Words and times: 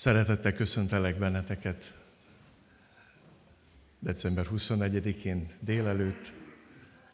Szeretettel 0.00 0.52
köszöntelek 0.52 1.18
benneteket 1.18 1.92
december 3.98 4.46
24-én 4.52 5.48
délelőtt. 5.58 6.32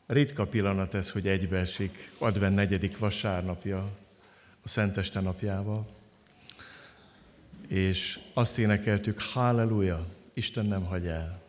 Ritka 0.06 0.46
pillanat 0.46 0.94
ez, 0.94 1.10
hogy 1.10 1.28
egybeesik 1.28 2.12
advent 2.18 2.54
negyedik 2.54 2.98
vasárnapja 2.98 3.98
a 4.62 4.68
Szenteste 4.68 5.20
napjával. 5.20 5.88
És 7.68 8.20
azt 8.34 8.58
énekeltük, 8.58 9.20
Halleluja, 9.20 10.06
Isten 10.34 10.66
nem 10.66 10.84
hagy 10.84 11.06
el. 11.06 11.42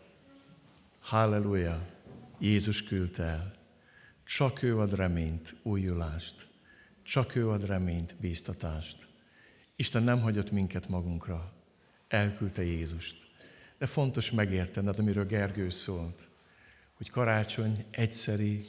Halleluja, 1.02 1.88
Jézus 2.40 2.84
küldte 2.84 3.24
el. 3.24 3.52
Csak 4.24 4.64
ő 4.64 4.80
ad 4.80 4.96
reményt, 4.96 5.56
újulást. 5.64 6.48
Csak 7.04 7.36
ő 7.36 7.50
ad 7.50 7.66
reményt, 7.66 8.16
bíztatást. 8.20 9.08
Isten 9.80 10.04
nem 10.04 10.22
hagyott 10.22 10.52
minket 10.52 10.88
magunkra. 10.88 11.52
Elküldte 12.08 12.64
Jézust. 12.64 13.28
De 13.78 13.86
fontos 13.86 14.32
megértened, 14.32 15.00
amiről 15.00 15.26
Gergő 15.26 15.70
szólt, 15.70 16.28
hogy 16.94 17.10
karácsony 17.10 17.86
egyszeri 17.92 18.64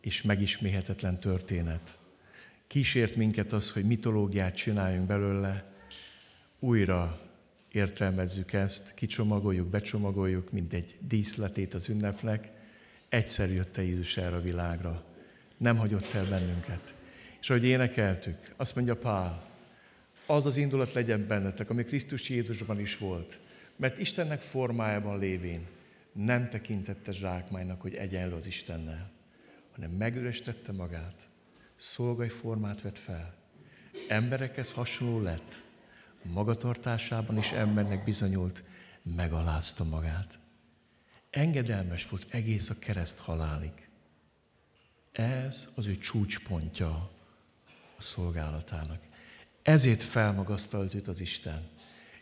és 0.00 0.22
megisméhetetlen 0.22 1.20
történet. 1.20 1.98
Kísért 2.66 3.16
minket 3.16 3.52
az, 3.52 3.72
hogy 3.72 3.84
mitológiát 3.84 4.54
csináljunk 4.54 5.06
belőle, 5.06 5.72
újra 6.58 7.20
értelmezzük 7.72 8.52
ezt, 8.52 8.94
kicsomagoljuk, 8.94 9.68
becsomagoljuk, 9.68 10.52
mint 10.52 10.72
egy 10.72 10.94
díszletét 11.00 11.74
az 11.74 11.88
ünnepnek. 11.88 12.50
Egyszer 13.08 13.50
jött 13.50 13.72
te 13.72 13.82
Jézus 13.82 14.16
erre 14.16 14.36
a 14.36 14.40
világra. 14.40 15.04
Nem 15.56 15.76
hagyott 15.76 16.12
el 16.12 16.28
bennünket. 16.28 16.94
És 17.40 17.50
ahogy 17.50 17.64
énekeltük, 17.64 18.54
azt 18.56 18.74
mondja 18.74 18.96
Pál, 18.96 19.49
az 20.30 20.46
az 20.46 20.56
indulat 20.56 20.92
legyen 20.92 21.26
bennetek, 21.26 21.70
ami 21.70 21.82
Krisztus 21.82 22.28
Jézusban 22.28 22.80
is 22.80 22.98
volt. 22.98 23.40
Mert 23.76 23.98
Istennek 23.98 24.40
formájában 24.40 25.18
lévén 25.18 25.66
nem 26.12 26.48
tekintette 26.48 27.12
zsákmánynak, 27.12 27.80
hogy 27.80 27.94
egyenlő 27.94 28.34
az 28.34 28.46
Istennel, 28.46 29.10
hanem 29.72 29.90
megüresítette 29.90 30.72
magát, 30.72 31.28
szolgai 31.76 32.28
formát 32.28 32.80
vett 32.80 32.98
fel. 32.98 33.34
Emberekhez 34.08 34.72
hasonló 34.72 35.20
lett, 35.20 35.62
magatartásában 36.22 37.38
is 37.38 37.52
embernek 37.52 38.04
bizonyult, 38.04 38.64
megalázta 39.02 39.84
magát. 39.84 40.38
Engedelmes 41.30 42.08
volt 42.08 42.26
egész 42.30 42.70
a 42.70 42.78
kereszt 42.78 43.18
halálig. 43.18 43.88
Ez 45.12 45.68
az 45.74 45.86
ő 45.86 45.96
csúcspontja 45.96 47.10
a 47.96 48.02
szolgálatának. 48.02 49.08
Ezért 49.62 50.02
felmagasztalt 50.02 50.94
őt 50.94 51.08
az 51.08 51.20
Isten. 51.20 51.68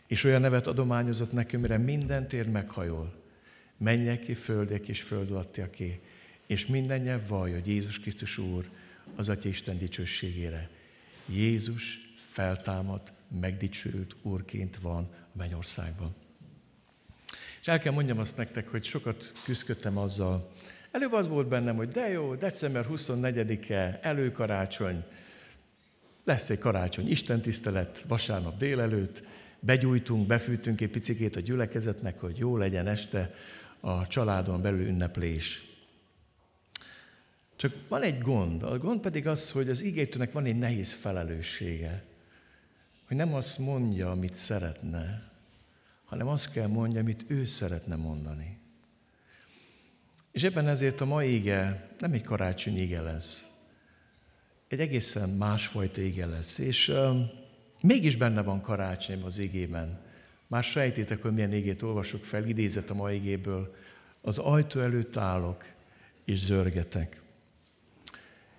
És 0.07 0.23
olyan 0.23 0.41
nevet 0.41 0.67
adományozott 0.67 1.31
nekünk, 1.31 1.61
mire 1.61 1.77
minden 1.77 2.27
tér 2.27 2.47
meghajol. 2.47 3.13
Mennyeké, 3.77 4.33
földek 4.33 4.87
és 4.87 5.01
föld 5.01 5.31
alattiaké. 5.31 6.01
És 6.47 6.65
minden 6.65 7.01
nyelv 7.01 7.27
vallja, 7.27 7.53
hogy 7.53 7.67
Jézus 7.67 7.99
Krisztus 7.99 8.37
Úr 8.37 8.69
az 9.15 9.29
Atya 9.29 9.49
Isten 9.49 9.77
dicsőségére. 9.77 10.69
Jézus 11.25 11.99
feltámadt, 12.15 13.13
megdicsült 13.39 14.15
Úrként 14.21 14.77
van 14.77 15.07
a 15.11 15.37
mennyországban. 15.37 16.15
És 17.61 17.67
el 17.67 17.79
kell 17.79 17.93
mondjam 17.93 18.19
azt 18.19 18.37
nektek, 18.37 18.67
hogy 18.67 18.83
sokat 18.83 19.31
küzdöttem 19.43 19.97
azzal. 19.97 20.51
Előbb 20.91 21.13
az 21.13 21.27
volt 21.27 21.47
bennem, 21.47 21.75
hogy 21.75 21.89
de 21.89 22.09
jó, 22.09 22.35
december 22.35 22.85
24-e, 22.89 23.99
előkarácsony, 24.01 25.03
lesz 26.23 26.49
egy 26.49 26.59
karácsony 26.59 27.09
Isten 27.09 27.41
tisztelet 27.41 28.03
vasárnap 28.07 28.57
délelőtt, 28.57 29.23
begyújtunk, 29.59 30.27
befűtünk 30.27 30.81
egy 30.81 30.89
picikét 30.89 31.35
a 31.35 31.39
gyülekezetnek, 31.39 32.19
hogy 32.19 32.37
jó 32.37 32.57
legyen 32.57 32.87
este 32.87 33.33
a 33.79 34.07
családon 34.07 34.61
belül 34.61 34.87
ünneplés. 34.87 35.63
Csak 37.55 37.75
van 37.87 38.01
egy 38.01 38.19
gond. 38.19 38.63
A 38.63 38.77
gond 38.77 38.99
pedig 38.99 39.27
az, 39.27 39.51
hogy 39.51 39.69
az 39.69 39.83
ígétőnek 39.83 40.31
van 40.31 40.45
egy 40.45 40.57
nehéz 40.57 40.93
felelőssége. 40.93 42.03
Hogy 43.07 43.17
nem 43.17 43.33
azt 43.33 43.57
mondja, 43.57 44.11
amit 44.11 44.35
szeretne, 44.35 45.31
hanem 46.05 46.27
azt 46.27 46.51
kell 46.51 46.67
mondja, 46.67 46.99
amit 46.99 47.25
ő 47.27 47.45
szeretne 47.45 47.95
mondani. 47.95 48.57
És 50.31 50.43
ebben 50.43 50.67
ezért 50.67 51.01
a 51.01 51.05
mai 51.05 51.27
ége 51.27 51.89
nem 51.99 52.13
egy 52.13 52.23
karácsony 52.23 52.77
ége 52.77 53.01
lesz, 53.01 53.48
egy 54.69 54.79
egészen 54.79 55.29
másfajta 55.29 56.01
ége 56.01 56.25
lesz. 56.25 56.57
És 56.57 56.91
mégis 57.83 58.15
benne 58.15 58.41
van 58.41 58.61
karácsony 58.61 59.21
az 59.21 59.39
égében. 59.39 59.99
Már 60.47 60.63
sejtétek, 60.63 61.21
hogy 61.21 61.33
milyen 61.33 61.53
égét 61.53 61.81
olvasok 61.81 62.25
fel, 62.25 62.47
idézett 62.47 62.89
a 62.89 62.93
mai 62.93 63.15
égéből. 63.15 63.75
Az 64.21 64.37
ajtó 64.37 64.79
előtt 64.79 65.17
állok, 65.17 65.65
és 66.25 66.39
zörgetek. 66.39 67.21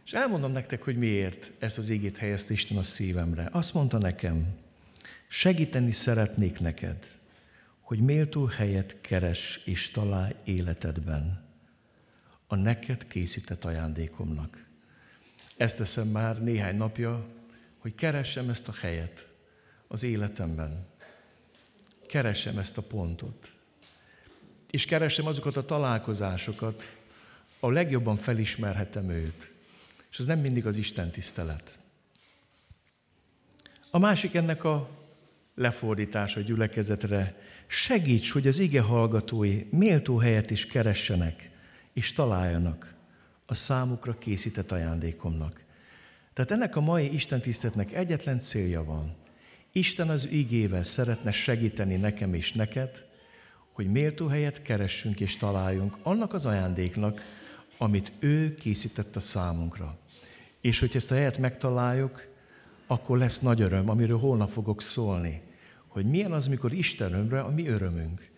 És 0.04 0.12
elmondom 0.12 0.52
nektek, 0.52 0.82
hogy 0.82 0.96
miért 0.96 1.50
ezt 1.58 1.78
az 1.78 1.88
égét 1.88 2.16
helyezte 2.16 2.52
Isten 2.52 2.76
a 2.76 2.82
szívemre. 2.82 3.48
Azt 3.52 3.74
mondta 3.74 3.98
nekem, 3.98 4.46
segíteni 5.28 5.92
szeretnék 5.92 6.60
neked, 6.60 7.06
hogy 7.80 7.98
méltó 7.98 8.44
helyet 8.44 9.00
keres 9.00 9.60
és 9.64 9.90
találj 9.90 10.34
életedben 10.44 11.48
a 12.46 12.54
neked 12.54 13.06
készített 13.06 13.64
ajándékomnak. 13.64 14.69
Ezt 15.60 15.76
teszem 15.76 16.08
már 16.08 16.42
néhány 16.42 16.76
napja, 16.76 17.26
hogy 17.78 17.94
keressem 17.94 18.48
ezt 18.48 18.68
a 18.68 18.72
helyet 18.80 19.28
az 19.88 20.02
életemben. 20.02 20.86
Keresem 22.08 22.58
ezt 22.58 22.78
a 22.78 22.82
pontot. 22.82 23.52
És 24.70 24.84
keresem 24.84 25.26
azokat 25.26 25.56
a 25.56 25.64
találkozásokat, 25.64 26.96
a 27.60 27.70
legjobban 27.70 28.16
felismerhetem 28.16 29.10
őt. 29.10 29.50
És 30.10 30.18
ez 30.18 30.24
nem 30.24 30.38
mindig 30.38 30.66
az 30.66 30.76
Isten 30.76 31.10
tisztelet. 31.10 31.78
A 33.90 33.98
másik 33.98 34.34
ennek 34.34 34.64
a 34.64 34.88
lefordítása 35.54 36.40
a 36.40 36.42
gyülekezetre. 36.42 37.36
Segíts, 37.66 38.32
hogy 38.32 38.46
az 38.46 38.58
ige 38.58 38.80
hallgatói 38.80 39.64
méltó 39.70 40.16
helyet 40.16 40.50
is 40.50 40.66
keressenek, 40.66 41.50
és 41.92 42.12
találjanak 42.12 42.98
a 43.50 43.54
számukra 43.54 44.18
készített 44.18 44.72
ajándékomnak. 44.72 45.64
Tehát 46.32 46.50
ennek 46.50 46.76
a 46.76 46.80
mai 46.80 47.14
Isten 47.14 47.40
tisztetnek 47.40 47.92
egyetlen 47.92 48.40
célja 48.40 48.84
van. 48.84 49.14
Isten 49.72 50.08
az 50.08 50.28
igével 50.28 50.82
szeretne 50.82 51.32
segíteni 51.32 51.96
nekem 51.96 52.34
és 52.34 52.52
neked, 52.52 53.04
hogy 53.72 53.86
méltó 53.86 54.26
helyet 54.26 54.62
keressünk 54.62 55.20
és 55.20 55.36
találjunk 55.36 55.96
annak 56.02 56.32
az 56.32 56.46
ajándéknak, 56.46 57.20
amit 57.78 58.12
ő 58.18 58.54
készített 58.54 59.16
a 59.16 59.20
számunkra. 59.20 59.98
És 60.60 60.80
hogy 60.80 60.96
ezt 60.96 61.10
a 61.10 61.14
helyet 61.14 61.38
megtaláljuk, 61.38 62.28
akkor 62.86 63.18
lesz 63.18 63.40
nagy 63.40 63.60
öröm, 63.60 63.88
amiről 63.88 64.18
holnap 64.18 64.50
fogok 64.50 64.82
szólni, 64.82 65.42
hogy 65.88 66.06
milyen 66.06 66.32
az, 66.32 66.46
mikor 66.46 66.72
Isten 66.72 67.12
örömre 67.12 67.40
a 67.40 67.50
mi 67.50 67.68
örömünk 67.68 68.29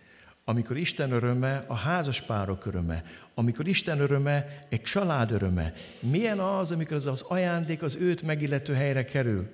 amikor 0.44 0.76
Isten 0.76 1.12
öröme 1.12 1.64
a 1.66 1.75
házas 1.75 2.20
párok 2.20 2.66
öröme, 2.66 3.04
amikor 3.34 3.66
Isten 3.69 4.00
öröme 4.00 4.66
egy 4.69 4.82
család 4.82 5.30
öröme. 5.30 5.72
Milyen 6.00 6.38
az, 6.38 6.72
amikor 6.72 6.97
az, 6.97 7.06
az 7.06 7.22
ajándék 7.22 7.82
az 7.82 7.97
őt 7.97 8.22
megillető 8.22 8.75
helyre 8.75 9.04
kerül? 9.04 9.50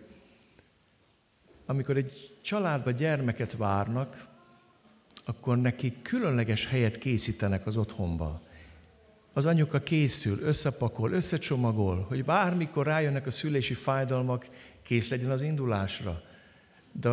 Amikor 1.66 1.97
egy 1.97 2.38
családba 2.43 2.91
gyermeket 2.91 3.56
várnak, 3.56 4.26
akkor 5.25 5.59
neki 5.59 5.93
különleges 6.03 6.66
helyet 6.66 6.99
készítenek 6.99 7.66
az 7.66 7.76
otthonba. 7.76 8.43
Az 9.32 9.47
anyuka 9.47 9.81
készül, 9.81 10.41
összepakol, 10.43 11.12
összecsomagol, 11.12 12.05
hogy 12.09 12.25
bármikor 12.25 12.87
rájönnek 12.87 13.26
a 13.26 13.31
szülési 13.31 13.75
fájdalmak, 13.75 14.49
kész 14.82 15.09
legyen 15.09 15.31
az 15.31 15.41
indulásra. 15.41 16.22
De 16.93 17.10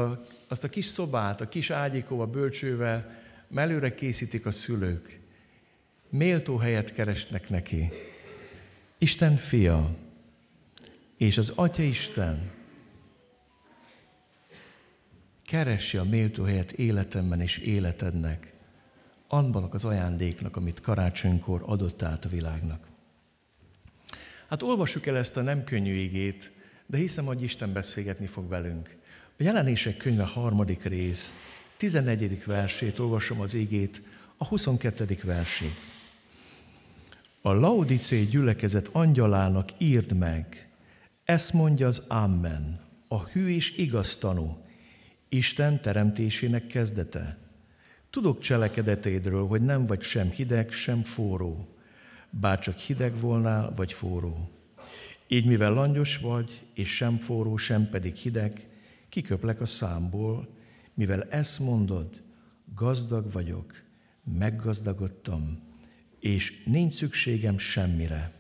azt 0.48 0.64
a 0.64 0.70
kis 0.70 0.86
szobát, 0.86 1.42
a 1.42 1.48
kis 1.48 1.70
ágyékóba 1.70 2.26
bölcsővel, 2.26 3.24
mellőre 3.48 3.94
készítik 3.94 4.46
a 4.46 4.52
szülők. 4.52 5.20
Méltó 6.10 6.58
helyet 6.58 6.94
keresnek 6.94 7.50
neki. 7.50 7.90
Isten 8.98 9.36
fia 9.36 9.96
és 11.18 11.38
az 11.38 11.52
Atya 11.56 11.84
Isten 11.84 12.52
keresi 15.46 15.98
a 15.98 16.04
méltó 16.04 16.44
helyet 16.44 16.72
életemben 16.72 17.42
és 17.42 17.58
életednek, 17.58 18.54
annak 19.28 19.74
az 19.74 19.86
ajándéknak, 19.86 20.56
amit 20.56 20.82
karácsonykor 20.82 21.64
adott 21.66 22.02
át 22.02 22.26
a 22.26 22.30
világnak. 22.30 22.88
Hát 24.50 24.64
olvassuk 24.64 25.06
el 25.06 25.18
ezt 25.18 25.38
a 25.38 25.42
nem 25.42 25.64
könnyű 25.64 25.94
igét, 25.94 26.52
de 26.86 26.98
hiszem, 26.98 27.26
hogy 27.26 27.42
Isten 27.42 27.74
beszélgetni 27.74 28.26
fog 28.26 28.50
velünk. 28.50 28.98
A 29.38 29.44
jelenések 29.44 29.98
könyve 29.98 30.24
harmadik 30.24 30.84
rész, 30.84 31.34
14. 31.78 32.46
versét 32.46 33.00
olvasom 33.00 33.42
az 33.42 33.54
égét, 33.54 34.02
a 34.38 34.46
22. 34.46 35.18
versét. 35.24 35.76
A 37.42 37.54
Laodicé 37.54 38.24
gyülekezet 38.24 38.90
angyalának 38.92 39.70
írd 39.78 40.18
meg, 40.18 40.70
ezt 41.24 41.54
mondja 41.54 41.88
az 41.88 42.04
Amen, 42.08 42.80
a 43.08 43.24
hű 43.24 43.48
és 43.48 43.78
igaz 43.78 44.18
tanú, 44.18 44.58
Isten 45.30 45.82
teremtésének 45.82 46.68
kezdete. 46.68 47.38
Tudok 48.10 48.40
cselekedetédről, 48.40 49.48
hogy 49.48 49.62
nem 49.62 49.86
vagy 49.86 50.02
sem 50.02 50.30
hideg, 50.30 50.72
sem 50.72 51.04
forró, 51.04 51.76
bár 52.30 52.60
csak 52.60 52.78
hideg 52.78 53.20
volnál, 53.20 53.74
vagy 53.76 53.94
forró. 53.94 54.50
Így 55.28 55.46
mivel 55.46 55.74
langyos 55.74 56.18
vagy, 56.18 56.62
és 56.74 56.96
sem 56.96 57.20
forró, 57.20 57.58
sem 57.58 57.90
pedig 57.90 58.16
hideg, 58.16 58.68
kiköplek 59.10 59.62
a 59.62 59.66
számból, 59.66 60.48
mivel 60.96 61.24
ezt 61.24 61.60
mondod, 61.60 62.24
gazdag 62.76 63.32
vagyok, 63.32 63.82
meggazdagodtam, 64.24 65.64
és 66.20 66.64
nincs 66.66 66.94
szükségem 66.94 67.58
semmire. 67.58 68.34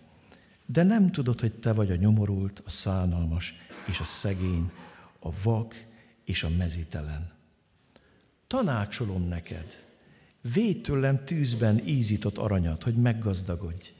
De 0.65 0.83
nem 0.83 1.11
tudod, 1.11 1.39
hogy 1.39 1.53
te 1.53 1.73
vagy 1.73 1.91
a 1.91 1.95
nyomorult, 1.95 2.61
a 2.65 2.69
szánalmas 2.69 3.53
és 3.87 3.99
a 3.99 4.03
szegény, 4.03 4.71
a 5.19 5.29
vak 5.43 5.85
és 6.23 6.43
a 6.43 6.49
mezítelen. 6.49 7.33
Tanácsolom 8.47 9.27
neked, 9.27 9.83
véd 10.53 10.81
tőlem 10.81 11.25
tűzben 11.25 11.87
ízított 11.87 12.37
aranyat, 12.37 12.83
hogy 12.83 12.95
meggazdagodj, 12.95 13.93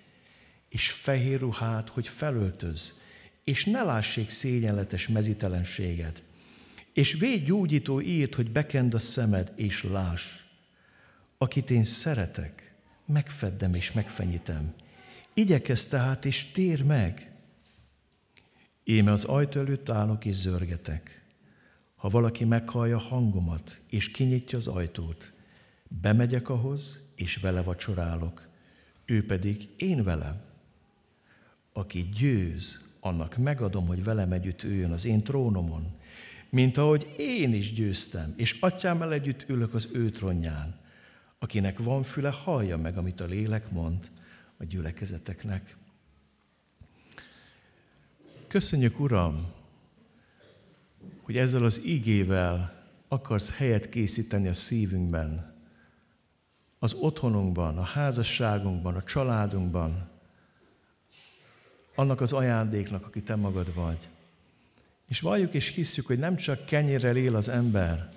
és 0.69 0.91
fehér 0.91 1.39
ruhát, 1.39 1.89
hogy 1.89 2.07
felöltöz, 2.07 2.93
és 3.43 3.65
ne 3.65 3.83
lássék 3.83 4.29
szégyenletes 4.29 5.07
mezitelenséget, 5.07 6.23
és 6.95 7.13
véd 7.13 7.45
gyógyító 7.45 8.01
írt, 8.01 8.35
hogy 8.35 8.51
bekend 8.51 8.93
a 8.93 8.99
szemed, 8.99 9.51
és 9.55 9.83
láss. 9.83 10.23
Akit 11.37 11.69
én 11.69 11.83
szeretek, 11.83 12.73
megfeddem 13.05 13.73
és 13.73 13.91
megfenyítem. 13.91 14.73
Igyekez 15.33 15.87
tehát, 15.87 16.25
és 16.25 16.51
tér 16.51 16.83
meg. 16.83 17.31
Éme 18.83 19.11
az 19.11 19.23
ajtó 19.23 19.59
előtt 19.59 19.89
állok 19.89 20.25
és 20.25 20.35
zörgetek. 20.35 21.23
Ha 21.95 22.09
valaki 22.09 22.43
meghallja 22.43 22.97
hangomat, 22.97 23.79
és 23.89 24.11
kinyitja 24.11 24.57
az 24.57 24.67
ajtót, 24.67 25.33
bemegyek 25.87 26.49
ahhoz, 26.49 27.01
és 27.15 27.35
vele 27.35 27.61
vacsorálok, 27.61 28.47
ő 29.05 29.25
pedig 29.25 29.69
én 29.77 30.03
velem. 30.03 30.41
Aki 31.73 32.09
győz, 32.17 32.85
annak 32.99 33.37
megadom, 33.37 33.87
hogy 33.87 34.03
velem 34.03 34.31
együtt 34.31 34.63
üljön 34.63 34.91
az 34.91 35.05
én 35.05 35.23
trónomon, 35.23 35.94
mint 36.55 36.77
ahogy 36.77 37.13
én 37.17 37.53
is 37.53 37.73
győztem, 37.73 38.33
és 38.35 38.57
atyámmal 38.59 39.13
együtt 39.13 39.49
ülök 39.49 39.73
az 39.73 39.87
ő 39.91 40.09
trónján. 40.09 40.79
Akinek 41.39 41.79
van 41.79 42.03
füle, 42.03 42.29
hallja 42.29 42.77
meg, 42.77 42.97
amit 42.97 43.19
a 43.19 43.25
lélek 43.25 43.71
mond 43.71 44.09
a 44.57 44.63
gyülekezeteknek. 44.63 45.77
Köszönjük, 48.47 48.99
Uram, 48.99 49.51
hogy 51.21 51.37
ezzel 51.37 51.63
az 51.63 51.81
igével 51.83 52.83
akarsz 53.07 53.55
helyet 53.55 53.89
készíteni 53.89 54.47
a 54.47 54.53
szívünkben, 54.53 55.55
az 56.79 56.93
otthonunkban, 56.93 57.77
a 57.77 57.83
házasságunkban, 57.83 58.95
a 58.95 59.03
családunkban, 59.03 60.09
annak 61.95 62.21
az 62.21 62.33
ajándéknak, 62.33 63.05
aki 63.05 63.23
te 63.23 63.35
magad 63.35 63.73
vagy. 63.73 64.09
És 65.07 65.19
valljuk 65.19 65.53
és 65.53 65.67
hisszük, 65.67 66.05
hogy 66.05 66.19
nem 66.19 66.35
csak 66.35 66.65
kenyérrel 66.65 67.15
él 67.15 67.35
az 67.35 67.49
ember, 67.49 68.09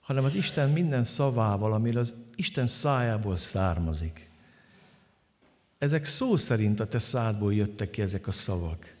hanem 0.00 0.24
az 0.24 0.34
Isten 0.34 0.70
minden 0.70 1.04
szavával, 1.04 1.72
ami 1.72 1.94
az 1.94 2.14
Isten 2.34 2.66
szájából 2.66 3.36
származik. 3.36 4.30
Ezek 5.78 6.04
szó 6.04 6.36
szerint 6.36 6.80
a 6.80 6.86
te 6.86 6.98
szádból 6.98 7.54
jöttek 7.54 7.90
ki 7.90 8.02
ezek 8.02 8.26
a 8.26 8.32
szavak. 8.32 8.96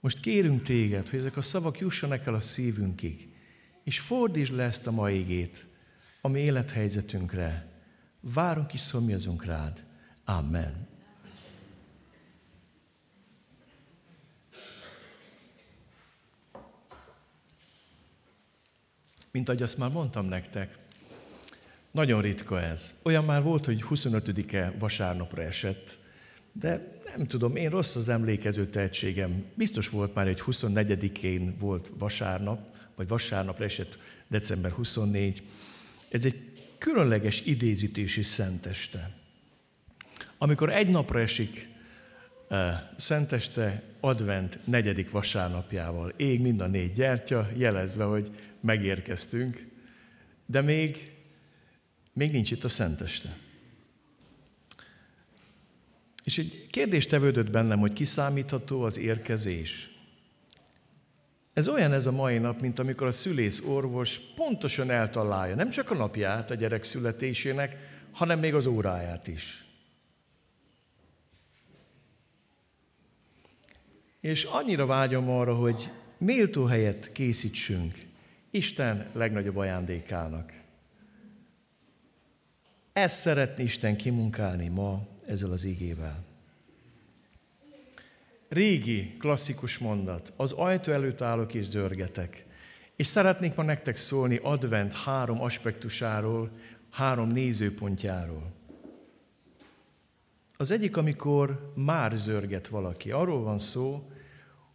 Most 0.00 0.20
kérünk 0.20 0.62
téged, 0.62 1.08
hogy 1.08 1.18
ezek 1.18 1.36
a 1.36 1.42
szavak 1.42 1.78
jussanak 1.78 2.26
el 2.26 2.34
a 2.34 2.40
szívünkig, 2.40 3.28
és 3.84 4.00
fordítsd 4.00 4.54
le 4.54 4.62
ezt 4.62 4.86
a 4.86 4.90
mai 4.90 5.18
igét 5.18 5.66
a 6.20 6.28
mi 6.28 6.40
élethelyzetünkre. 6.40 7.66
Várunk 8.20 8.72
és 8.72 8.80
szomjazunk 8.80 9.44
rád. 9.44 9.84
Amen. 10.24 10.87
Mint 19.38 19.50
ahogy 19.50 19.62
azt 19.62 19.78
már 19.78 19.90
mondtam 19.90 20.26
nektek, 20.26 20.78
nagyon 21.90 22.22
ritka 22.22 22.60
ez. 22.60 22.94
Olyan 23.02 23.24
már 23.24 23.42
volt, 23.42 23.64
hogy 23.64 23.84
25-e 23.90 24.72
vasárnapra 24.78 25.42
esett, 25.42 25.98
de 26.52 26.98
nem 27.16 27.26
tudom, 27.26 27.56
én 27.56 27.70
rossz 27.70 27.94
az 27.94 28.08
emlékező 28.08 28.66
tehetségem. 28.66 29.44
Biztos 29.54 29.88
volt 29.88 30.14
már, 30.14 30.26
hogy 30.26 30.42
24-én 30.46 31.56
volt 31.58 31.90
vasárnap, 31.98 32.60
vagy 32.96 33.08
vasárnapra 33.08 33.64
esett 33.64 33.98
december 34.28 34.70
24. 34.70 35.42
Ez 36.08 36.24
egy 36.24 36.52
különleges 36.78 37.40
idézítési 37.40 38.22
szenteste. 38.22 39.10
Amikor 40.38 40.72
egy 40.72 40.88
napra 40.88 41.20
esik 41.20 41.68
uh, 42.50 42.58
szenteste, 42.96 43.82
advent 44.00 44.58
negyedik 44.64 45.10
vasárnapjával, 45.10 46.12
ég 46.16 46.40
mind 46.40 46.60
a 46.60 46.66
négy 46.66 46.92
gyertya, 46.92 47.48
jelezve, 47.56 48.04
hogy 48.04 48.30
megérkeztünk, 48.60 49.66
de 50.46 50.60
még, 50.60 51.12
még 52.12 52.32
nincs 52.32 52.50
itt 52.50 52.64
a 52.64 52.68
szenteste. 52.68 53.36
És 56.24 56.38
egy 56.38 56.66
kérdés 56.70 57.06
tevődött 57.06 57.50
bennem, 57.50 57.78
hogy 57.78 57.92
kiszámítható 57.92 58.82
az 58.82 58.98
érkezés. 58.98 59.90
Ez 61.52 61.68
olyan 61.68 61.92
ez 61.92 62.06
a 62.06 62.12
mai 62.12 62.38
nap, 62.38 62.60
mint 62.60 62.78
amikor 62.78 63.06
a 63.06 63.12
szülész 63.12 63.62
orvos 63.64 64.20
pontosan 64.34 64.90
eltalálja 64.90 65.54
nem 65.54 65.70
csak 65.70 65.90
a 65.90 65.94
napját 65.94 66.50
a 66.50 66.54
gyerek 66.54 66.84
születésének, 66.84 67.76
hanem 68.12 68.38
még 68.38 68.54
az 68.54 68.66
óráját 68.66 69.28
is. 69.28 69.64
És 74.20 74.44
annyira 74.44 74.86
vágyom 74.86 75.30
arra, 75.30 75.54
hogy 75.54 75.90
méltó 76.18 76.64
helyet 76.64 77.12
készítsünk 77.12 78.07
Isten 78.58 79.06
legnagyobb 79.12 79.56
ajándékának. 79.56 80.52
Ezt 82.92 83.16
szeretné 83.16 83.62
Isten 83.64 83.96
kimunkálni 83.96 84.68
ma 84.68 85.06
ezzel 85.26 85.50
az 85.50 85.64
igével. 85.64 86.24
Régi, 88.48 89.16
klasszikus 89.18 89.78
mondat. 89.78 90.32
Az 90.36 90.52
ajtó 90.52 90.92
előtt 90.92 91.20
állok 91.20 91.54
és 91.54 91.64
zörgetek. 91.64 92.46
És 92.96 93.06
szeretnék 93.06 93.54
ma 93.54 93.62
nektek 93.62 93.96
szólni 93.96 94.36
advent 94.42 94.92
három 94.92 95.42
aspektusáról, 95.42 96.50
három 96.90 97.28
nézőpontjáról. 97.28 98.52
Az 100.56 100.70
egyik, 100.70 100.96
amikor 100.96 101.72
már 101.74 102.12
zörget 102.16 102.68
valaki. 102.68 103.10
Arról 103.10 103.42
van 103.42 103.58
szó, 103.58 104.10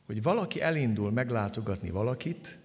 hogy 0.05 0.21
valaki 0.21 0.61
elindul 0.61 1.11
meglátogatni 1.11 1.89
valakit, 1.89 2.61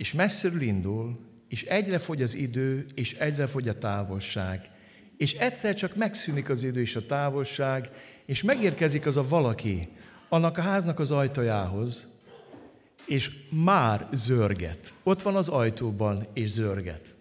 és 0.00 0.12
messziről 0.12 0.60
indul, 0.60 1.18
és 1.48 1.62
egyre 1.62 1.98
fogy 1.98 2.22
az 2.22 2.34
idő, 2.34 2.86
és 2.94 3.12
egyre 3.12 3.46
fogy 3.46 3.68
a 3.68 3.78
távolság, 3.78 4.70
és 5.16 5.32
egyszer 5.32 5.74
csak 5.74 5.96
megszűnik 5.96 6.48
az 6.48 6.62
idő 6.64 6.80
és 6.80 6.96
a 6.96 7.06
távolság, 7.06 7.90
és 8.26 8.42
megérkezik 8.42 9.06
az 9.06 9.16
a 9.16 9.28
valaki, 9.28 9.88
annak 10.28 10.58
a 10.58 10.62
háznak 10.62 10.98
az 10.98 11.10
ajtajához, 11.10 12.08
és 13.06 13.30
már 13.50 14.08
zörget. 14.12 14.92
Ott 15.02 15.22
van 15.22 15.36
az 15.36 15.48
ajtóban, 15.48 16.26
és 16.32 16.50
zörget. 16.50 17.14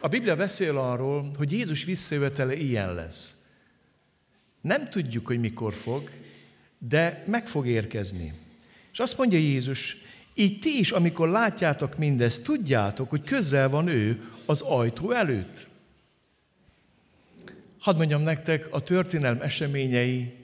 A 0.00 0.08
Biblia 0.08 0.36
beszél 0.36 0.76
arról, 0.76 1.30
hogy 1.36 1.52
Jézus 1.52 1.84
visszajövetele 1.84 2.54
ilyen 2.54 2.94
lesz. 2.94 3.36
Nem 4.60 4.88
tudjuk, 4.88 5.26
hogy 5.26 5.40
mikor 5.40 5.74
fog, 5.74 6.10
de 6.78 7.24
meg 7.26 7.48
fog 7.48 7.66
érkezni. 7.66 8.34
És 8.92 8.98
azt 8.98 9.18
mondja 9.18 9.38
Jézus, 9.38 10.04
így 10.38 10.58
ti 10.58 10.78
is, 10.78 10.90
amikor 10.90 11.28
látjátok 11.28 11.98
mindezt, 11.98 12.42
tudjátok, 12.42 13.10
hogy 13.10 13.22
közel 13.22 13.68
van 13.68 13.88
ő 13.88 14.30
az 14.46 14.60
ajtó 14.60 15.10
előtt. 15.10 15.66
Hadd 17.78 17.96
mondjam 17.96 18.22
nektek, 18.22 18.68
a 18.70 18.80
történelm 18.80 19.40
eseményei, 19.40 20.34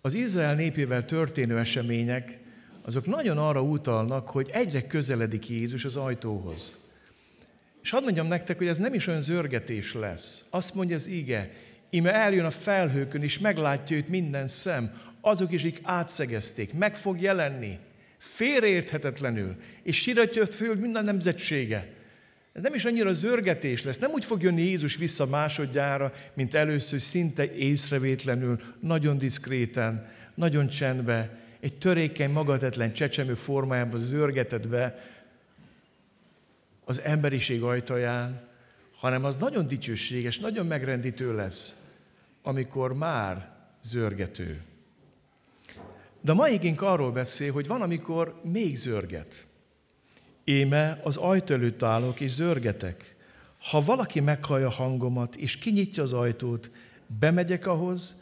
az 0.00 0.14
Izrael 0.14 0.54
népével 0.54 1.04
történő 1.04 1.58
események, 1.58 2.38
azok 2.82 3.06
nagyon 3.06 3.38
arra 3.38 3.62
utalnak, 3.62 4.28
hogy 4.28 4.48
egyre 4.52 4.86
közeledik 4.86 5.48
Jézus 5.48 5.84
az 5.84 5.96
ajtóhoz. 5.96 6.78
És 7.82 7.90
hadd 7.90 8.02
mondjam 8.02 8.26
nektek, 8.26 8.58
hogy 8.58 8.66
ez 8.66 8.78
nem 8.78 8.94
is 8.94 9.06
olyan 9.06 9.20
zörgetés 9.20 9.94
lesz. 9.94 10.44
Azt 10.50 10.74
mondja 10.74 10.96
az 10.96 11.06
ige, 11.06 11.50
ime 11.90 12.14
eljön 12.14 12.44
a 12.44 12.50
felhőkön, 12.50 13.22
és 13.22 13.38
meglátja 13.38 13.96
őt 13.96 14.08
minden 14.08 14.46
szem, 14.46 14.92
azok 15.20 15.52
is, 15.52 15.60
akik 15.60 15.80
átszegezték, 15.82 16.72
meg 16.72 16.96
fog 16.96 17.20
jelenni 17.20 17.78
félreérthetetlenül, 18.22 19.56
és 19.82 19.96
siratja 19.96 20.46
föl 20.46 20.74
minden 20.74 21.04
nemzetsége. 21.04 21.88
Ez 22.52 22.62
nem 22.62 22.74
is 22.74 22.84
annyira 22.84 23.12
zörgetés 23.12 23.82
lesz, 23.82 23.98
nem 23.98 24.10
úgy 24.10 24.24
fog 24.24 24.42
jönni 24.42 24.62
Jézus 24.62 24.96
vissza 24.96 25.26
másodjára, 25.26 26.12
mint 26.34 26.54
először, 26.54 27.00
szinte 27.00 27.52
észrevétlenül, 27.52 28.60
nagyon 28.80 29.18
diszkréten, 29.18 30.10
nagyon 30.34 30.68
csendbe, 30.68 31.38
egy 31.60 31.78
törékeny, 31.78 32.30
magatetlen 32.30 32.92
csecsemő 32.92 33.34
formájában 33.34 34.00
zörgetett 34.00 34.68
be, 34.68 34.98
az 36.84 37.00
emberiség 37.00 37.62
ajtaján, 37.62 38.48
hanem 38.96 39.24
az 39.24 39.36
nagyon 39.36 39.66
dicsőséges, 39.66 40.38
nagyon 40.38 40.66
megrendítő 40.66 41.34
lesz, 41.34 41.76
amikor 42.42 42.94
már 42.94 43.50
zörgető. 43.82 44.60
De 46.22 46.32
a 46.32 46.34
mai 46.34 46.52
igénk 46.52 46.80
arról 46.82 47.12
beszél, 47.12 47.52
hogy 47.52 47.66
van, 47.66 47.82
amikor 47.82 48.40
még 48.42 48.76
zörget. 48.76 49.46
Éme 50.44 51.00
az 51.04 51.16
ajtó 51.16 51.54
előtt 51.54 51.82
állok 51.82 52.20
és 52.20 52.30
zörgetek. 52.30 53.16
Ha 53.70 53.80
valaki 53.80 54.20
meghallja 54.20 54.70
hangomat, 54.70 55.36
és 55.36 55.56
kinyitja 55.56 56.02
az 56.02 56.12
ajtót, 56.12 56.70
bemegyek 57.18 57.66
ahhoz, 57.66 58.16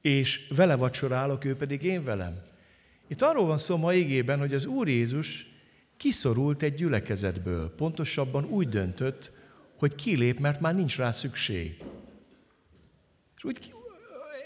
és 0.00 0.46
vele 0.56 0.76
vacsorálok, 0.76 1.44
ő 1.44 1.56
pedig 1.56 1.82
én 1.82 2.04
velem. 2.04 2.42
Itt 3.08 3.22
arról 3.22 3.46
van 3.46 3.58
szó 3.58 3.76
ma 3.76 3.92
igében, 3.92 4.38
hogy 4.38 4.54
az 4.54 4.66
Úr 4.66 4.88
Jézus 4.88 5.46
kiszorult 5.96 6.62
egy 6.62 6.74
gyülekezetből. 6.74 7.74
Pontosabban 7.74 8.44
úgy 8.44 8.68
döntött, 8.68 9.32
hogy 9.78 9.94
kilép, 9.94 10.38
mert 10.38 10.60
már 10.60 10.74
nincs 10.74 10.96
rá 10.96 11.10
szükség. 11.10 11.76
És 13.36 13.44
úgy, 13.44 13.72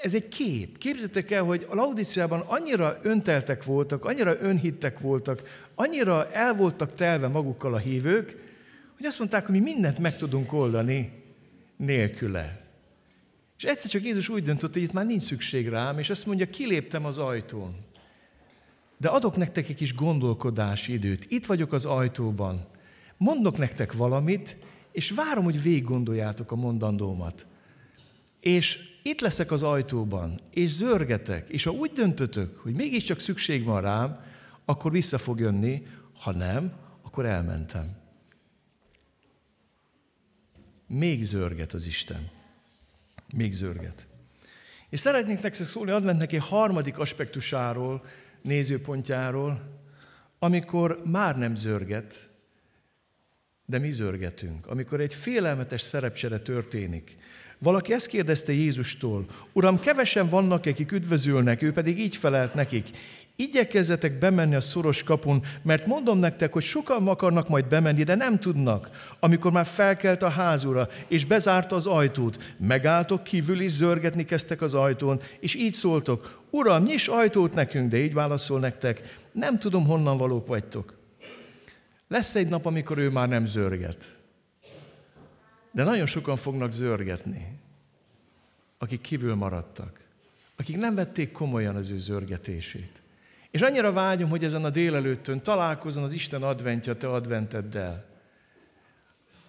ez 0.06 0.14
egy 0.14 0.28
kép. 0.28 0.78
Képzeljétek 0.78 1.30
el, 1.30 1.42
hogy 1.42 1.66
a 1.68 1.74
Laudiciában 1.74 2.40
annyira 2.40 2.98
önteltek 3.02 3.64
voltak, 3.64 4.04
annyira 4.04 4.40
önhittek 4.40 4.98
voltak, 4.98 5.66
annyira 5.74 6.30
el 6.30 6.54
voltak 6.54 6.94
telve 6.94 7.28
magukkal 7.28 7.74
a 7.74 7.78
hívők, 7.78 8.36
hogy 8.96 9.06
azt 9.06 9.18
mondták, 9.18 9.46
hogy 9.46 9.54
mi 9.54 9.60
mindent 9.60 9.98
meg 9.98 10.16
tudunk 10.16 10.52
oldani 10.52 11.12
nélküle. 11.76 12.60
És 13.56 13.64
egyszer 13.64 13.90
csak 13.90 14.04
Jézus 14.04 14.28
úgy 14.28 14.42
döntött, 14.42 14.72
hogy 14.72 14.82
itt 14.82 14.92
már 14.92 15.06
nincs 15.06 15.22
szükség 15.22 15.68
rám, 15.68 15.98
és 15.98 16.10
azt 16.10 16.26
mondja, 16.26 16.50
kiléptem 16.50 17.04
az 17.04 17.18
ajtón. 17.18 17.74
De 18.96 19.08
adok 19.08 19.36
nektek 19.36 19.68
egy 19.68 19.76
kis 19.76 19.94
gondolkodási 19.94 20.92
időt. 20.92 21.26
Itt 21.28 21.46
vagyok 21.46 21.72
az 21.72 21.84
ajtóban. 21.84 22.66
Mondok 23.16 23.58
nektek 23.58 23.92
valamit, 23.92 24.56
és 24.92 25.10
várom, 25.10 25.44
hogy 25.44 25.62
végig 25.62 25.84
gondoljátok 25.84 26.52
a 26.52 26.56
mondandómat. 26.56 27.46
És 28.40 28.94
itt 29.06 29.20
leszek 29.20 29.50
az 29.50 29.62
ajtóban, 29.62 30.40
és 30.50 30.70
zörgetek, 30.70 31.48
és 31.48 31.64
ha 31.64 31.70
úgy 31.70 31.92
döntötök, 31.92 32.56
hogy 32.56 32.74
mégiscsak 32.74 33.20
szükség 33.20 33.64
van 33.64 33.80
rám, 33.80 34.20
akkor 34.64 34.90
vissza 34.90 35.18
fog 35.18 35.40
jönni, 35.40 35.86
ha 36.20 36.32
nem, 36.32 36.72
akkor 37.02 37.26
elmentem. 37.26 37.90
Még 40.86 41.24
zörget 41.24 41.72
az 41.72 41.86
Isten. 41.86 42.30
Még 43.34 43.52
zörget. 43.52 44.06
És 44.88 45.00
szeretnék 45.00 45.42
nektek 45.42 45.66
szólni 45.66 45.90
adventnek 45.90 46.32
egy 46.32 46.46
harmadik 46.48 46.98
aspektusáról, 46.98 48.04
nézőpontjáról, 48.42 49.80
amikor 50.38 51.00
már 51.04 51.38
nem 51.38 51.54
zörget, 51.54 52.30
de 53.64 53.78
mi 53.78 53.90
zörgetünk. 53.90 54.66
Amikor 54.66 55.00
egy 55.00 55.14
félelmetes 55.14 55.80
szerepcsere 55.80 56.38
történik, 56.40 57.16
valaki 57.58 57.92
ezt 57.92 58.06
kérdezte 58.06 58.52
Jézustól, 58.52 59.24
Uram, 59.52 59.80
kevesen 59.80 60.28
vannak, 60.28 60.66
akik 60.66 60.92
üdvözülnek, 60.92 61.62
ő 61.62 61.72
pedig 61.72 61.98
így 61.98 62.16
felelt 62.16 62.54
nekik, 62.54 62.90
igyekezzetek 63.36 64.18
bemenni 64.18 64.54
a 64.54 64.60
szoros 64.60 65.02
kapun, 65.02 65.42
mert 65.62 65.86
mondom 65.86 66.18
nektek, 66.18 66.52
hogy 66.52 66.62
sokan 66.62 67.08
akarnak 67.08 67.48
majd 67.48 67.68
bemenni, 67.68 68.02
de 68.02 68.14
nem 68.14 68.38
tudnak. 68.38 68.90
Amikor 69.20 69.52
már 69.52 69.66
felkelt 69.66 70.22
a 70.22 70.28
házura, 70.28 70.88
és 71.08 71.24
bezárta 71.24 71.76
az 71.76 71.86
ajtót, 71.86 72.54
megálltok 72.58 73.22
kívül 73.22 73.60
is 73.60 73.70
zörgetni 73.70 74.24
kezdtek 74.24 74.60
az 74.62 74.74
ajtón, 74.74 75.20
és 75.40 75.54
így 75.54 75.74
szóltok, 75.74 76.44
Uram, 76.50 76.82
nyis 76.82 77.08
ajtót 77.08 77.54
nekünk, 77.54 77.90
de 77.90 77.96
így 77.96 78.14
válaszol 78.14 78.60
nektek, 78.60 79.18
nem 79.32 79.56
tudom, 79.56 79.86
honnan 79.86 80.16
valók 80.16 80.46
vagytok. 80.46 80.94
Lesz 82.08 82.34
egy 82.34 82.48
nap, 82.48 82.66
amikor 82.66 82.98
ő 82.98 83.10
már 83.10 83.28
nem 83.28 83.44
zörget. 83.44 84.15
De 85.76 85.84
nagyon 85.84 86.06
sokan 86.06 86.36
fognak 86.36 86.72
zörgetni, 86.72 87.58
akik 88.78 89.00
kívül 89.00 89.34
maradtak, 89.34 90.00
akik 90.56 90.76
nem 90.76 90.94
vették 90.94 91.32
komolyan 91.32 91.76
az 91.76 91.90
ő 91.90 91.98
zörgetését. 91.98 93.02
És 93.50 93.60
annyira 93.60 93.92
vágyom, 93.92 94.28
hogy 94.30 94.44
ezen 94.44 94.64
a 94.64 94.70
délelőttön 94.70 95.42
találkozon 95.42 96.04
az 96.04 96.12
Isten 96.12 96.42
adventja 96.42 96.94
te 96.94 97.08
adventeddel. 97.08 98.04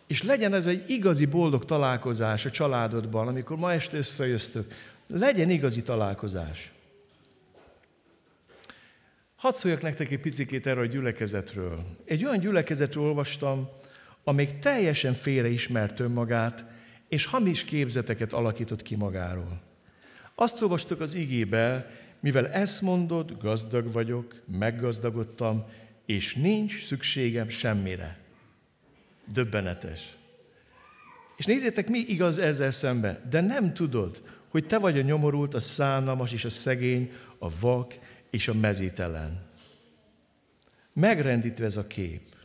És 0.08 0.24
legyen 0.24 0.54
ez 0.54 0.68
egy 0.68 0.90
igazi 0.90 1.26
boldog 1.26 1.66
találkozás 1.66 2.46
a 2.46 2.50
családodban, 2.50 3.28
amikor 3.28 3.58
ma 3.58 3.74
este 3.74 3.98
összejöztök. 3.98 4.74
Legyen 5.08 5.50
igazi 5.50 5.82
találkozás. 5.82 6.72
Hadd 9.36 9.54
szóljak 9.54 9.82
nektek 9.82 10.12
egy 10.12 10.20
picit 10.20 10.68
erről 10.68 10.84
a 10.84 10.88
gyülekezetről. 10.88 11.86
Egy 12.06 12.26
olyan 12.26 12.40
gyülekezetről 12.40 13.04
olvastam, 13.04 13.70
amelyik 14.28 14.60
teljesen 14.60 15.14
félre 15.14 15.50
ismert 15.50 16.00
önmagát, 16.00 16.66
és 17.08 17.26
hamis 17.26 17.64
képzeteket 17.64 18.34
alakított 18.34 18.82
ki 18.82 18.96
magáról. 18.96 19.62
Azt 20.36 20.62
olvastuk 20.62 21.00
az 21.00 21.16
igébe, 21.16 21.92
mivel 22.20 22.48
ezt 22.48 22.82
mondod, 22.82 23.38
gazdag 23.42 23.92
vagyok, 23.92 24.42
meggazdagodtam, 24.58 25.66
és 26.06 26.36
nincs 26.36 26.86
szükségem 26.86 27.50
semmire. 27.50 28.18
Döbbenetes. 29.34 30.18
És 31.38 31.46
nézzétek, 31.46 31.90
mi 31.90 32.00
igaz 32.00 32.38
ezzel 32.38 32.72
szembe. 32.72 33.22
De 33.30 33.42
nem 33.42 33.74
tudod, 33.74 34.22
hogy 34.48 34.66
te 34.66 34.78
vagy 34.78 34.98
a 34.98 35.02
nyomorult, 35.02 35.54
a 35.54 35.60
szánalmas 35.60 36.32
és 36.32 36.46
a 36.46 36.50
szegény, 36.50 37.12
a 37.40 37.60
vak 37.60 38.00
és 38.30 38.48
a 38.48 38.54
mezítelen. 38.54 39.46
Megrendítve 40.94 41.66
ez 41.66 41.78
a 41.78 41.88
kép. 41.88 42.37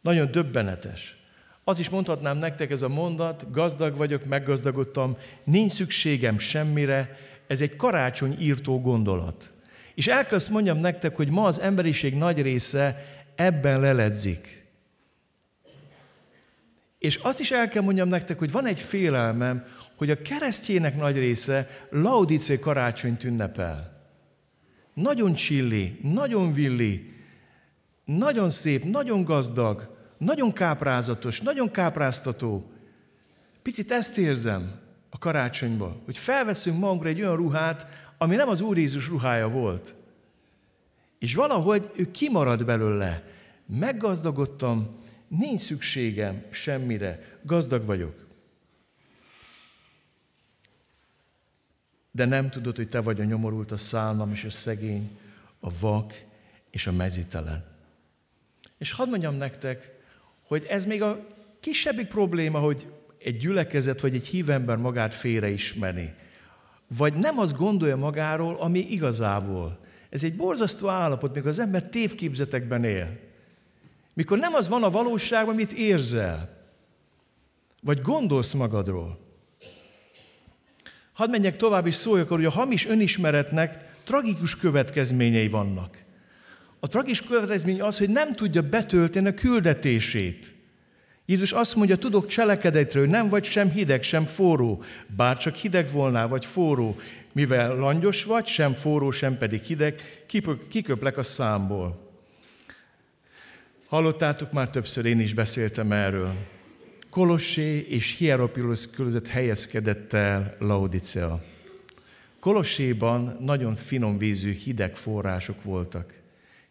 Nagyon 0.00 0.30
döbbenetes. 0.30 1.16
Az 1.64 1.78
is 1.78 1.88
mondhatnám 1.88 2.38
nektek 2.38 2.70
ez 2.70 2.82
a 2.82 2.88
mondat, 2.88 3.50
gazdag 3.50 3.96
vagyok, 3.96 4.24
meggazdagodtam, 4.24 5.16
nincs 5.44 5.72
szükségem 5.72 6.38
semmire, 6.38 7.16
ez 7.46 7.60
egy 7.60 7.76
karácsony 7.76 8.36
írtó 8.40 8.80
gondolat. 8.80 9.50
És 9.94 10.06
el 10.06 10.26
kell 10.26 10.38
mondjam 10.50 10.78
nektek, 10.78 11.16
hogy 11.16 11.30
ma 11.30 11.44
az 11.44 11.60
emberiség 11.60 12.14
nagy 12.14 12.42
része 12.42 13.04
ebben 13.34 13.80
leledzik. 13.80 14.66
És 16.98 17.16
azt 17.16 17.40
is 17.40 17.50
el 17.50 17.68
kell 17.68 17.82
mondjam 17.82 18.08
nektek, 18.08 18.38
hogy 18.38 18.50
van 18.50 18.66
egy 18.66 18.80
félelmem, 18.80 19.64
hogy 19.96 20.10
a 20.10 20.22
keresztjének 20.22 20.96
nagy 20.96 21.16
része 21.16 21.68
laudicé 21.90 22.58
karácsonyt 22.58 23.24
ünnepel. 23.24 24.06
Nagyon 24.94 25.34
csilli, 25.34 25.98
nagyon 26.02 26.52
villi, 26.52 27.17
nagyon 28.16 28.50
szép, 28.50 28.84
nagyon 28.84 29.24
gazdag, 29.24 29.96
nagyon 30.18 30.52
káprázatos, 30.52 31.40
nagyon 31.40 31.70
kápráztató. 31.70 32.70
Picit 33.62 33.90
ezt 33.90 34.18
érzem 34.18 34.80
a 35.10 35.18
karácsonyba, 35.18 35.96
hogy 36.04 36.18
felveszünk 36.18 36.78
magunkra 36.78 37.08
egy 37.08 37.20
olyan 37.20 37.36
ruhát, 37.36 37.86
ami 38.18 38.36
nem 38.36 38.48
az 38.48 38.60
Úr 38.60 38.78
Jézus 38.78 39.08
ruhája 39.08 39.48
volt. 39.48 39.94
És 41.18 41.34
valahogy 41.34 41.90
ő 41.96 42.10
kimarad 42.10 42.64
belőle. 42.64 43.24
Meggazdagodtam, 43.66 44.98
nincs 45.28 45.60
szükségem 45.60 46.44
semmire, 46.50 47.38
gazdag 47.42 47.84
vagyok. 47.84 48.26
De 52.10 52.24
nem 52.24 52.50
tudod, 52.50 52.76
hogy 52.76 52.88
te 52.88 53.00
vagy 53.00 53.20
a 53.20 53.24
nyomorult, 53.24 53.72
a 53.72 53.76
szállam 53.76 54.32
és 54.32 54.44
a 54.44 54.50
szegény, 54.50 55.18
a 55.60 55.78
vak 55.80 56.24
és 56.70 56.86
a 56.86 56.92
mezitelen. 56.92 57.76
És 58.78 58.92
hadd 58.92 59.08
mondjam 59.08 59.36
nektek, 59.36 59.90
hogy 60.46 60.64
ez 60.68 60.84
még 60.84 61.02
a 61.02 61.26
kisebbik 61.60 62.06
probléma, 62.06 62.58
hogy 62.58 62.86
egy 63.18 63.36
gyülekezet 63.36 64.00
vagy 64.00 64.14
egy 64.14 64.26
hívember 64.26 64.76
magát 64.76 65.14
félreismeri. 65.14 66.10
Vagy 66.96 67.14
nem 67.14 67.38
azt 67.38 67.56
gondolja 67.56 67.96
magáról, 67.96 68.54
ami 68.54 68.78
igazából. 68.78 69.78
Ez 70.10 70.24
egy 70.24 70.36
borzasztó 70.36 70.88
állapot, 70.88 71.34
mikor 71.34 71.48
az 71.48 71.58
ember 71.58 71.82
tévképzetekben 71.82 72.84
él. 72.84 73.18
Mikor 74.14 74.38
nem 74.38 74.54
az 74.54 74.68
van 74.68 74.82
a 74.82 74.90
valóságban, 74.90 75.54
amit 75.54 75.72
érzel. 75.72 76.56
Vagy 77.82 78.00
gondolsz 78.00 78.52
magadról. 78.52 79.18
Hadd 81.12 81.30
menjek 81.30 81.56
tovább, 81.56 81.86
és 81.86 81.94
szóljak 81.94 82.28
hogy 82.28 82.44
a 82.44 82.50
hamis 82.50 82.86
önismeretnek 82.86 83.94
tragikus 84.04 84.56
következményei 84.56 85.48
vannak. 85.48 86.04
A 86.80 86.86
tragikus 86.86 87.22
következmény 87.22 87.80
az, 87.80 87.98
hogy 87.98 88.10
nem 88.10 88.32
tudja 88.32 88.62
betölteni 88.62 89.28
a 89.28 89.34
küldetését. 89.34 90.54
Jézus 91.26 91.52
azt 91.52 91.74
mondja, 91.74 91.96
tudok 91.96 92.26
cselekedetről, 92.26 93.06
nem 93.06 93.28
vagy 93.28 93.44
sem 93.44 93.70
hideg, 93.70 94.02
sem 94.02 94.26
forró, 94.26 94.82
bár 95.16 95.36
csak 95.36 95.54
hideg 95.54 95.90
volnál, 95.90 96.28
vagy 96.28 96.44
forró, 96.44 96.96
mivel 97.32 97.76
langyos 97.76 98.24
vagy, 98.24 98.46
sem 98.46 98.74
forró, 98.74 99.10
sem 99.10 99.38
pedig 99.38 99.62
hideg, 99.62 100.24
kiköplek 100.68 101.16
a 101.16 101.22
számból. 101.22 102.06
Hallottátok 103.86 104.52
már 104.52 104.70
többször, 104.70 105.04
én 105.04 105.20
is 105.20 105.34
beszéltem 105.34 105.92
erről. 105.92 106.32
Kolossé 107.10 107.78
és 107.88 108.16
Hieropilos 108.16 108.90
között 108.90 109.28
helyezkedett 109.28 110.12
el 110.12 110.56
Laodicea. 110.58 111.42
Kolosséban 112.40 113.36
nagyon 113.40 113.76
finom 113.76 114.18
vízű, 114.18 114.52
hideg 114.52 114.96
források 114.96 115.62
voltak. 115.62 116.12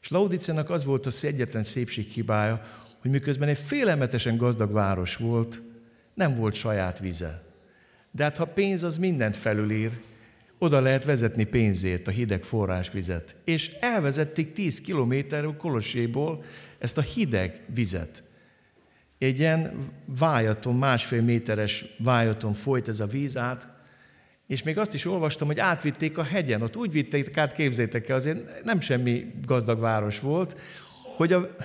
És 0.08 0.14
Laodicenak 0.14 0.70
az 0.70 0.86
volt 0.86 1.06
az 1.06 1.26
egyetlen 1.26 1.64
szépség 1.64 2.08
hibája, 2.08 2.62
hogy 3.02 3.12
miközben 3.12 3.50
egy 3.50 3.58
félelmetesen 3.58 4.38
gazdag 4.38 4.72
város 4.72 5.16
volt, 5.16 5.62
nem 6.14 6.36
volt 6.36 6.54
saját 6.54 7.00
vize. 7.00 7.44
De 8.12 8.24
hát 8.24 8.38
ha 8.38 8.46
pénz 8.46 8.84
az 8.84 8.98
mindent 8.98 9.36
felülír, 9.36 10.00
oda 10.58 10.80
lehet 10.80 11.06
vezetni 11.06 11.44
pénzért 11.44 12.08
a 12.08 12.12
hideg 12.12 12.44
forrásvizet. 12.44 13.36
És 13.44 13.72
elvezették 13.80 14.54
10 14.54 14.82
kilométerről 14.82 15.58
Kolosséból 15.58 16.44
ezt 16.80 16.98
a 16.98 17.02
hideg 17.02 17.62
vizet. 17.74 18.24
Egy 19.18 19.40
ilyen 19.40 19.92
vájaton, 20.06 20.76
másfél 20.76 21.22
méteres 21.22 21.86
vájaton 21.98 22.54
folyt 22.54 22.88
ez 22.88 23.00
a 23.00 23.08
víz 23.08 23.38
át, 23.38 23.77
és 24.48 24.63
még 24.63 24.77
azt 24.77 24.94
is 24.94 25.06
olvastam, 25.06 25.48
hogy 25.48 25.60
átvitték 25.60 26.18
a 26.18 26.24
hegyen, 26.24 26.62
ott 26.62 26.75
úgy 26.75 26.92
vitték 26.92 27.38
át, 27.38 27.54
képzétek 27.54 28.10
el, 28.10 28.16
azért 28.16 28.63
nem 28.63 28.80
semmi 28.80 29.25
gazdag 29.46 29.80
város 29.80 30.20
volt, 30.20 30.60
hogy 31.16 31.34
a, 31.34 31.56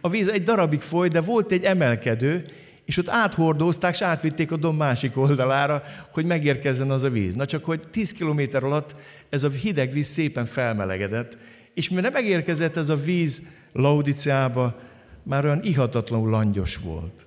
a 0.00 0.08
víz 0.08 0.28
egy 0.28 0.42
darabig 0.42 0.80
folyt, 0.80 1.12
de 1.12 1.20
volt 1.20 1.52
egy 1.52 1.64
emelkedő, 1.64 2.44
és 2.84 2.96
ott 2.96 3.08
áthordózták, 3.08 3.94
és 3.94 4.02
átvitték 4.02 4.52
a 4.52 4.56
domb 4.56 4.78
másik 4.78 5.16
oldalára, 5.16 5.82
hogy 6.12 6.24
megérkezzen 6.24 6.90
az 6.90 7.02
a 7.02 7.10
víz. 7.10 7.34
Na 7.34 7.44
csak, 7.44 7.64
hogy 7.64 7.88
10 7.90 8.12
kilométer 8.12 8.64
alatt 8.64 8.94
ez 9.30 9.42
a 9.42 9.50
hideg 9.50 9.92
víz 9.92 10.06
szépen 10.06 10.46
felmelegedett, 10.46 11.36
és 11.74 11.88
mire 11.88 12.10
megérkezett 12.10 12.76
ez 12.76 12.88
a 12.88 12.96
víz 12.96 13.42
Laudiciába, 13.72 14.78
már 15.22 15.44
olyan 15.44 15.62
ihatatlanul 15.62 16.30
langyos 16.30 16.76
volt. 16.76 17.26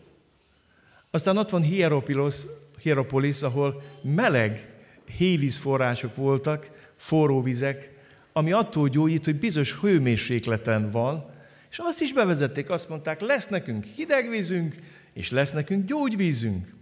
Aztán 1.12 1.38
ott 1.38 1.50
van 1.50 1.62
Hieropolis, 1.62 2.36
Hieropolis 2.80 3.42
ahol 3.42 3.82
meleg 4.04 4.71
hévízforrások 5.18 6.16
voltak, 6.16 6.72
forró 6.98 7.42
vizek, 7.42 7.90
ami 8.34 8.52
attól 8.52 8.88
gyógyít, 8.88 9.26
hogy 9.26 9.36
bizonyos 9.36 9.80
hőmérsékleten 9.80 10.90
van, 10.90 11.30
és 11.72 11.80
azt 11.80 12.02
is 12.02 12.14
bevezették, 12.14 12.70
azt 12.70 12.90
mondták, 12.90 13.22
lesz 13.22 13.48
nekünk 13.48 13.86
hideg 13.96 14.30
vízünk, 14.30 14.76
és 15.14 15.30
lesz 15.30 15.52
nekünk 15.52 15.86
gyógyvízünk. 15.86 16.74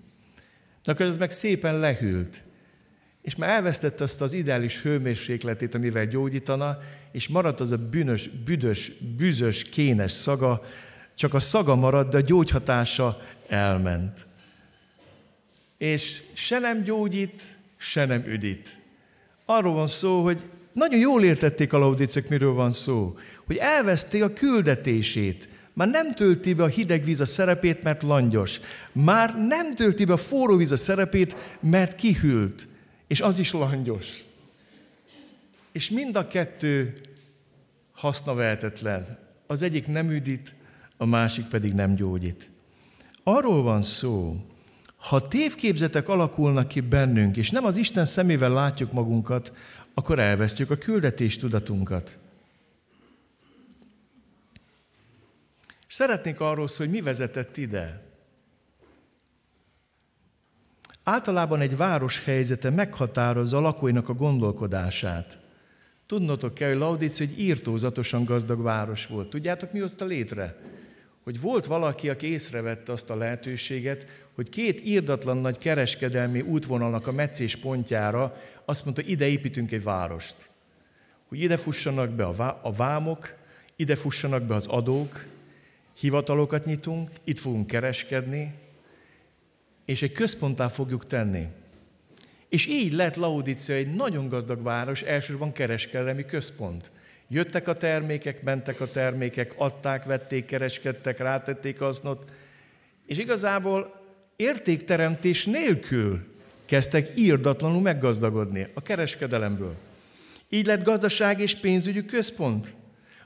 De 0.84 0.92
akkor 0.92 1.06
ez 1.06 1.18
meg 1.18 1.30
szépen 1.30 1.80
lehűlt, 1.80 2.42
és 3.22 3.36
már 3.36 3.50
elvesztette 3.50 4.04
azt 4.04 4.22
az 4.22 4.34
ideális 4.34 4.82
hőmérsékletét, 4.82 5.76
amivel 5.76 6.06
gyógyítana, 6.06 6.78
és 7.12 7.28
maradt 7.28 7.60
az 7.60 7.72
a 7.72 7.78
bűnös, 7.78 8.30
büdös, 8.46 8.92
bűzös, 9.18 9.64
kénes 9.64 10.12
szaga, 10.12 10.62
csak 11.16 11.34
a 11.34 11.40
szaga 11.40 11.76
maradt, 11.76 12.10
de 12.10 12.18
a 12.18 12.22
gyógyhatása 12.22 13.22
elment. 13.48 14.26
És 15.78 16.24
se 16.34 16.60
nem 16.60 16.84
gyógyít, 16.84 17.42
se 17.80 18.06
nem 18.06 18.24
üdít. 18.26 18.78
Arról 19.46 19.74
van 19.74 19.88
szó, 19.88 20.24
hogy 20.24 20.50
nagyon 20.74 21.00
jól 21.00 21.24
értették 21.24 21.74
a 21.74 21.78
laudicek, 21.78 22.30
miről 22.30 22.54
van 22.54 22.72
szó, 22.72 23.18
hogy 23.46 23.58
elveszték 23.58 24.24
a 24.24 24.34
küldetését, 24.34 25.48
már 25.80 25.88
nem 25.88 26.14
tölti 26.14 26.54
be 26.54 26.64
a 26.64 26.68
hideg 26.68 27.04
víz 27.04 27.22
a 27.22 27.26
szerepét, 27.26 27.84
mert 27.84 28.04
langyos. 28.04 28.60
Már 28.92 29.48
nem 29.48 29.72
tölti 29.72 30.06
be 30.06 30.14
a 30.14 30.18
forró 30.18 30.56
víz 30.56 30.72
a 30.72 30.78
szerepét, 30.78 31.58
mert 31.60 31.96
kihűlt. 31.96 32.68
És 33.08 33.22
az 33.22 33.40
is 33.40 33.52
langyos. 33.52 34.08
És 35.72 35.90
mind 35.90 36.16
a 36.16 36.28
kettő 36.28 36.94
hasznavehetetlen. 37.92 39.18
Az 39.48 39.62
egyik 39.62 39.88
nem 39.88 40.10
üdít, 40.10 40.56
a 40.98 41.06
másik 41.06 41.46
pedig 41.46 41.74
nem 41.74 41.96
gyógyít. 41.96 42.50
Arról 43.24 43.64
van 43.64 43.84
szó, 43.84 44.36
ha 45.00 45.28
tévképzetek 45.28 46.10
alakulnak 46.10 46.68
ki 46.68 46.80
bennünk, 46.80 47.38
és 47.38 47.50
nem 47.50 47.66
az 47.66 47.78
Isten 47.78 48.06
szemével 48.06 48.52
látjuk 48.52 48.92
magunkat, 48.92 49.54
akkor 49.94 50.20
elvesztjük 50.20 50.72
a 50.72 50.78
küldetés 50.78 51.38
tudatunkat. 51.38 52.18
Szeretnék 55.88 56.40
arról 56.40 56.68
szólni, 56.68 56.92
hogy 56.92 57.02
mi 57.02 57.06
vezetett 57.06 57.58
ide. 57.58 58.08
Általában 61.04 61.62
egy 61.62 61.78
város 61.78 62.24
helyzete 62.24 62.70
meghatározza 62.70 63.58
a 63.58 63.62
lakóinak 63.62 64.10
a 64.10 64.14
gondolkodását. 64.14 65.38
Tudnotok 66.06 66.54
kell, 66.54 66.70
hogy 66.70 66.78
Laudícia 66.78 67.26
egy 67.26 67.40
írtózatosan 67.40 68.24
gazdag 68.24 68.62
város 68.62 69.06
volt. 69.06 69.30
Tudjátok, 69.30 69.72
mi 69.72 69.80
hozta 69.80 70.06
létre? 70.06 70.58
Hogy 71.24 71.42
volt 71.42 71.66
valaki, 71.66 72.10
aki 72.10 72.32
észrevette 72.32 72.92
azt 72.92 73.10
a 73.10 73.16
lehetőséget, 73.16 74.06
hogy 74.40 74.50
két 74.50 74.82
írdatlan 74.86 75.38
nagy 75.38 75.58
kereskedelmi 75.58 76.42
útvonalnak 76.42 77.08
a 77.08 77.12
meccés 77.12 77.56
pontjára 77.56 78.36
azt 78.66 78.84
mondta, 78.84 79.02
ide 79.02 79.28
építünk 79.28 79.72
egy 79.72 79.84
várost. 79.84 80.36
Hogy 81.28 81.42
ide 81.42 81.58
fussanak 81.58 82.10
be 82.10 82.26
a 82.62 82.72
vámok, 82.72 83.36
ide 83.76 83.96
fussanak 83.96 84.44
be 84.44 84.56
az 84.56 84.68
adók, 84.68 85.26
hivatalokat 86.00 86.66
nyitunk, 86.66 87.10
itt 87.24 87.40
fogunk 87.40 87.68
kereskedni, 87.68 88.54
és 89.86 90.02
egy 90.02 90.12
központtá 90.12 90.68
fogjuk 90.68 91.06
tenni. 91.06 91.48
És 92.50 92.66
így 92.66 92.94
lett 92.94 93.16
Laudícia 93.16 93.76
egy 93.76 93.94
nagyon 93.94 94.28
gazdag 94.28 94.64
város, 94.64 95.02
elsősorban 95.02 95.52
kereskedelmi 95.52 96.26
központ. 96.26 96.92
Jöttek 97.28 97.68
a 97.68 97.78
termékek, 97.78 98.44
mentek 98.44 98.82
a 98.82 98.92
termékek, 98.92 99.54
adták, 99.58 100.06
vették, 100.06 100.46
kereskedtek, 100.46 101.18
rátették 101.18 101.82
aznot, 101.82 102.32
és 103.06 103.18
igazából 103.18 103.99
értékteremtés 104.40 105.46
nélkül 105.46 106.26
kezdtek 106.66 107.08
írdatlanul 107.16 107.82
meggazdagodni 107.82 108.68
a 108.74 108.82
kereskedelemből. 108.82 109.76
Így 110.50 110.66
lett 110.66 110.84
gazdaság 110.84 111.40
és 111.40 111.56
pénzügyi 111.56 112.06
központ. 112.06 112.74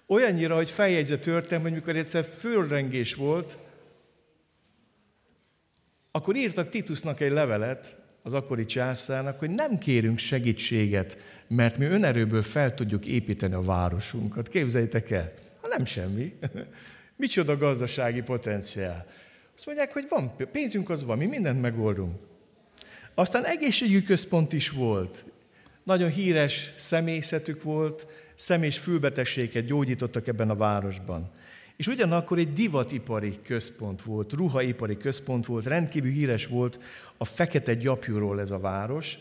Olyannyira, 0.07 0.55
hogy 0.55 0.69
feljegyzett 0.69 1.21
történet, 1.21 1.63
hogy 1.63 1.73
mikor 1.73 1.95
egyszer 1.95 2.23
fölrengés 2.23 3.13
volt, 3.13 3.57
akkor 6.11 6.35
írtak 6.35 6.69
Titusnak 6.69 7.19
egy 7.19 7.31
levelet, 7.31 7.95
az 8.23 8.33
akkori 8.33 8.65
császárnak, 8.65 9.39
hogy 9.39 9.49
nem 9.49 9.77
kérünk 9.77 10.17
segítséget, 10.17 11.17
mert 11.47 11.77
mi 11.77 11.85
önerőből 11.85 12.41
fel 12.41 12.73
tudjuk 12.73 13.05
építeni 13.05 13.53
a 13.53 13.61
városunkat. 13.61 14.47
Képzeljétek 14.47 15.11
el, 15.11 15.33
ha 15.61 15.67
nem 15.67 15.85
semmi. 15.85 16.33
Micsoda 17.17 17.57
gazdasági 17.57 18.21
potenciál. 18.21 19.05
Azt 19.55 19.65
mondják, 19.65 19.93
hogy 19.93 20.05
van 20.09 20.35
pénzünk, 20.51 20.89
az 20.89 21.03
van, 21.03 21.17
mi 21.17 21.25
mindent 21.25 21.61
megoldunk. 21.61 22.15
Aztán 23.13 23.45
egészségügyi 23.45 24.03
központ 24.03 24.53
is 24.53 24.69
volt. 24.69 25.25
Nagyon 25.83 26.09
híres 26.09 26.73
személyzetük 26.75 27.63
volt, 27.63 28.07
személyes 28.35 28.79
fülbetegséget 28.79 29.65
gyógyítottak 29.65 30.27
ebben 30.27 30.49
a 30.49 30.55
városban. 30.55 31.31
És 31.77 31.87
ugyanakkor 31.87 32.37
egy 32.37 32.53
divatipari 32.53 33.39
központ 33.43 34.01
volt, 34.01 34.33
ruhaipari 34.33 34.97
központ 34.97 35.45
volt, 35.45 35.65
rendkívül 35.65 36.11
híres 36.11 36.45
volt 36.45 36.79
a 37.17 37.25
fekete 37.25 37.73
gyapjúról 37.73 38.39
ez 38.39 38.51
a 38.51 38.59
város, 38.59 39.17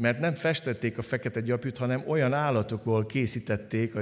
mert 0.00 0.20
nem 0.20 0.34
festették 0.34 0.98
a 0.98 1.02
fekete 1.02 1.40
gyapjút, 1.40 1.78
hanem 1.78 2.02
olyan 2.06 2.32
állatokból 2.32 3.06
készítették, 3.06 3.94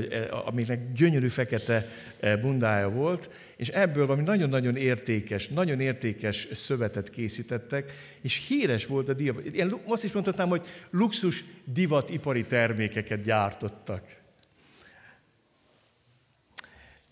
amiknek 0.47 0.93
gyönyörű 0.93 1.29
fekete 1.29 1.89
e, 2.21 2.37
bundája 2.37 2.91
volt, 2.91 3.31
és 3.57 3.69
ebből 3.69 4.07
valami 4.07 4.25
nagyon-nagyon 4.25 4.77
értékes, 4.77 5.49
nagyon 5.49 5.81
értékes 5.81 6.49
szövetet 6.53 7.11
készítettek, 7.11 7.93
és 8.23 8.47
híres 8.47 8.87
volt 8.87 9.09
a 9.09 9.13
divat. 9.13 9.45
Én 9.45 9.75
azt 9.87 10.05
is 10.05 10.13
mondhatnám, 10.13 10.49
hogy 10.49 10.67
luxus 10.91 11.45
divatipari 11.65 12.45
termékeket 12.45 13.23
gyártottak. 13.23 14.17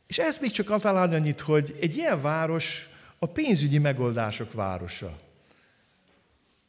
És 0.06 0.18
ezt 0.18 0.40
még 0.40 0.50
csak 0.50 0.80
találni 0.80 1.14
annyit, 1.14 1.40
hogy 1.40 1.76
egy 1.80 1.96
ilyen 1.96 2.22
város 2.22 2.88
a 3.18 3.26
pénzügyi 3.26 3.78
megoldások 3.78 4.52
városa. 4.52 5.25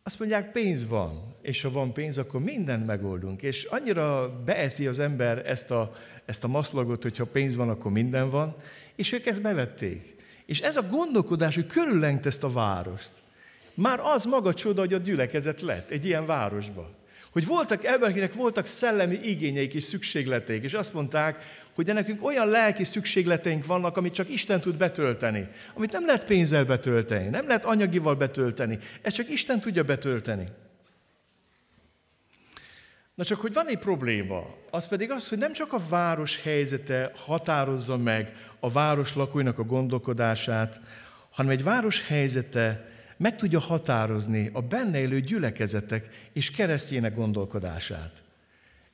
Azt 0.07 0.19
mondják, 0.19 0.51
pénz 0.51 0.87
van, 0.87 1.35
és 1.41 1.61
ha 1.61 1.71
van 1.71 1.93
pénz, 1.93 2.17
akkor 2.17 2.41
mindent 2.41 2.85
megoldunk. 2.85 3.41
És 3.41 3.63
annyira 3.63 4.29
beeszi 4.45 4.87
az 4.87 4.99
ember 4.99 5.45
ezt 5.45 5.71
a, 5.71 5.95
ezt 6.25 6.43
a 6.43 6.47
maszlagot, 6.47 7.03
hogy 7.03 7.17
ha 7.17 7.25
pénz 7.25 7.55
van, 7.55 7.69
akkor 7.69 7.91
minden 7.91 8.29
van, 8.29 8.55
és 8.95 9.11
ők 9.11 9.25
ezt 9.25 9.41
bevették. 9.41 10.15
És 10.45 10.59
ez 10.59 10.77
a 10.77 10.81
gondolkodás, 10.81 11.55
hogy 11.55 11.67
körüllengt 11.67 12.25
ezt 12.25 12.43
a 12.43 12.51
várost. 12.51 13.11
Már 13.73 13.99
az 13.99 14.25
maga 14.25 14.53
csoda, 14.53 14.79
hogy 14.79 14.93
a 14.93 14.97
gyülekezet 14.97 15.61
lett 15.61 15.89
egy 15.89 16.05
ilyen 16.05 16.25
városban. 16.25 16.87
Hogy 17.31 17.45
voltak 17.45 17.85
embereknek 17.85 18.33
voltak 18.33 18.65
szellemi 18.65 19.19
igényeik 19.21 19.73
és 19.73 19.83
szükségleteik, 19.83 20.63
és 20.63 20.73
azt 20.73 20.93
mondták, 20.93 21.43
hogy 21.75 21.85
de 21.85 21.93
nekünk 21.93 22.25
olyan 22.25 22.47
lelki 22.47 22.83
szükségleteink 22.83 23.65
vannak, 23.65 23.97
amit 23.97 24.13
csak 24.13 24.29
Isten 24.29 24.61
tud 24.61 24.77
betölteni, 24.77 25.47
amit 25.73 25.91
nem 25.91 26.05
lehet 26.05 26.25
pénzzel 26.25 26.65
betölteni, 26.65 27.27
nem 27.27 27.47
lehet 27.47 27.65
anyagival 27.65 28.15
betölteni, 28.15 28.77
ezt 29.01 29.15
csak 29.15 29.29
Isten 29.29 29.59
tudja 29.59 29.83
betölteni. 29.83 30.45
Na 33.15 33.23
csak, 33.23 33.39
hogy 33.39 33.53
van 33.53 33.67
egy 33.67 33.77
probléma, 33.77 34.55
az 34.69 34.87
pedig 34.87 35.11
az, 35.11 35.29
hogy 35.29 35.37
nem 35.37 35.53
csak 35.53 35.73
a 35.73 35.79
város 35.89 36.41
helyzete 36.41 37.11
határozza 37.15 37.97
meg 37.97 38.33
a 38.59 38.69
város 38.69 39.15
lakóinak 39.15 39.59
a 39.59 39.63
gondolkodását, 39.63 40.81
hanem 41.31 41.51
egy 41.51 41.63
város 41.63 42.05
helyzete 42.05 42.89
meg 43.17 43.35
tudja 43.35 43.59
határozni 43.59 44.49
a 44.53 44.61
benne 44.61 44.99
élő 44.99 45.19
gyülekezetek 45.19 46.29
és 46.33 46.51
keresztjének 46.51 47.15
gondolkodását. 47.15 48.23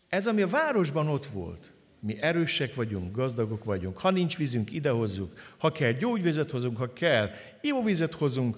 Ez, 0.09 0.27
ami 0.27 0.41
a 0.41 0.47
városban 0.47 1.07
ott 1.07 1.25
volt, 1.25 1.71
Mi 2.05 2.21
erősek 2.21 2.75
vagyunk, 2.75 3.15
gazdagok 3.15 3.63
vagyunk. 3.63 3.97
Ha 3.97 4.11
nincs 4.11 4.37
vízünk, 4.37 4.71
idehozzuk. 4.71 5.33
Ha 5.57 5.71
kell, 5.71 5.91
gyógyvizet 5.91 6.51
hozunk, 6.51 6.77
ha 6.77 6.93
kell, 6.93 7.29
ivóvizet 7.61 8.13
hozunk. 8.13 8.57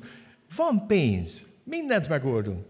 Van 0.56 0.88
pénz, 0.88 1.47
mindent 1.63 2.10
megoldunk. 2.10 2.65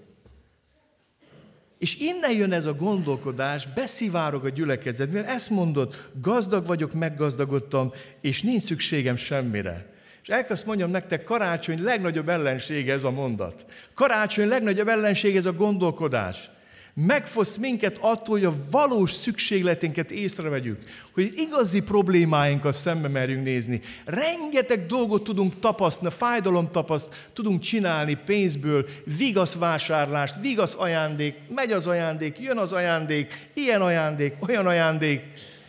És 1.77 1.95
innen 1.95 2.31
jön 2.31 2.51
ez 2.51 2.65
a 2.65 2.73
gondolkodás, 2.73 3.67
beszivárog 3.73 4.45
a 4.45 4.49
gyülekezetnél, 4.49 5.23
ezt 5.23 5.49
mondod, 5.49 6.09
gazdag 6.21 6.65
vagyok, 6.65 6.93
meggazdagodtam, 6.93 7.91
és 8.21 8.41
nincs 8.41 8.63
szükségem 8.63 9.15
semmire. 9.15 9.94
És 10.25 10.31
elkezd 10.31 10.67
mondjam 10.67 10.89
nektek, 10.89 11.23
karácsony 11.23 11.83
legnagyobb 11.83 12.29
ellensége 12.29 12.93
ez 12.93 13.03
a 13.03 13.11
mondat. 13.11 13.65
Karácsony 13.93 14.47
legnagyobb 14.47 14.87
ellensége 14.87 15.37
ez 15.37 15.45
a 15.45 15.53
gondolkodás 15.53 16.49
megfosz 16.95 17.55
minket 17.55 17.97
attól, 18.01 18.35
hogy 18.35 18.45
a 18.45 18.53
valós 18.71 19.11
szükségleténket 19.11 20.11
észrevegyük, 20.11 20.79
hogy 21.13 21.31
igazi 21.35 21.81
problémáinkat 21.81 22.73
szembe 22.73 23.07
merjünk 23.07 23.43
nézni. 23.43 23.81
Rengeteg 24.05 24.85
dolgot 24.85 25.23
tudunk 25.23 25.59
tapasztalni, 25.59 26.15
fájdalom 26.15 26.69
tapaszt, 26.69 27.29
tudunk 27.33 27.59
csinálni 27.61 28.17
pénzből, 28.25 28.87
vigasz 29.17 29.55
vásárlást, 29.55 30.41
vigasz 30.41 30.75
ajándék, 30.77 31.35
megy 31.55 31.71
az 31.71 31.87
ajándék, 31.87 32.39
jön 32.39 32.57
az 32.57 32.71
ajándék, 32.71 33.49
ilyen 33.53 33.81
ajándék, 33.81 34.33
olyan 34.47 34.67
ajándék. 34.67 35.23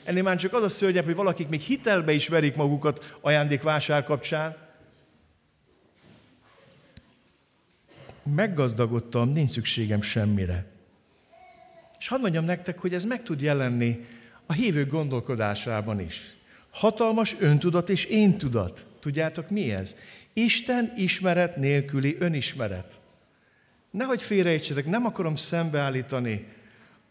Ennél 0.06 0.22
már 0.22 0.36
csak 0.36 0.52
az 0.52 0.62
a 0.62 0.68
szörnyebb, 0.68 1.04
hogy 1.04 1.14
valakik 1.14 1.48
még 1.48 1.60
hitelbe 1.60 2.12
is 2.12 2.28
verik 2.28 2.56
magukat 2.56 3.16
ajándékvásár 3.20 4.04
kapcsán. 4.04 4.56
Meggazdagodtam, 8.34 9.28
nincs 9.28 9.50
szükségem 9.50 10.02
semmire. 10.02 10.66
És 11.98 12.08
hadd 12.08 12.20
mondjam 12.20 12.44
nektek, 12.44 12.78
hogy 12.78 12.94
ez 12.94 13.04
meg 13.04 13.22
tud 13.22 13.40
jelenni 13.40 14.06
a 14.46 14.52
hívő 14.52 14.86
gondolkodásában 14.86 16.00
is. 16.00 16.20
Hatalmas 16.70 17.36
öntudat 17.38 17.88
és 17.88 18.04
én 18.04 18.38
tudat. 18.38 18.84
Tudjátok 19.00 19.50
mi 19.50 19.72
ez? 19.72 19.96
Isten 20.32 20.92
ismeret 20.96 21.56
nélküli 21.56 22.16
önismeret. 22.18 22.92
Nehogy 23.90 24.22
félreértsetek, 24.22 24.86
nem 24.86 25.06
akarom 25.06 25.36
szembeállítani 25.36 26.46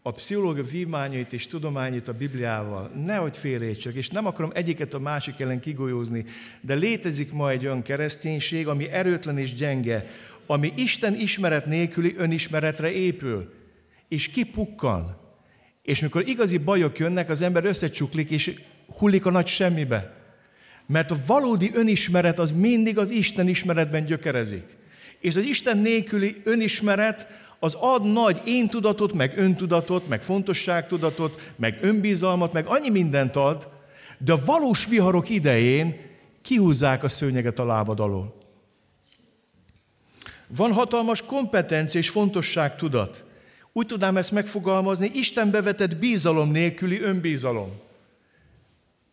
a 0.06 0.12
pszichológia 0.12 0.62
vívmányait 0.62 1.32
és 1.32 1.46
tudományait 1.46 2.08
a 2.08 2.12
Bibliával. 2.12 2.90
Nehogy 3.04 3.36
félreértsetek, 3.36 3.98
és 3.98 4.08
nem 4.08 4.26
akarom 4.26 4.50
egyiket 4.54 4.94
a 4.94 4.98
másik 4.98 5.40
ellen 5.40 5.60
kigolyózni, 5.60 6.24
de 6.60 6.74
létezik 6.74 7.32
ma 7.32 7.50
egy 7.50 7.64
olyan 7.64 7.82
kereszténység, 7.82 8.68
ami 8.68 8.90
erőtlen 8.90 9.38
és 9.38 9.54
gyenge, 9.54 10.06
ami 10.46 10.72
Isten 10.76 11.14
ismeret 11.14 11.66
nélküli 11.66 12.14
önismeretre 12.16 12.90
épül 12.90 13.52
és 14.08 14.28
kipukkan. 14.28 15.16
És 15.82 16.00
mikor 16.00 16.28
igazi 16.28 16.58
bajok 16.58 16.98
jönnek, 16.98 17.28
az 17.28 17.42
ember 17.42 17.64
összecsuklik, 17.64 18.30
és 18.30 18.60
hullik 18.98 19.26
a 19.26 19.30
nagy 19.30 19.46
semmibe. 19.46 20.14
Mert 20.86 21.10
a 21.10 21.16
valódi 21.26 21.70
önismeret 21.74 22.38
az 22.38 22.50
mindig 22.50 22.98
az 22.98 23.10
Isten 23.10 23.48
ismeretben 23.48 24.04
gyökerezik. 24.04 24.76
És 25.20 25.36
az 25.36 25.44
Isten 25.44 25.78
nélküli 25.78 26.36
önismeret 26.44 27.26
az 27.58 27.76
ad 27.80 28.04
nagy 28.12 28.40
én 28.44 28.68
tudatot, 28.68 29.12
meg 29.12 29.38
öntudatot, 29.38 30.08
meg 30.08 30.22
fontosságtudatot, 30.22 31.52
meg 31.56 31.78
önbizalmat, 31.80 32.52
meg 32.52 32.66
annyi 32.66 32.90
mindent 32.90 33.36
ad, 33.36 33.68
de 34.18 34.32
a 34.32 34.38
valós 34.46 34.86
viharok 34.86 35.28
idején 35.28 36.00
kihúzzák 36.42 37.04
a 37.04 37.08
szőnyeget 37.08 37.58
a 37.58 37.64
lábad 37.64 38.00
alól. 38.00 38.34
Van 40.56 40.72
hatalmas 40.72 41.22
kompetencia 41.22 42.00
és 42.00 42.08
fontosságtudat. 42.08 43.24
Úgy 43.72 43.86
tudnám 43.86 44.16
ezt 44.16 44.32
megfogalmazni, 44.32 45.10
Isten 45.14 45.50
bevetett 45.50 45.96
bízalom 45.96 46.50
nélküli 46.50 47.00
önbízalom. 47.00 47.84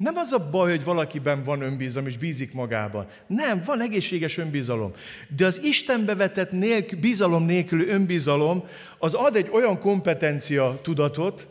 Nem 0.04 0.16
az 0.16 0.32
a 0.32 0.50
baj, 0.52 0.70
hogy 0.70 0.84
valakiben 0.84 1.44
van 1.44 1.62
önbízalom 1.62 2.08
és 2.08 2.18
bízik 2.18 2.54
magában. 2.54 3.06
Nem, 3.28 3.62
van 3.66 3.82
egészséges 3.82 4.38
önbizalom. 4.38 4.92
De 5.36 5.46
az 5.46 5.62
Isten 5.64 6.06
bevetett 6.06 6.52
nélkül, 6.52 7.00
bizalom 7.00 7.46
nélküli 7.46 7.88
önbizalom 7.88 8.64
az 8.98 9.14
ad 9.14 9.36
egy 9.36 9.50
olyan 9.52 9.80
kompetencia 9.80 10.80
tudatot, 10.82 11.48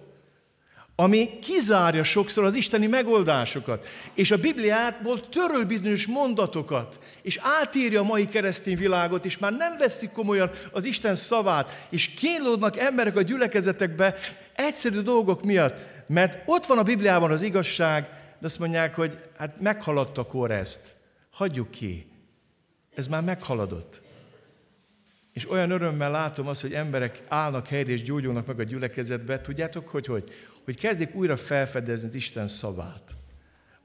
ami 0.97 1.38
kizárja 1.43 2.03
sokszor 2.03 2.45
az 2.45 2.55
isteni 2.55 2.87
megoldásokat, 2.87 3.87
és 4.15 4.31
a 4.31 4.37
Bibliából 4.37 5.29
töröl 5.29 5.65
bizonyos 5.65 6.07
mondatokat, 6.07 6.99
és 7.23 7.38
átírja 7.62 8.01
a 8.01 8.05
mai 8.05 8.29
keresztény 8.29 8.77
világot, 8.77 9.25
és 9.25 9.38
már 9.38 9.53
nem 9.53 9.77
veszik 9.79 10.11
komolyan 10.11 10.51
az 10.73 10.85
Isten 10.85 11.15
szavát, 11.15 11.87
és 11.91 12.09
kínlódnak 12.09 12.79
emberek 12.79 13.17
a 13.17 13.23
gyülekezetekbe 13.23 14.19
egyszerű 14.55 15.01
dolgok 15.01 15.45
miatt, 15.45 15.79
mert 16.07 16.43
ott 16.47 16.67
van 16.67 16.79
a 16.79 16.83
Bibliában 16.83 17.31
az 17.31 17.43
igazság, 17.43 18.21
de 18.42 18.48
azt 18.48 18.59
mondják, 18.59 18.94
hogy 18.94 19.18
hát 19.37 19.61
meghaladta 19.61 20.26
kor 20.26 20.50
ezt, 20.50 20.94
hagyjuk 21.31 21.70
ki, 21.70 22.07
ez 22.94 23.07
már 23.07 23.22
meghaladott. 23.22 24.02
És 25.33 25.50
olyan 25.50 25.70
örömmel 25.70 26.11
látom 26.11 26.46
azt, 26.46 26.61
hogy 26.61 26.72
emberek 26.72 27.22
állnak 27.28 27.66
helyre 27.66 27.90
és 27.90 28.02
gyógyulnak 28.02 28.46
meg 28.46 28.61
a 28.61 28.62
gyülekezetbe. 28.62 29.40
Tudjátok, 29.40 29.88
hogy 29.88 30.07
hogy? 30.07 30.33
hogy 30.64 30.78
kezdjék 30.78 31.14
újra 31.14 31.37
felfedezni 31.37 32.09
az 32.09 32.14
Isten 32.14 32.48
szavát, 32.48 33.14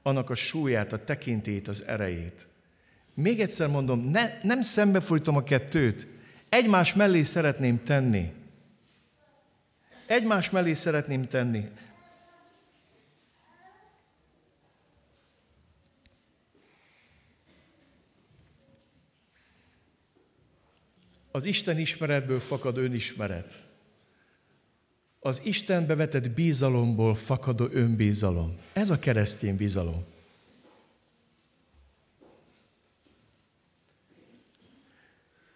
annak 0.02 0.30
a 0.30 0.34
súlyát, 0.34 0.92
a 0.92 1.04
tekintét, 1.04 1.68
az 1.68 1.84
erejét. 1.86 2.46
Még 3.14 3.40
egyszer 3.40 3.68
mondom, 3.68 4.00
ne, 4.00 4.38
nem 4.42 4.62
szembefolytom 4.62 5.36
a 5.36 5.42
kettőt, 5.42 6.06
egymás 6.48 6.94
mellé 6.94 7.22
szeretném 7.22 7.82
tenni. 7.82 8.32
Egymás 10.06 10.50
mellé 10.50 10.74
szeretném 10.74 11.28
tenni. 11.28 11.68
Az 21.30 21.44
Isten 21.44 21.78
ismeretből 21.78 22.40
fakad 22.40 22.76
önismeret 22.76 23.66
az 25.20 25.40
Istenbe 25.44 25.94
vetett 25.94 26.30
bízalomból 26.30 27.14
fakadó 27.14 27.68
önbízalom. 27.72 28.58
Ez 28.72 28.90
a 28.90 28.98
keresztény 28.98 29.56
bizalom. 29.56 30.04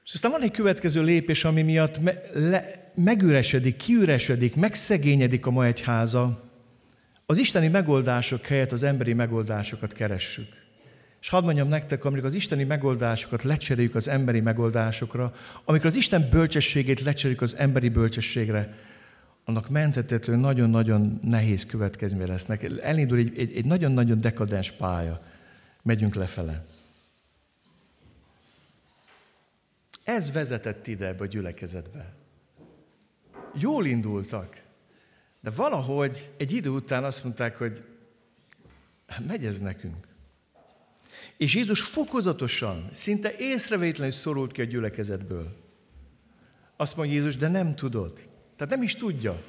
És 0.05 0.13
aztán 0.13 0.31
van 0.31 0.43
egy 0.43 0.51
következő 0.51 1.03
lépés, 1.03 1.45
ami 1.45 1.63
miatt 1.63 1.99
me- 1.99 2.31
le- 2.35 2.93
megüresedik, 2.95 3.77
kiüresedik, 3.77 4.55
megszegényedik 4.55 5.47
a 5.47 5.51
ma 5.51 5.65
egyháza. 5.65 6.51
Az 7.27 7.39
isteni 7.39 7.69
megoldások 7.69 8.47
helyett 8.47 8.73
az 8.73 8.83
emberi 8.83 9.13
megoldásokat 9.13 9.93
keressük. 9.93 10.62
És 11.23 11.29
hadd 11.29 11.45
mondjam 11.45 11.69
nektek, 11.69 12.05
amikor 12.05 12.29
az 12.29 12.35
isteni 12.35 12.65
megoldásokat 12.65 13.43
lecseréljük 13.43 13.95
az 13.95 14.09
emberi 14.09 14.41
megoldásokra, 14.41 15.35
amikor 15.65 15.87
az 15.87 15.97
Isten 15.97 16.29
bölcsességét 16.31 17.01
lecseréljük 17.01 17.43
az 17.43 17.57
emberi 17.57 17.89
bölcsességre, 17.89 18.75
annak 19.45 19.69
menthetetlenül 19.69 20.43
nagyon-nagyon 20.43 21.21
nehéz 21.23 21.67
következménye 21.67 22.27
lesznek. 22.27 22.63
Elindul 22.81 23.19
egy, 23.19 23.39
egy, 23.39 23.57
egy 23.57 23.65
nagyon-nagyon 23.65 24.21
dekadens 24.21 24.71
pálya. 24.71 25.23
Megyünk 25.83 26.15
lefele. 26.15 26.65
Ez 30.05 30.33
vezetett 30.33 30.87
ide 30.87 31.07
ebbe 31.07 31.23
a 31.23 31.27
gyülekezetbe. 31.27 32.13
Jól 33.55 33.87
indultak, 33.87 34.63
de 35.41 35.51
valahogy 35.51 36.31
egy 36.37 36.53
idő 36.53 36.69
után 36.69 37.05
azt 37.05 37.25
mondták, 37.25 37.57
hogy 37.57 37.83
hát 39.07 39.27
megy 39.27 39.47
ez 39.47 39.59
nekünk. 39.59 40.11
És 41.43 41.55
Jézus 41.55 41.81
fokozatosan, 41.81 42.89
szinte 42.93 43.37
észrevétlenül 43.39 44.13
szorult 44.13 44.53
ki 44.53 44.61
a 44.61 44.65
gyülekezetből. 44.65 45.57
Azt 46.77 46.97
mondja 46.97 47.15
Jézus, 47.15 47.37
de 47.37 47.49
nem 47.49 47.75
tudod. 47.75 48.13
Tehát 48.57 48.75
nem 48.75 48.83
is 48.83 48.95
tudja. 48.95 49.43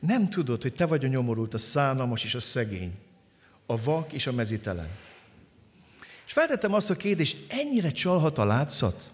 Nem 0.00 0.30
tudod, 0.30 0.62
hogy 0.62 0.74
te 0.74 0.86
vagy 0.86 1.04
a 1.04 1.08
nyomorult, 1.08 1.54
a 1.54 1.58
szánalmas 1.58 2.24
és 2.24 2.34
a 2.34 2.40
szegény, 2.40 2.92
a 3.66 3.82
vak 3.82 4.12
és 4.12 4.26
a 4.26 4.32
mezitelen. 4.32 4.88
És 6.26 6.32
feltettem 6.32 6.74
azt 6.74 6.90
a 6.90 6.96
kérdést, 6.96 7.44
ennyire 7.48 7.90
csalhat 7.90 8.38
a 8.38 8.44
látszat? 8.44 9.12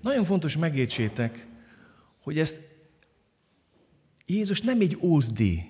Nagyon 0.00 0.24
fontos 0.24 0.56
megértsétek, 0.56 1.46
hogy 2.20 2.38
ezt 2.38 2.58
Jézus 4.26 4.60
nem 4.60 4.80
egy 4.80 4.98
ózdi 5.00 5.64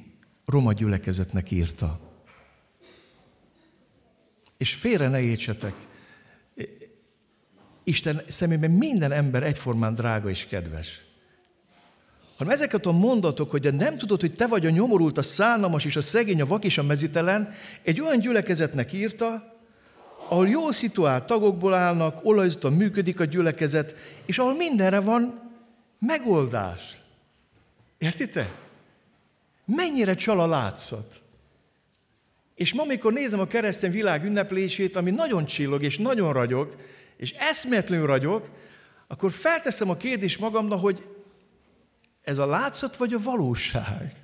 roma 0.44 0.72
gyülekezetnek 0.72 1.50
írta. 1.50 2.07
És 4.58 4.74
félre 4.74 5.08
ne 5.08 5.20
értsetek, 5.20 5.74
Isten 7.84 8.22
szemében 8.28 8.70
minden 8.70 9.12
ember 9.12 9.42
egyformán 9.42 9.94
drága 9.94 10.28
és 10.28 10.46
kedves 10.46 11.08
hanem 12.38 12.52
ezeket 12.52 12.86
a 12.86 12.92
mondatok, 12.92 13.50
hogy 13.50 13.74
nem 13.74 13.96
tudod, 13.96 14.20
hogy 14.20 14.34
te 14.34 14.46
vagy 14.46 14.66
a 14.66 14.70
nyomorult, 14.70 15.18
a 15.18 15.22
szánalmas 15.22 15.84
és 15.84 15.96
a 15.96 16.02
szegény, 16.02 16.40
a 16.40 16.46
vak 16.46 16.64
és 16.64 16.78
a 16.78 16.82
mezitelen, 16.82 17.52
egy 17.82 18.00
olyan 18.00 18.18
gyülekezetnek 18.18 18.92
írta, 18.92 19.56
ahol 20.28 20.48
jól 20.48 20.72
szituált 20.72 21.24
tagokból 21.24 21.74
állnak, 21.74 22.24
olajzottan 22.24 22.72
működik 22.72 23.20
a 23.20 23.24
gyülekezet, 23.24 23.94
és 24.26 24.38
ahol 24.38 24.54
mindenre 24.54 25.00
van 25.00 25.52
megoldás. 25.98 26.98
Értitek? 27.98 28.54
Mennyire 29.64 30.14
csal 30.14 30.40
a 30.40 30.46
látszat. 30.46 31.20
És 32.58 32.74
ma, 32.74 32.82
amikor 32.82 33.12
nézem 33.12 33.40
a 33.40 33.46
keresztény 33.46 33.90
világ 33.90 34.24
ünneplését, 34.24 34.96
ami 34.96 35.10
nagyon 35.10 35.44
csillog 35.44 35.82
és 35.82 35.98
nagyon 35.98 36.32
ragyog, 36.32 36.76
és 37.16 37.30
eszméletlenül 37.32 38.06
ragyog, 38.06 38.50
akkor 39.06 39.32
felteszem 39.32 39.90
a 39.90 39.96
kérdést 39.96 40.40
magamnak, 40.40 40.80
hogy 40.80 41.06
ez 42.22 42.38
a 42.38 42.46
látszat 42.46 42.96
vagy 42.96 43.12
a 43.12 43.18
valóság? 43.18 44.14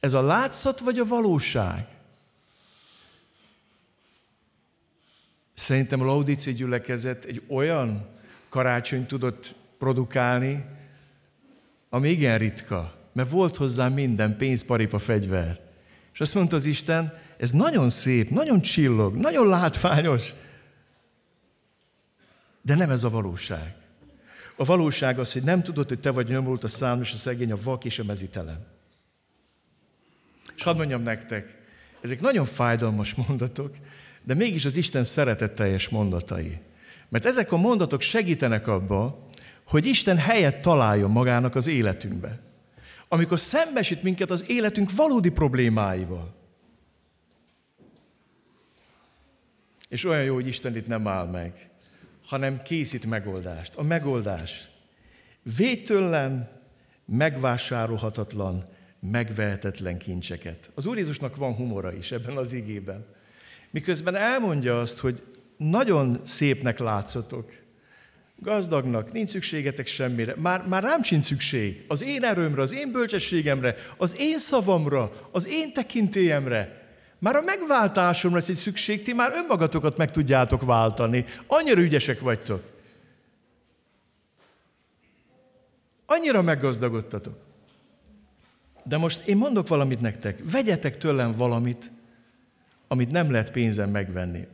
Ez 0.00 0.12
a 0.12 0.22
látszat 0.22 0.80
vagy 0.80 0.98
a 0.98 1.04
valóság? 1.04 1.86
Szerintem 5.54 6.00
a 6.00 6.04
Laudíci 6.04 6.52
gyülekezet 6.52 7.24
egy 7.24 7.42
olyan 7.48 8.08
karácsony 8.48 9.06
tudott 9.06 9.54
produkálni, 9.78 10.64
ami 11.88 12.08
igen 12.08 12.38
ritka, 12.38 13.01
mert 13.12 13.30
volt 13.30 13.56
hozzá 13.56 13.88
minden 13.88 14.36
pénz, 14.36 14.64
paripa, 14.64 14.98
fegyver. 14.98 15.60
És 16.12 16.20
azt 16.20 16.34
mondta 16.34 16.56
az 16.56 16.66
Isten, 16.66 17.14
ez 17.36 17.50
nagyon 17.50 17.90
szép, 17.90 18.30
nagyon 18.30 18.60
csillog, 18.60 19.14
nagyon 19.14 19.46
látványos, 19.46 20.32
de 22.62 22.74
nem 22.74 22.90
ez 22.90 23.04
a 23.04 23.10
valóság. 23.10 23.74
A 24.56 24.64
valóság 24.64 25.18
az, 25.18 25.32
hogy 25.32 25.42
nem 25.42 25.62
tudod, 25.62 25.88
hogy 25.88 26.00
te 26.00 26.10
vagy 26.10 26.28
nyomult 26.28 26.64
a 26.64 26.68
számos, 26.68 27.12
a 27.12 27.16
szegény, 27.16 27.52
a 27.52 27.56
vak 27.62 27.84
és 27.84 27.98
a 27.98 28.04
mezitelen. 28.04 28.66
És 30.56 30.62
hadd 30.62 30.76
mondjam 30.76 31.02
nektek, 31.02 31.58
ezek 32.00 32.20
nagyon 32.20 32.44
fájdalmas 32.44 33.14
mondatok, 33.14 33.74
de 34.22 34.34
mégis 34.34 34.64
az 34.64 34.76
Isten 34.76 35.04
szeretetteljes 35.04 35.88
mondatai. 35.88 36.58
Mert 37.08 37.24
ezek 37.24 37.52
a 37.52 37.56
mondatok 37.56 38.00
segítenek 38.00 38.66
abba, 38.66 39.26
hogy 39.66 39.86
Isten 39.86 40.16
helyet 40.16 40.62
találjon 40.62 41.10
magának 41.10 41.54
az 41.54 41.66
életünkbe. 41.66 42.51
Amikor 43.12 43.40
szembesít 43.40 44.02
minket 44.02 44.30
az 44.30 44.48
életünk 44.48 44.94
valódi 44.94 45.30
problémáival. 45.30 46.34
És 49.88 50.04
olyan 50.04 50.22
jó, 50.22 50.34
hogy 50.34 50.46
Isten 50.46 50.76
itt 50.76 50.86
nem 50.86 51.06
áll 51.06 51.26
meg, 51.26 51.70
hanem 52.26 52.62
készít 52.62 53.06
megoldást. 53.06 53.74
A 53.76 53.82
megoldás 53.82 54.68
védtőlen, 55.56 56.60
megvásárolhatatlan, 57.04 58.68
megvehetetlen 59.00 59.98
kincseket. 59.98 60.70
Az 60.74 60.86
Úr 60.86 60.96
Jézusnak 60.96 61.36
van 61.36 61.54
humora 61.54 61.92
is 61.92 62.12
ebben 62.12 62.36
az 62.36 62.52
igében. 62.52 63.06
Miközben 63.70 64.14
elmondja 64.14 64.80
azt, 64.80 64.98
hogy 64.98 65.22
nagyon 65.56 66.20
szépnek 66.24 66.78
látszotok, 66.78 67.52
gazdagnak, 68.42 69.12
nincs 69.12 69.30
szükségetek 69.30 69.86
semmire, 69.86 70.34
már, 70.36 70.66
már 70.66 70.82
rám 70.82 71.02
sincs 71.02 71.24
szükség. 71.24 71.84
Az 71.88 72.04
én 72.04 72.24
erőmre, 72.24 72.62
az 72.62 72.74
én 72.74 72.92
bölcsességemre, 72.92 73.74
az 73.96 74.16
én 74.18 74.38
szavamra, 74.38 75.12
az 75.30 75.48
én 75.48 75.72
tekintélyemre. 75.72 76.80
Már 77.18 77.36
a 77.36 77.40
megváltásomra 77.40 78.36
lesz 78.36 78.48
egy 78.48 78.54
szükség, 78.54 79.02
ti 79.02 79.12
már 79.12 79.32
önmagatokat 79.34 79.96
meg 79.96 80.10
tudjátok 80.10 80.62
váltani. 80.62 81.24
Annyira 81.46 81.80
ügyesek 81.80 82.20
vagytok. 82.20 82.62
Annyira 86.06 86.42
meggazdagodtatok. 86.42 87.36
De 88.84 88.96
most 88.96 89.26
én 89.26 89.36
mondok 89.36 89.68
valamit 89.68 90.00
nektek. 90.00 90.38
Vegyetek 90.50 90.98
tőlem 90.98 91.32
valamit, 91.32 91.90
amit 92.88 93.10
nem 93.10 93.30
lehet 93.30 93.50
pénzen 93.50 93.88
megvenni. 93.88 94.46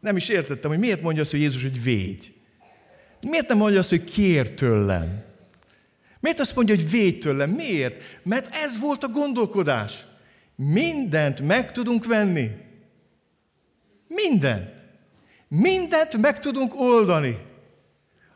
Nem 0.00 0.16
is 0.16 0.28
értettem, 0.28 0.70
hogy 0.70 0.78
miért 0.78 1.02
mondja 1.02 1.22
azt, 1.22 1.30
hogy 1.30 1.40
Jézus, 1.40 1.62
hogy 1.62 1.82
védj. 1.82 2.26
Miért 3.20 3.48
nem 3.48 3.56
mondja 3.56 3.78
azt, 3.78 3.90
hogy 3.90 4.04
kér 4.04 4.54
tőlem? 4.54 5.22
Miért 6.20 6.40
azt 6.40 6.54
mondja, 6.54 6.74
hogy 6.74 6.90
védj 6.90 7.18
tőlem? 7.18 7.50
Miért? 7.50 8.02
Mert 8.22 8.54
ez 8.54 8.78
volt 8.78 9.04
a 9.04 9.08
gondolkodás. 9.08 10.06
Mindent 10.56 11.40
meg 11.40 11.72
tudunk 11.72 12.04
venni. 12.04 12.50
Mindent. 14.08 14.70
Mindent 15.48 16.16
meg 16.16 16.38
tudunk 16.38 16.80
oldani. 16.80 17.38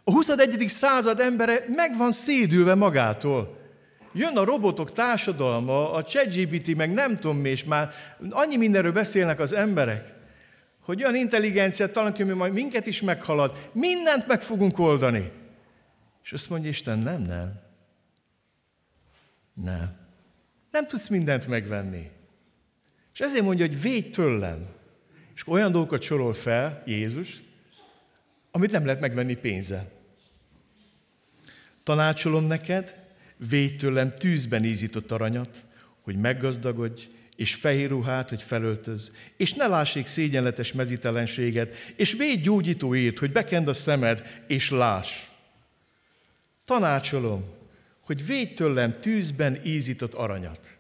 A 0.05 0.11
21. 0.11 0.65
század 0.69 1.21
embere 1.21 1.65
meg 1.69 1.97
van 1.97 2.13
szédülve 2.13 2.75
magától. 2.75 3.61
Jön 4.13 4.37
a 4.37 4.45
robotok 4.45 4.93
társadalma, 4.93 5.93
a 5.93 6.03
ChatGPT, 6.03 6.77
meg 6.77 6.93
nem 6.93 7.17
tudom 7.17 7.37
mi, 7.37 7.49
és 7.49 7.65
már 7.65 7.91
annyi 8.31 8.57
mindenről 8.57 8.93
beszélnek 8.93 9.41
az 9.41 9.53
emberek, 9.53 10.15
hogy 10.83 11.03
olyan 11.03 11.17
intelligenciát 11.17 11.93
talán, 11.93 12.27
majd 12.27 12.53
minket 12.53 12.87
is 12.87 13.03
meghalad, 13.03 13.71
mindent 13.73 14.27
meg 14.27 14.43
fogunk 14.43 14.79
oldani. 14.79 15.31
És 16.23 16.33
azt 16.33 16.51
mondja 16.51 16.69
Isten, 16.69 16.99
nem, 16.99 17.23
nem. 17.23 17.61
Nem. 19.55 19.97
Nem 20.71 20.87
tudsz 20.87 21.09
mindent 21.09 21.47
megvenni. 21.47 22.11
És 23.13 23.21
ezért 23.21 23.45
mondja, 23.45 23.67
hogy 23.67 23.81
védj 23.81 24.09
tőlem. 24.09 24.67
És 25.35 25.47
olyan 25.47 25.73
dolgokat 25.73 26.03
sorol 26.03 26.33
fel 26.33 26.83
Jézus, 26.87 27.43
amit 28.51 28.73
nem 28.73 28.85
lehet 28.85 29.01
megvenni 29.01 29.35
pénzzel. 29.35 29.91
Tanácsolom 31.85 32.45
neked, 32.45 32.95
védj 33.37 33.77
tőlem 33.77 34.15
tűzben 34.15 34.65
ízított 34.65 35.11
aranyat, 35.11 35.65
hogy 36.03 36.17
meggazdagodj, 36.17 37.09
és 37.37 37.55
fehér 37.55 37.89
ruhát, 37.89 38.29
hogy 38.29 38.43
felöltöz, 38.43 39.13
és 39.37 39.53
ne 39.53 39.67
lássék 39.67 40.07
szégyenletes 40.07 40.73
mezitelenséget, 40.73 41.75
és 41.97 42.13
védj 42.13 42.43
gyógyító 42.43 42.95
ért, 42.95 43.19
hogy 43.19 43.33
bekend 43.33 43.69
a 43.69 43.75
szemed, 43.75 44.43
és 44.47 44.71
láss. 44.71 45.27
Tanácsolom, 46.65 47.45
hogy 48.01 48.27
védj 48.27 48.53
tőlem 48.53 49.01
tűzben 49.01 49.61
ízított 49.65 50.15
aranyat. 50.15 50.79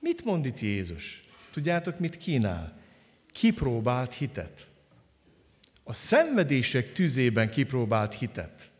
Mit 0.00 0.24
mond 0.24 0.46
itt 0.46 0.60
Jézus? 0.60 1.22
Tudjátok, 1.50 1.98
mit 1.98 2.16
kínál? 2.16 2.78
Kipróbált 3.32 4.14
hitet. 4.14 4.66
A 5.84 5.92
szenvedések 5.92 6.92
tüzében 6.92 7.50
kipróbált 7.50 8.14
hitet. 8.14 8.70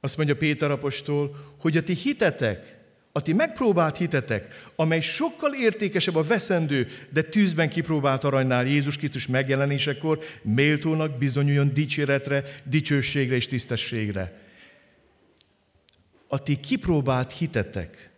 Azt 0.00 0.16
mondja 0.16 0.36
Péter 0.36 0.70
apostol, 0.70 1.54
hogy 1.60 1.76
a 1.76 1.82
ti 1.82 1.94
hitetek, 1.94 2.79
a 3.12 3.22
ti 3.22 3.32
megpróbált 3.32 3.96
hitetek, 3.96 4.70
amely 4.76 5.00
sokkal 5.00 5.54
értékesebb 5.54 6.14
a 6.14 6.22
veszendő, 6.22 6.88
de 7.12 7.22
tűzben 7.22 7.68
kipróbált 7.68 8.24
aranynál 8.24 8.66
Jézus 8.66 8.96
Krisztus 8.96 9.26
megjelenésekor, 9.26 10.18
méltónak 10.42 11.18
bizonyuljon 11.18 11.72
dicséretre, 11.72 12.44
dicsőségre 12.64 13.34
és 13.34 13.46
tisztességre. 13.46 14.40
A 16.28 16.42
ti 16.42 16.60
kipróbált 16.60 17.32
hitetek, 17.32 18.10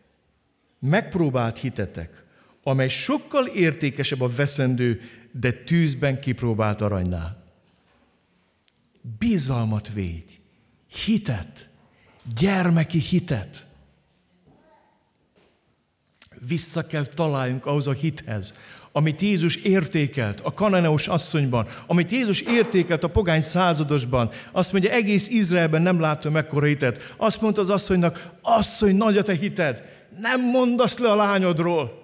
megpróbált 0.79 1.59
hitetek, 1.59 2.23
amely 2.63 2.89
sokkal 2.89 3.47
értékesebb 3.47 4.21
a 4.21 4.29
veszendő, 4.29 5.01
de 5.31 5.53
tűzben 5.53 6.21
kipróbált 6.21 6.81
aranynál. 6.81 7.45
Bizalmat 9.19 9.93
védj, 9.93 10.33
hitet, 11.05 11.69
gyermeki 12.37 12.99
hitet. 12.99 13.67
Vissza 16.47 16.87
kell 16.87 17.05
találjunk 17.05 17.67
ahhoz 17.67 17.87
a 17.87 17.93
hithez, 17.93 18.55
amit 18.93 19.21
Jézus 19.21 19.57
értékelt 19.57 20.41
a 20.41 20.55
kananeus 20.55 21.09
asszonyban, 21.09 21.67
amit 21.87 22.11
Jézus 22.11 22.41
értékelt 22.41 23.05
a 23.05 23.09
pogány 23.09 23.43
századosban. 23.43 24.31
Azt 24.53 24.73
mondja, 24.73 24.91
egész 24.91 25.29
Izraelben 25.29 25.83
nem 25.83 26.01
láttam 26.01 26.33
mekkora 26.33 26.67
hitet. 26.67 27.15
Azt 27.17 27.41
mondta 27.41 27.61
az 27.61 27.71
asszonynak, 27.71 28.31
asszony, 28.43 28.97
nagy 28.97 29.17
a 29.17 29.23
te 29.23 29.33
hited, 29.33 29.83
nem 30.21 30.41
mondasz 30.41 30.99
le 30.99 31.11
a 31.11 31.17
lányodról. 31.17 32.03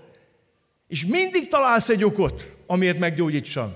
És 0.86 1.06
mindig 1.06 1.48
találsz 1.48 1.88
egy 1.88 2.04
okot, 2.04 2.50
amiért 2.66 2.98
meggyógyítsam. 2.98 3.74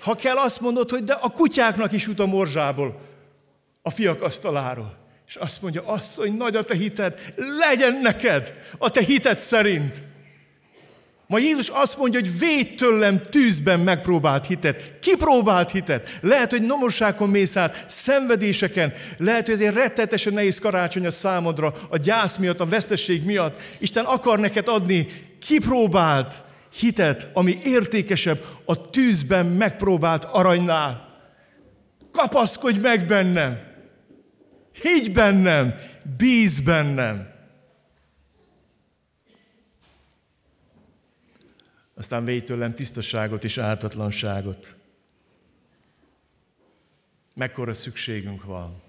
Ha 0.00 0.14
kell, 0.14 0.36
azt 0.36 0.60
mondod, 0.60 0.90
hogy 0.90 1.04
de 1.04 1.12
a 1.12 1.28
kutyáknak 1.28 1.92
is 1.92 2.06
jut 2.06 2.20
a 2.20 2.26
morzsából, 2.26 3.00
a 3.82 3.90
fiak 3.90 4.22
asztaláról. 4.22 5.05
És 5.26 5.36
azt 5.36 5.62
mondja, 5.62 5.82
asszony, 5.86 6.36
nagy 6.36 6.56
a 6.56 6.64
te 6.64 6.74
hited, 6.74 7.32
legyen 7.58 8.00
neked 8.00 8.54
a 8.78 8.90
te 8.90 9.02
hited 9.02 9.38
szerint. 9.38 9.94
Ma 11.28 11.38
Jézus 11.38 11.68
azt 11.68 11.98
mondja, 11.98 12.20
hogy 12.20 12.38
védj 12.38 12.74
tőlem 12.74 13.22
tűzben 13.22 13.80
megpróbált 13.80 14.46
hitet, 14.46 14.98
kipróbált 15.00 15.70
hitet. 15.70 16.18
Lehet, 16.22 16.50
hogy 16.50 16.62
nomorságon 16.62 17.28
mész 17.28 17.56
át, 17.56 17.84
szenvedéseken, 17.88 18.92
lehet, 19.18 19.44
hogy 19.44 19.54
ezért 19.54 19.74
rettetesen 19.74 20.32
nehéz 20.32 20.58
karácsony 20.58 21.06
a 21.06 21.10
számodra, 21.10 21.74
a 21.88 21.96
gyász 21.96 22.36
miatt, 22.36 22.60
a 22.60 22.66
vesztesség 22.66 23.24
miatt. 23.24 23.60
Isten 23.78 24.04
akar 24.04 24.38
neked 24.38 24.68
adni 24.68 25.06
kipróbált 25.40 26.34
hitet, 26.78 27.28
ami 27.32 27.58
értékesebb 27.64 28.44
a 28.64 28.90
tűzben 28.90 29.46
megpróbált 29.46 30.24
aranynál. 30.24 31.08
Kapaszkodj 32.12 32.78
meg 32.78 33.06
bennem! 33.06 33.75
Higgy 34.82 35.12
bennem! 35.12 35.74
Bíz 36.16 36.60
bennem! 36.60 37.34
Aztán 41.94 42.24
védj 42.24 42.44
tőlem 42.44 42.74
tisztaságot 42.74 43.44
és 43.44 43.58
ártatlanságot. 43.58 44.74
Mekkora 47.34 47.74
szükségünk 47.74 48.44
van 48.44 48.82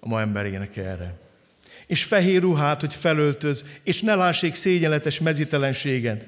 a 0.00 0.08
ma 0.08 0.20
emberének 0.20 0.76
erre. 0.76 1.18
És 1.86 2.04
fehér 2.04 2.40
ruhát, 2.40 2.80
hogy 2.80 2.94
felöltöz, 2.94 3.64
és 3.82 4.00
ne 4.00 4.14
lássék 4.14 4.54
szégyenletes 4.54 5.20
mezitelenséget. 5.20 6.26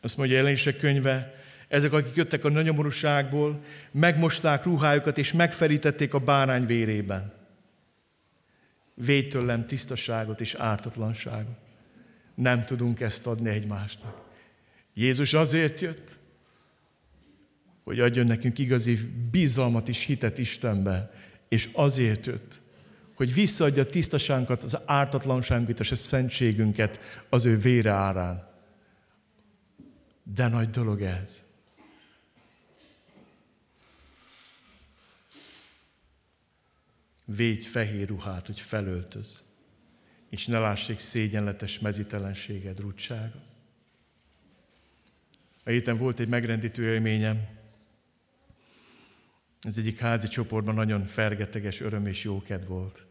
Azt 0.00 0.16
mondja 0.16 0.36
jelenések 0.36 0.76
könyve, 0.76 1.35
ezek, 1.68 1.92
akik 1.92 2.14
jöttek 2.14 2.44
a 2.44 2.48
nagyomorúságból, 2.48 3.62
megmosták 3.90 4.64
ruhájukat, 4.64 5.18
és 5.18 5.32
megfelítették 5.32 6.14
a 6.14 6.18
bárány 6.18 6.66
vérében. 6.66 7.32
Védj 8.94 9.28
tőlem 9.28 9.64
tisztaságot 9.64 10.40
és 10.40 10.54
ártatlanságot. 10.54 11.58
Nem 12.34 12.64
tudunk 12.64 13.00
ezt 13.00 13.26
adni 13.26 13.48
egymásnak. 13.48 14.24
Jézus 14.94 15.34
azért 15.34 15.80
jött, 15.80 16.16
hogy 17.84 18.00
adjon 18.00 18.26
nekünk 18.26 18.58
igazi 18.58 18.98
bizalmat 19.30 19.88
és 19.88 20.04
hitet 20.04 20.38
Istenbe, 20.38 21.10
és 21.48 21.68
azért 21.72 22.26
jött, 22.26 22.60
hogy 23.14 23.34
visszaadja 23.34 23.82
a 23.82 23.86
tisztaságunkat, 23.86 24.62
az 24.62 24.78
ártatlanságunkat 24.86 25.80
és 25.80 25.90
a 25.90 25.96
szentségünket 25.96 27.00
az 27.28 27.46
ő 27.46 27.58
vére 27.58 27.90
árán. 27.90 28.48
De 30.34 30.48
nagy 30.48 30.70
dolog 30.70 31.02
ez. 31.02 31.45
Védj 37.26 37.66
fehér 37.66 38.08
ruhát, 38.08 38.46
hogy 38.46 38.60
felöltöz, 38.60 39.42
és 40.30 40.46
ne 40.46 40.58
lássék 40.58 40.98
szégyenletes 40.98 41.78
mezitelenséged, 41.78 42.80
rúdsága. 42.80 43.42
A 45.64 45.70
héten 45.70 45.96
volt 45.96 46.20
egy 46.20 46.28
megrendítő 46.28 46.92
élményem. 46.92 47.46
Ez 49.60 49.78
egyik 49.78 49.98
házi 49.98 50.28
csoportban 50.28 50.74
nagyon 50.74 51.06
fergeteges 51.06 51.80
öröm 51.80 52.06
és 52.06 52.24
jóked 52.24 52.66
volt. 52.66 53.06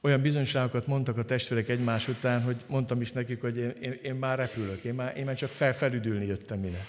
Olyan 0.00 0.22
bizonyságokat 0.22 0.86
mondtak 0.86 1.18
a 1.18 1.24
testvérek 1.24 1.68
egymás 1.68 2.08
után, 2.08 2.42
hogy 2.42 2.64
mondtam 2.66 3.00
is 3.00 3.12
nekik, 3.12 3.40
hogy 3.40 3.56
én, 3.56 3.70
én, 3.70 3.98
én 4.02 4.14
már 4.14 4.38
repülök, 4.38 4.82
én 4.82 4.94
már, 4.94 5.16
én 5.16 5.24
már 5.24 5.36
csak 5.36 5.50
felfelüdülni 5.50 6.26
jöttem 6.26 6.64
ide. 6.64 6.86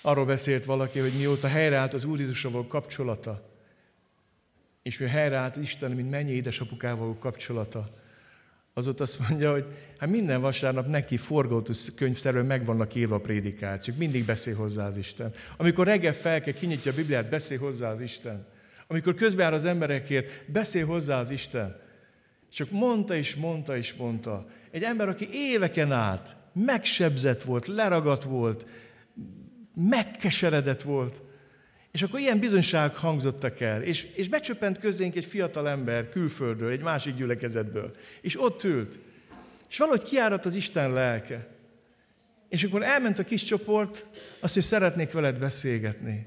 Arról 0.00 0.24
beszélt 0.24 0.64
valaki, 0.64 0.98
hogy 0.98 1.12
mióta 1.12 1.48
helyreállt 1.48 1.94
az 1.94 2.04
Úr 2.04 2.18
Jézusról 2.20 2.66
kapcsolata, 2.66 3.57
és 4.88 4.98
mi 4.98 5.06
helyreállt 5.06 5.56
Isten, 5.56 5.90
mint 5.90 6.10
mennyi 6.10 6.30
édesapukával 6.30 7.18
kapcsolata, 7.18 7.88
azóta 8.74 9.02
azt 9.02 9.28
mondja, 9.28 9.52
hogy 9.52 9.66
hát 9.98 10.08
minden 10.08 10.40
vasárnap 10.40 10.86
neki 10.86 11.16
forgótus 11.16 11.94
könyvszerűen 11.94 12.46
meg 12.46 12.64
vannak 12.64 12.94
írva 12.94 13.14
a 13.14 13.20
prédikációk, 13.20 13.96
mindig 13.96 14.24
beszél 14.24 14.54
hozzá 14.54 14.86
az 14.86 14.96
Isten. 14.96 15.32
Amikor 15.56 15.86
reggel 15.86 16.12
fel 16.12 16.40
kell, 16.40 16.52
kinyitja 16.52 16.92
a 16.92 16.94
Bibliát, 16.94 17.28
beszél 17.28 17.58
hozzá 17.58 17.90
az 17.90 18.00
Isten. 18.00 18.46
Amikor 18.86 19.14
közbeáll 19.14 19.52
az 19.52 19.64
emberekért, 19.64 20.50
beszél 20.52 20.86
hozzá 20.86 21.20
az 21.20 21.30
Isten. 21.30 21.80
Csak 22.52 22.70
mondta 22.70 23.14
és 23.14 23.34
mondta 23.34 23.76
és 23.76 23.94
mondta. 23.94 24.46
Egy 24.70 24.82
ember, 24.82 25.08
aki 25.08 25.28
éveken 25.32 25.92
át 25.92 26.36
megsebzett 26.52 27.42
volt, 27.42 27.66
leragadt 27.66 28.22
volt, 28.22 28.66
megkeseredett 29.74 30.82
volt, 30.82 31.22
és 31.92 32.02
akkor 32.02 32.20
ilyen 32.20 32.38
bizonyságok 32.38 32.96
hangzottak 32.96 33.60
el, 33.60 33.82
és, 33.82 34.02
és 34.02 34.28
becsöppent 34.28 34.78
közénk 34.78 35.16
egy 35.16 35.24
fiatal 35.24 35.68
ember 35.68 36.08
külföldről, 36.08 36.70
egy 36.70 36.82
másik 36.82 37.14
gyülekezetből, 37.14 37.96
és 38.20 38.40
ott 38.40 38.62
ült. 38.64 38.98
És 39.68 39.78
valahogy 39.78 40.02
kiáradt 40.02 40.44
az 40.44 40.54
Isten 40.54 40.92
lelke. 40.92 41.46
És 42.48 42.64
akkor 42.64 42.82
elment 42.82 43.18
a 43.18 43.24
kis 43.24 43.44
csoport, 43.44 44.06
azt, 44.40 44.54
hogy 44.54 44.62
szeretnék 44.62 45.12
veled 45.12 45.38
beszélgetni. 45.38 46.26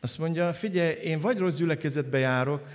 Azt 0.00 0.18
mondja, 0.18 0.52
figyelj, 0.52 0.94
én 0.94 1.20
vagy 1.20 1.38
rossz 1.38 1.56
gyülekezetbe 1.56 2.18
járok, 2.18 2.68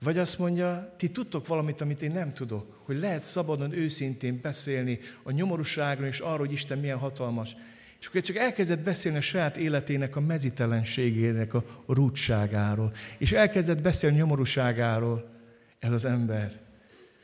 vagy 0.00 0.18
azt 0.18 0.38
mondja, 0.38 0.94
ti 0.96 1.10
tudtok 1.10 1.46
valamit, 1.46 1.80
amit 1.80 2.02
én 2.02 2.12
nem 2.12 2.34
tudok, 2.34 2.80
hogy 2.84 2.98
lehet 2.98 3.22
szabadon, 3.22 3.72
őszintén 3.72 4.40
beszélni 4.42 4.98
a 5.22 5.30
nyomorúságról 5.30 6.06
és 6.06 6.20
arról, 6.20 6.38
hogy 6.38 6.52
Isten 6.52 6.78
milyen 6.78 6.98
hatalmas. 6.98 7.56
És 8.04 8.10
akkor 8.10 8.22
csak 8.22 8.36
elkezdett 8.36 8.80
beszélni 8.80 9.18
a 9.18 9.20
saját 9.20 9.56
életének 9.56 10.16
a 10.16 10.20
mezitelenségének, 10.20 11.54
a 11.54 11.64
rútságáról. 11.86 12.92
És 13.18 13.32
elkezdett 13.32 13.80
beszélni 13.80 14.16
a 14.16 14.18
nyomorúságáról 14.18 15.30
ez 15.78 15.92
az 15.92 16.04
ember. 16.04 16.60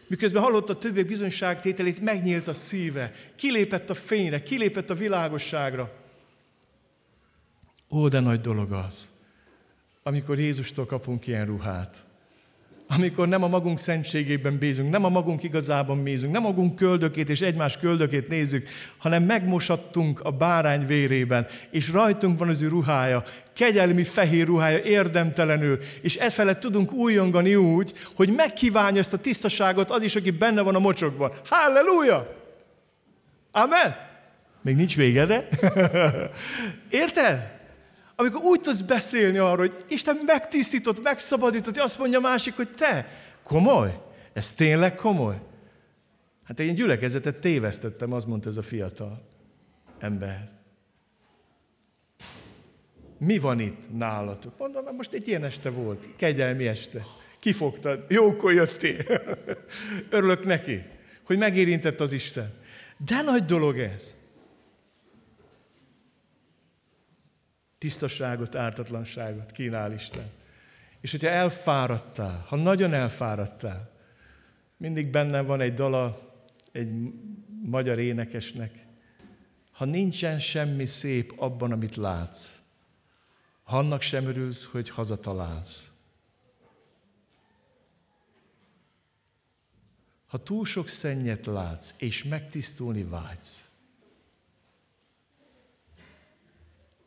Miközben 0.06 0.42
hallotta 0.42 0.72
a 0.72 0.78
többiek 0.78 1.06
bizonyságtételét, 1.06 2.00
megnyílt 2.00 2.48
a 2.48 2.54
szíve, 2.54 3.12
kilépett 3.36 3.90
a 3.90 3.94
fényre, 3.94 4.42
kilépett 4.42 4.90
a 4.90 4.94
világosságra. 4.94 5.92
Ó, 7.90 8.08
de 8.08 8.20
nagy 8.20 8.40
dolog 8.40 8.72
az, 8.72 9.10
amikor 10.02 10.38
Jézustól 10.38 10.86
kapunk 10.86 11.26
ilyen 11.26 11.46
ruhát 11.46 12.04
amikor 12.94 13.28
nem 13.28 13.42
a 13.42 13.48
magunk 13.48 13.78
szentségében 13.78 14.58
bízunk, 14.58 14.90
nem 14.90 15.04
a 15.04 15.08
magunk 15.08 15.42
igazában 15.42 16.02
bízunk, 16.02 16.32
nem 16.32 16.44
a 16.44 16.48
magunk 16.48 16.74
köldökét 16.74 17.30
és 17.30 17.40
egymás 17.40 17.76
köldökét 17.76 18.28
nézzük, 18.28 18.68
hanem 18.98 19.22
megmosattunk 19.22 20.20
a 20.20 20.30
bárány 20.30 20.86
vérében, 20.86 21.46
és 21.70 21.90
rajtunk 21.90 22.38
van 22.38 22.48
az 22.48 22.62
ő 22.62 22.68
ruhája, 22.68 23.24
kegyelmi 23.54 24.04
fehér 24.04 24.46
ruhája 24.46 24.82
érdemtelenül, 24.82 25.78
és 26.00 26.16
e 26.16 26.30
felett 26.30 26.60
tudunk 26.60 26.92
újongani 26.92 27.54
úgy, 27.54 27.92
hogy 28.14 28.32
megkívánja 28.34 29.00
ezt 29.00 29.12
a 29.12 29.18
tisztaságot 29.18 29.90
az 29.90 30.02
is, 30.02 30.16
aki 30.16 30.30
benne 30.30 30.60
van 30.60 30.74
a 30.74 30.78
mocsokban. 30.78 31.32
Halleluja! 31.44 32.30
Amen! 33.52 33.96
Még 34.62 34.76
nincs 34.76 34.96
vége, 34.96 35.26
de? 35.26 35.48
Érted? 36.90 37.59
Amikor 38.20 38.42
úgy 38.42 38.60
tudsz 38.60 38.80
beszélni 38.80 39.38
arról, 39.38 39.56
hogy 39.56 39.84
Isten 39.88 40.20
megtisztított, 40.26 41.02
megszabadított, 41.02 41.74
hogy 41.74 41.82
azt 41.82 41.98
mondja 41.98 42.18
a 42.18 42.20
másik, 42.20 42.56
hogy 42.56 42.68
te, 42.74 43.08
komoly? 43.42 44.00
Ez 44.32 44.54
tényleg 44.54 44.94
komoly? 44.94 45.36
Hát 46.44 46.60
én 46.60 46.74
gyülekezetet 46.74 47.36
tévesztettem, 47.36 48.12
azt 48.12 48.26
mondta 48.26 48.48
ez 48.48 48.56
a 48.56 48.62
fiatal 48.62 49.22
ember. 49.98 50.50
Mi 53.18 53.38
van 53.38 53.60
itt 53.60 53.96
nálatok? 53.96 54.58
Mondom, 54.58 54.84
mert 54.84 54.96
most 54.96 55.12
egy 55.12 55.28
ilyen 55.28 55.44
este 55.44 55.70
volt, 55.70 56.08
kegyelmi 56.16 56.66
este. 56.66 57.04
Kifogtad, 57.38 58.04
jókor 58.08 58.52
jöttél. 58.52 59.04
Örülök 60.10 60.44
neki, 60.44 60.82
hogy 61.24 61.38
megérintett 61.38 62.00
az 62.00 62.12
Isten. 62.12 62.52
De 63.06 63.22
nagy 63.22 63.44
dolog 63.44 63.78
ez. 63.78 64.14
Tisztaságot, 67.80 68.54
ártatlanságot 68.54 69.50
kínál 69.50 69.92
Isten. 69.92 70.30
És 71.00 71.10
hogyha 71.10 71.28
elfáradtál, 71.28 72.44
ha 72.48 72.56
nagyon 72.56 72.92
elfáradtál, 72.92 73.90
mindig 74.76 75.10
bennem 75.10 75.46
van 75.46 75.60
egy 75.60 75.74
dala 75.74 76.32
egy 76.72 76.92
magyar 77.62 77.98
énekesnek, 77.98 78.86
ha 79.70 79.84
nincsen 79.84 80.38
semmi 80.38 80.86
szép 80.86 81.32
abban, 81.36 81.72
amit 81.72 81.96
látsz, 81.96 82.58
ha 83.62 83.78
annak 83.78 84.02
sem 84.02 84.26
örülsz, 84.26 84.64
hogy 84.64 84.90
hazatalálsz. 84.90 85.90
Ha 90.26 90.38
túl 90.38 90.64
sok 90.64 90.88
szennyet 90.88 91.46
látsz, 91.46 91.94
és 91.96 92.24
megtisztulni 92.24 93.02
vágysz, 93.02 93.69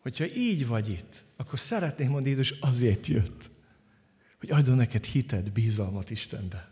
hogyha 0.04 0.26
így 0.28 0.68
vagy 0.68 0.90
itt, 0.90 1.24
akkor 1.36 1.60
szeretném 1.60 2.10
mondani, 2.10 2.30
Jézus 2.30 2.52
azért 2.62 3.08
jött, 3.08 3.50
hogy 4.40 4.52
adjon 4.52 4.76
neked 4.76 5.04
hited, 5.04 5.52
bízalmat 5.52 6.10
Istenbe. 6.10 6.72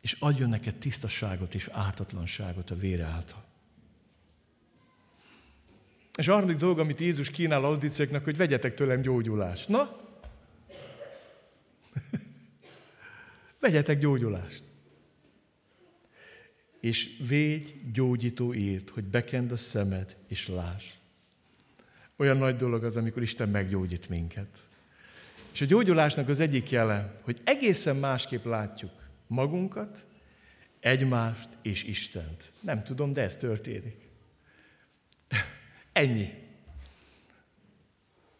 És 0.00 0.16
adjon 0.18 0.48
neked 0.48 0.74
tisztaságot 0.74 1.54
és 1.54 1.68
ártatlanságot 1.72 2.70
a 2.70 2.74
vére 2.74 3.04
által. 3.04 3.44
És 6.14 6.28
a 6.28 6.32
harmadik 6.32 6.56
dolog, 6.56 6.78
amit 6.78 7.00
Jézus 7.00 7.30
kínál 7.30 7.64
a 7.64 7.78
hogy 8.24 8.36
vegyetek 8.36 8.74
tőlem 8.74 9.00
gyógyulást. 9.00 9.68
Na? 9.68 10.00
vegyetek 13.60 13.98
gyógyulást 13.98 14.71
és 16.82 17.10
védj 17.28 17.72
gyógyító 17.92 18.54
írt, 18.54 18.88
hogy 18.90 19.04
bekend 19.04 19.52
a 19.52 19.56
szemed, 19.56 20.16
és 20.28 20.48
láss. 20.48 20.84
Olyan 22.16 22.36
nagy 22.36 22.56
dolog 22.56 22.84
az, 22.84 22.96
amikor 22.96 23.22
Isten 23.22 23.48
meggyógyít 23.48 24.08
minket. 24.08 24.62
És 25.52 25.60
a 25.60 25.64
gyógyulásnak 25.64 26.28
az 26.28 26.40
egyik 26.40 26.70
jele, 26.70 27.14
hogy 27.22 27.40
egészen 27.44 27.96
másképp 27.96 28.44
látjuk 28.44 28.90
magunkat, 29.26 30.06
egymást 30.80 31.48
és 31.62 31.82
Istent. 31.82 32.52
Nem 32.60 32.82
tudom, 32.82 33.12
de 33.12 33.22
ez 33.22 33.36
történik. 33.36 33.96
Ennyi. 35.92 36.28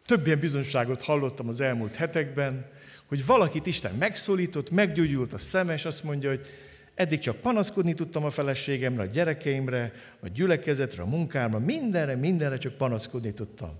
Több 0.05 0.25
ilyen 0.25 0.39
bizonyságot 0.39 1.01
hallottam 1.01 1.47
az 1.47 1.61
elmúlt 1.61 1.95
hetekben, 1.95 2.71
hogy 3.05 3.25
valakit 3.25 3.65
Isten 3.65 3.95
megszólított, 3.95 4.69
meggyógyult 4.69 5.33
a 5.33 5.37
szeme, 5.37 5.73
és 5.73 5.85
azt 5.85 6.03
mondja, 6.03 6.29
hogy 6.29 6.47
Eddig 6.95 7.19
csak 7.19 7.35
panaszkodni 7.35 7.93
tudtam 7.93 8.23
a 8.23 8.31
feleségemre, 8.31 9.01
a 9.01 9.05
gyerekeimre, 9.05 9.93
a 10.19 10.27
gyülekezetre, 10.27 11.01
a 11.01 11.05
munkámra, 11.05 11.59
mindenre, 11.59 12.15
mindenre 12.15 12.57
csak 12.57 12.73
panaszkodni 12.73 13.33
tudtam. 13.33 13.79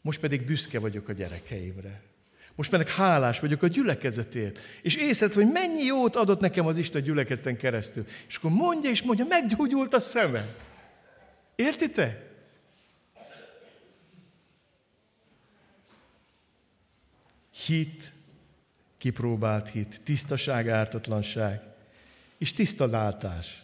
Most 0.00 0.20
pedig 0.20 0.44
büszke 0.44 0.78
vagyok 0.78 1.08
a 1.08 1.12
gyerekeimre. 1.12 2.00
Most 2.54 2.70
pedig 2.70 2.88
hálás 2.88 3.40
vagyok 3.40 3.62
a 3.62 3.66
gyülekezetért. 3.66 4.58
És 4.82 4.94
észrevett, 4.94 5.34
hogy 5.34 5.50
mennyi 5.52 5.82
jót 5.82 6.16
adott 6.16 6.40
nekem 6.40 6.66
az 6.66 6.78
Isten 6.78 7.02
gyülekezeten 7.02 7.56
keresztül. 7.56 8.04
És 8.28 8.36
akkor 8.36 8.50
mondja 8.50 8.90
és 8.90 9.02
mondja, 9.02 9.24
meggyógyult 9.28 9.94
a 9.94 10.00
szemem. 10.00 10.46
Értitek? 11.56 12.26
Hit, 17.66 18.12
kipróbált 18.98 19.68
hit, 19.68 20.00
tisztaság, 20.04 20.68
ártatlanság, 20.68 21.67
és 22.38 22.52
tiszta 22.52 22.86
látás. 22.86 23.62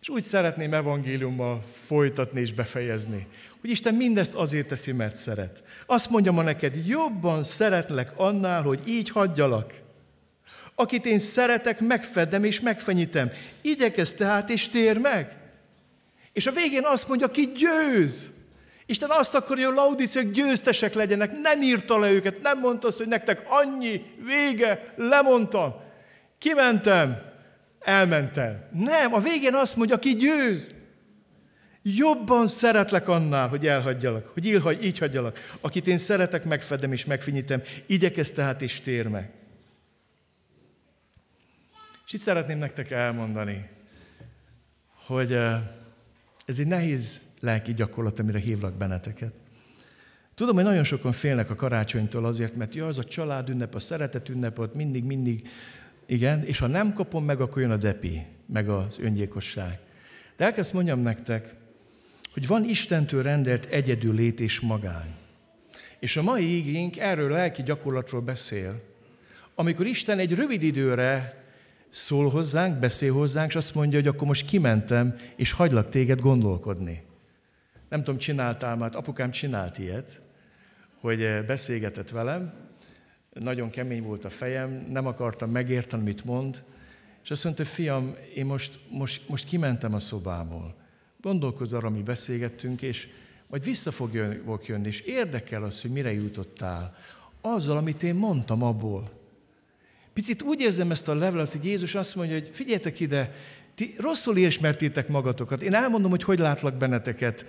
És 0.00 0.08
úgy 0.08 0.24
szeretném 0.24 0.74
evangéliummal 0.74 1.64
folytatni 1.86 2.40
és 2.40 2.52
befejezni, 2.52 3.26
hogy 3.60 3.70
Isten 3.70 3.94
mindezt 3.94 4.34
azért 4.34 4.68
teszi, 4.68 4.92
mert 4.92 5.16
szeret. 5.16 5.62
Azt 5.86 6.10
mondja 6.10 6.32
ma 6.32 6.42
neked, 6.42 6.86
jobban 6.86 7.44
szeretlek 7.44 8.12
annál, 8.16 8.62
hogy 8.62 8.82
így 8.86 9.10
hagyjalak. 9.10 9.72
Akit 10.74 11.06
én 11.06 11.18
szeretek, 11.18 11.80
megfedem 11.80 12.44
és 12.44 12.60
megfenyítem. 12.60 13.30
Igyekez 13.60 14.12
tehát 14.12 14.50
és 14.50 14.68
tér 14.68 14.98
meg. 14.98 15.36
És 16.32 16.46
a 16.46 16.52
végén 16.52 16.84
azt 16.84 17.08
mondja, 17.08 17.30
ki 17.30 17.52
győz. 17.56 18.30
Isten 18.86 19.10
azt 19.10 19.34
akarja, 19.34 19.66
hogy 19.66 19.76
a 19.76 19.80
laudíciók 19.80 20.30
győztesek 20.30 20.94
legyenek. 20.94 21.40
Nem 21.40 21.62
írta 21.62 21.98
le 21.98 22.10
őket, 22.10 22.42
nem 22.42 22.58
mondta 22.58 22.86
azt, 22.86 22.98
hogy 22.98 23.08
nektek 23.08 23.46
annyi, 23.48 24.02
vége, 24.24 24.94
lemondtam. 24.96 25.74
Kimentem, 26.38 27.22
elmentem. 27.80 28.68
Nem, 28.72 29.14
a 29.14 29.20
végén 29.20 29.54
azt 29.54 29.76
mondja, 29.76 29.98
ki 29.98 30.14
győz. 30.14 30.74
Jobban 31.82 32.46
szeretlek 32.46 33.08
annál, 33.08 33.48
hogy 33.48 33.66
elhagyjalak, 33.66 34.26
hogy 34.26 34.46
így, 34.46 34.84
így 34.84 34.98
hagyjalak. 34.98 35.56
Akit 35.60 35.86
én 35.86 35.98
szeretek, 35.98 36.44
megfedem 36.44 36.92
és 36.92 37.04
megfinyítem. 37.04 37.62
Igyekez 37.86 38.32
tehát 38.32 38.62
és 38.62 38.80
tér 38.80 39.06
meg. 39.06 39.30
És 42.06 42.12
itt 42.12 42.20
szeretném 42.20 42.58
nektek 42.58 42.90
elmondani, 42.90 43.68
hogy 45.06 45.32
eh, 45.32 45.60
ez 46.46 46.58
egy 46.58 46.66
nehéz 46.66 47.22
lelki 47.40 47.74
gyakorlat, 47.74 48.18
amire 48.18 48.38
hívlak 48.38 48.74
benneteket. 48.74 49.32
Tudom, 50.34 50.54
hogy 50.54 50.64
nagyon 50.64 50.84
sokan 50.84 51.12
félnek 51.12 51.50
a 51.50 51.54
karácsonytól 51.54 52.24
azért, 52.24 52.56
mert 52.56 52.74
ja, 52.74 52.86
az 52.86 52.98
a 52.98 53.04
család 53.04 53.48
ünnep, 53.48 53.74
a 53.74 53.78
szeretet 53.78 54.28
ünnep, 54.28 54.58
ott 54.58 54.74
mindig, 54.74 55.04
mindig, 55.04 55.48
igen, 56.10 56.44
és 56.44 56.58
ha 56.58 56.66
nem 56.66 56.92
kapom 56.92 57.24
meg, 57.24 57.40
akkor 57.40 57.62
jön 57.62 57.70
a 57.70 57.76
depi, 57.76 58.26
meg 58.46 58.68
az 58.68 58.98
öngyilkosság. 58.98 59.78
De 60.36 60.44
elkezd 60.44 60.74
mondjam 60.74 61.00
nektek, 61.00 61.54
hogy 62.32 62.46
van 62.46 62.64
Istentől 62.64 63.22
rendelt 63.22 63.64
egyedül 63.64 64.14
lét 64.14 64.40
és 64.40 64.60
magány. 64.60 65.14
És 65.98 66.16
a 66.16 66.22
mai 66.22 66.44
ígénk 66.44 66.96
erről 66.96 67.30
lelki 67.30 67.62
gyakorlatról 67.62 68.20
beszél, 68.20 68.82
amikor 69.54 69.86
Isten 69.86 70.18
egy 70.18 70.34
rövid 70.34 70.62
időre 70.62 71.44
szól 71.88 72.28
hozzánk, 72.28 72.78
beszél 72.78 73.12
hozzánk, 73.12 73.48
és 73.48 73.56
azt 73.56 73.74
mondja, 73.74 73.98
hogy 73.98 74.08
akkor 74.08 74.26
most 74.26 74.46
kimentem, 74.46 75.16
és 75.36 75.52
hagylak 75.52 75.88
téged 75.88 76.20
gondolkodni. 76.20 77.02
Nem 77.88 78.02
tudom, 78.02 78.18
csináltál 78.18 78.76
már, 78.76 78.96
apukám 78.96 79.30
csinált 79.30 79.78
ilyet, 79.78 80.20
hogy 81.00 81.22
eh, 81.22 81.42
beszélgetett 81.42 82.10
velem, 82.10 82.67
nagyon 83.38 83.70
kemény 83.70 84.02
volt 84.02 84.24
a 84.24 84.30
fejem, 84.30 84.86
nem 84.90 85.06
akartam 85.06 85.50
megérteni, 85.50 86.02
mit 86.02 86.24
mond, 86.24 86.62
és 87.24 87.30
azt 87.30 87.44
mondta, 87.44 87.64
fiam, 87.64 88.14
én 88.34 88.46
most, 88.46 88.78
most, 88.90 89.28
most 89.28 89.46
kimentem 89.46 89.94
a 89.94 90.00
szobából. 90.00 90.74
Gondolkozz 91.20 91.72
arra, 91.72 91.90
mi 91.90 92.02
beszélgettünk, 92.02 92.82
és 92.82 93.08
majd 93.46 93.64
vissza 93.64 93.90
fogok 93.90 94.66
jönni, 94.66 94.86
és 94.86 95.00
érdekel 95.00 95.62
az, 95.62 95.82
hogy 95.82 95.90
mire 95.90 96.12
jutottál. 96.12 96.96
Azzal, 97.40 97.76
amit 97.76 98.02
én 98.02 98.14
mondtam 98.14 98.62
abból. 98.62 99.10
Picit 100.12 100.42
úgy 100.42 100.60
érzem 100.60 100.90
ezt 100.90 101.08
a 101.08 101.14
levelet, 101.14 101.52
hogy 101.52 101.64
Jézus 101.64 101.94
azt 101.94 102.16
mondja, 102.16 102.34
hogy 102.34 102.50
figyeljetek 102.52 103.00
ide, 103.00 103.34
ti 103.74 103.94
rosszul 103.98 104.36
ismertétek 104.36 105.08
magatokat. 105.08 105.62
Én 105.62 105.74
elmondom, 105.74 106.10
hogy 106.10 106.22
hogy 106.22 106.38
látlak 106.38 106.74
benneteket. 106.74 107.46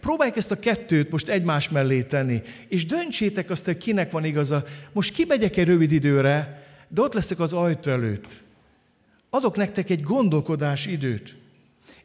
Próbáljuk 0.00 0.36
ezt 0.36 0.50
a 0.50 0.58
kettőt 0.58 1.10
most 1.10 1.28
egymás 1.28 1.68
mellé 1.68 2.02
tenni, 2.02 2.42
és 2.68 2.86
döntsétek 2.86 3.50
azt, 3.50 3.64
hogy 3.64 3.76
kinek 3.76 4.10
van 4.12 4.24
igaza. 4.24 4.64
Most 4.92 5.12
kimegyek 5.12 5.56
egy 5.56 5.66
rövid 5.66 5.92
időre, 5.92 6.66
de 6.88 7.00
ott 7.00 7.14
leszek 7.14 7.38
az 7.38 7.52
ajtó 7.52 7.90
előtt. 7.90 8.26
Adok 9.30 9.56
nektek 9.56 9.90
egy 9.90 10.02
gondolkodás 10.02 10.86
időt. 10.86 11.36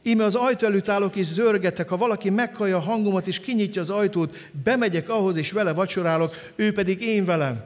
Íme 0.03 0.23
az 0.23 0.35
ajtó 0.35 0.67
előtt 0.67 0.89
állok 0.89 1.15
és 1.15 1.25
zörgetek, 1.25 1.89
ha 1.89 1.97
valaki 1.97 2.29
meghallja 2.29 2.77
a 2.77 2.81
hangomat 2.81 3.27
és 3.27 3.39
kinyitja 3.39 3.81
az 3.81 3.89
ajtót, 3.89 4.49
bemegyek 4.63 5.09
ahhoz 5.09 5.35
és 5.35 5.51
vele 5.51 5.73
vacsorálok, 5.73 6.35
ő 6.55 6.73
pedig 6.73 7.01
én 7.01 7.25
velem. 7.25 7.63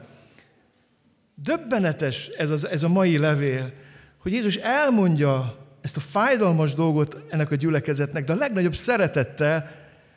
Döbbenetes 1.34 2.26
ez, 2.26 2.50
az, 2.50 2.66
ez 2.66 2.82
a 2.82 2.88
mai 2.88 3.18
levél, 3.18 3.72
hogy 4.18 4.32
Jézus 4.32 4.56
elmondja 4.56 5.58
ezt 5.88 5.96
a 5.96 6.00
fájdalmas 6.00 6.74
dolgot 6.74 7.22
ennek 7.30 7.50
a 7.50 7.54
gyülekezetnek, 7.54 8.24
de 8.24 8.32
a 8.32 8.36
legnagyobb 8.36 8.74
szeretettel 8.74 9.70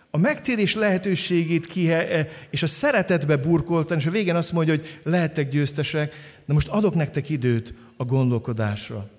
a 0.09 0.17
megtérés 0.17 0.75
lehetőségét 0.75 1.65
kihe, 1.65 2.27
és 2.49 2.63
a 2.63 2.67
szeretetbe 2.67 3.37
burkoltan, 3.37 3.97
és 3.97 4.05
a 4.05 4.11
végén 4.11 4.35
azt 4.35 4.51
mondja, 4.51 4.75
hogy 4.75 4.99
lehettek 5.03 5.49
győztesek, 5.49 6.15
de 6.45 6.53
most 6.53 6.67
adok 6.67 6.93
nektek 6.93 7.29
időt 7.29 7.73
a 7.97 8.03
gondolkodásra. 8.05 9.09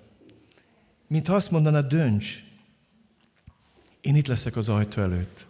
Mint 1.07 1.27
ha 1.27 1.35
azt 1.35 1.51
mondana, 1.51 1.81
dönts, 1.81 2.43
én 4.01 4.15
itt 4.15 4.27
leszek 4.27 4.55
az 4.55 4.69
ajtó 4.69 5.01
előtt. 5.01 5.45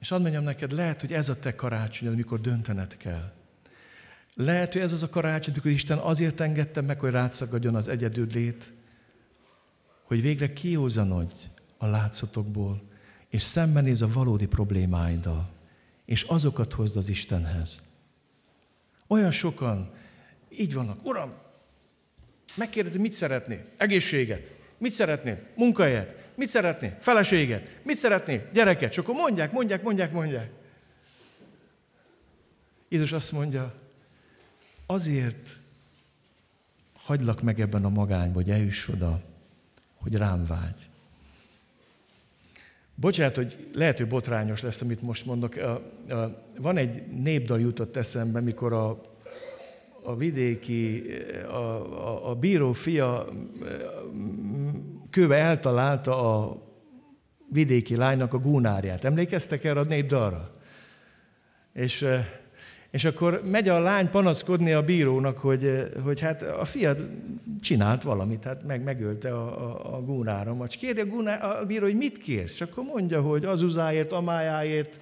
És 0.00 0.08
hadd 0.08 0.20
mondjam 0.20 0.44
neked, 0.44 0.72
lehet, 0.72 1.00
hogy 1.00 1.12
ez 1.12 1.28
a 1.28 1.38
te 1.38 1.54
karácsonyod, 1.54 2.14
amikor 2.14 2.40
döntened 2.40 2.96
kell. 2.96 3.32
Lehet, 4.40 4.72
hogy 4.72 4.82
ez 4.82 4.92
az 4.92 5.02
a 5.02 5.08
karácsony, 5.08 5.52
amikor 5.52 5.70
Isten 5.70 5.98
azért 5.98 6.40
engedte 6.40 6.80
meg, 6.80 7.00
hogy 7.00 7.10
rátszagadjon 7.10 7.74
az 7.74 7.88
egyedül 7.88 8.26
lét, 8.32 8.72
hogy 10.02 10.22
végre 10.22 10.52
kiózanodj 10.52 11.34
a 11.78 11.86
látszatokból, 11.86 12.82
és 13.28 13.42
szembenéz 13.42 14.02
a 14.02 14.08
valódi 14.08 14.46
problémáiddal, 14.46 15.50
és 16.04 16.22
azokat 16.22 16.72
hozd 16.72 16.96
az 16.96 17.08
Istenhez. 17.08 17.82
Olyan 19.06 19.30
sokan 19.30 19.90
így 20.48 20.74
vannak, 20.74 21.06
Uram, 21.06 21.32
megkérdezi, 22.54 22.98
mit 22.98 23.14
szeretné? 23.14 23.64
Egészséget. 23.76 24.54
Mit 24.78 24.92
szeretné? 24.92 25.42
Munkahelyet. 25.56 26.30
Mit 26.34 26.48
szeretné? 26.48 26.96
Feleséget. 27.00 27.80
Mit 27.82 27.96
szeretné? 27.96 28.48
Gyereket. 28.52 28.90
És 28.90 28.98
akkor 28.98 29.14
mondják, 29.14 29.52
mondják, 29.52 29.82
mondják, 29.82 30.12
mondják. 30.12 30.50
Jézus 32.88 33.12
azt 33.12 33.32
mondja, 33.32 33.86
azért 34.90 35.56
hagylak 36.94 37.42
meg 37.42 37.60
ebben 37.60 37.84
a 37.84 37.88
magányban, 37.88 38.42
hogy 38.42 38.50
eljuss 38.50 38.88
oda, 38.88 39.20
hogy 39.94 40.14
rám 40.14 40.46
vágy. 40.46 40.88
Bocsánat, 42.94 43.36
hogy 43.36 43.68
lehet, 43.74 43.98
hogy 43.98 44.08
botrányos 44.08 44.62
lesz, 44.62 44.80
amit 44.80 45.02
most 45.02 45.26
mondok. 45.26 45.54
Van 46.58 46.76
egy 46.76 47.06
népdal 47.06 47.60
jutott 47.60 47.96
eszembe, 47.96 48.40
mikor 48.40 48.72
a, 48.72 49.00
a 50.02 50.16
vidéki, 50.16 51.04
a, 51.48 51.56
a, 52.08 52.30
a 52.30 52.34
bíró 52.34 52.72
fia 52.72 53.28
köve 55.10 55.36
eltalálta 55.36 56.42
a 56.42 56.62
vidéki 57.50 57.96
lánynak 57.96 58.34
a 58.34 58.38
gúnárját. 58.38 59.04
Emlékeztek 59.04 59.64
erre 59.64 59.80
a 59.80 59.84
népdalra? 59.84 60.54
És 61.72 62.06
és 62.90 63.04
akkor 63.04 63.42
megy 63.44 63.68
a 63.68 63.78
lány 63.78 64.10
panaszkodni 64.10 64.72
a 64.72 64.82
bírónak, 64.82 65.38
hogy, 65.38 65.90
hogy 66.04 66.20
hát 66.20 66.42
a 66.42 66.64
fia 66.64 66.94
csinált 67.60 68.02
valamit, 68.02 68.44
hát 68.44 68.66
meg, 68.66 68.82
megölte 68.82 69.34
a, 69.34 69.70
a, 69.70 69.96
a 69.96 70.02
gúnáromat. 70.02 70.68
És 70.68 70.76
kérdi 70.76 71.00
a, 71.00 71.60
a 71.60 71.64
bíró, 71.64 71.84
hogy 71.84 71.96
mit 71.96 72.18
kérsz? 72.18 72.52
És 72.52 72.60
akkor 72.60 72.84
mondja, 72.84 73.20
hogy 73.20 73.44
az 73.44 73.62
uzáért, 73.62 74.12
amájáért, 74.12 75.00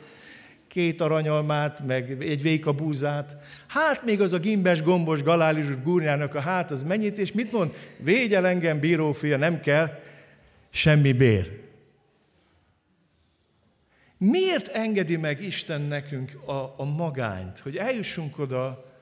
két 0.68 1.00
aranyalmát, 1.00 1.86
meg 1.86 2.22
egy 2.22 2.42
véka 2.42 2.72
búzát. 2.72 3.36
Hát 3.66 4.04
még 4.04 4.20
az 4.20 4.32
a 4.32 4.38
gimbes, 4.38 4.82
gombos, 4.82 5.22
galálisus 5.22 5.82
gúrjának 5.82 6.34
a 6.34 6.40
hát, 6.40 6.70
az 6.70 6.82
mennyit, 6.82 7.18
és 7.18 7.32
mit 7.32 7.52
mond? 7.52 7.74
Védj 7.96 8.34
engem, 8.34 8.80
bírófia, 8.80 9.36
nem 9.36 9.60
kell 9.60 9.86
semmi 10.70 11.12
bér. 11.12 11.65
Miért 14.18 14.68
engedi 14.68 15.16
meg 15.16 15.42
Isten 15.42 15.80
nekünk 15.80 16.34
a, 16.48 16.74
a 16.76 16.84
magányt, 16.84 17.58
hogy 17.58 17.76
eljussunk 17.76 18.38
oda, 18.38 18.94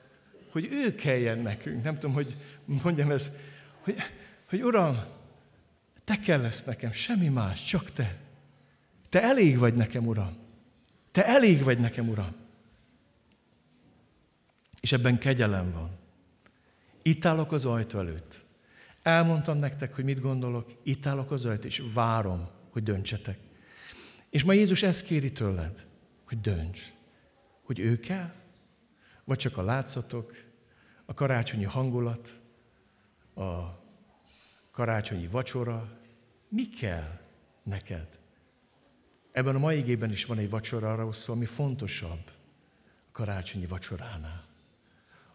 hogy 0.51 0.67
ő 0.71 0.95
kelljen 0.95 1.39
nekünk? 1.39 1.83
Nem 1.83 1.93
tudom, 1.93 2.13
hogy 2.13 2.35
mondjam 2.65 3.11
ezt, 3.11 3.31
hogy, 3.79 3.95
hogy 4.49 4.63
Uram, 4.63 5.03
te 6.03 6.19
kell 6.19 6.41
lesz 6.41 6.63
nekem, 6.63 6.91
semmi 6.91 7.27
más, 7.27 7.63
csak 7.63 7.91
te. 7.91 8.17
Te 9.09 9.21
elég 9.21 9.57
vagy 9.57 9.73
nekem, 9.73 10.07
Uram. 10.07 10.37
Te 11.11 11.25
elég 11.25 11.63
vagy 11.63 11.79
nekem, 11.79 12.09
Uram. 12.09 12.35
És 14.79 14.91
ebben 14.91 15.17
kegyelem 15.17 15.71
van. 15.71 15.89
Itt 17.01 17.25
állok 17.25 17.51
az 17.51 17.65
ajtó 17.65 17.99
előtt. 17.99 18.45
Elmondtam 19.03 19.57
nektek, 19.57 19.93
hogy 19.93 20.03
mit 20.03 20.19
gondolok, 20.19 20.71
itt 20.83 21.05
állok 21.05 21.31
az 21.31 21.45
ajtó, 21.45 21.67
és 21.67 21.83
várom, 21.93 22.49
hogy 22.69 22.83
döntsetek. 22.83 23.37
És 24.35 24.43
ma 24.43 24.53
Jézus 24.53 24.83
ezt 24.83 25.05
kéri 25.05 25.31
tőled, 25.31 25.85
hogy 26.27 26.41
dönts. 26.41 26.81
Hogy 27.63 27.79
ő 27.79 27.99
kell, 27.99 28.33
vagy 29.23 29.37
csak 29.37 29.57
a 29.57 29.61
látszatok, 29.61 30.33
a 31.05 31.13
karácsonyi 31.13 31.63
hangulat, 31.63 32.29
a 33.35 33.53
karácsonyi 34.71 35.27
vacsora. 35.27 35.97
Mi 36.49 36.69
kell 36.69 37.19
neked? 37.63 38.07
Ebben 39.31 39.55
a 39.55 39.59
mai 39.59 39.77
igében 39.77 40.11
is 40.11 40.25
van 40.25 40.37
egy 40.37 40.49
vacsora 40.49 40.91
arra 40.91 41.11
szó, 41.11 41.33
ami 41.33 41.45
fontosabb 41.45 42.31
a 43.07 43.11
karácsonyi 43.11 43.65
vacsoránál. 43.65 44.45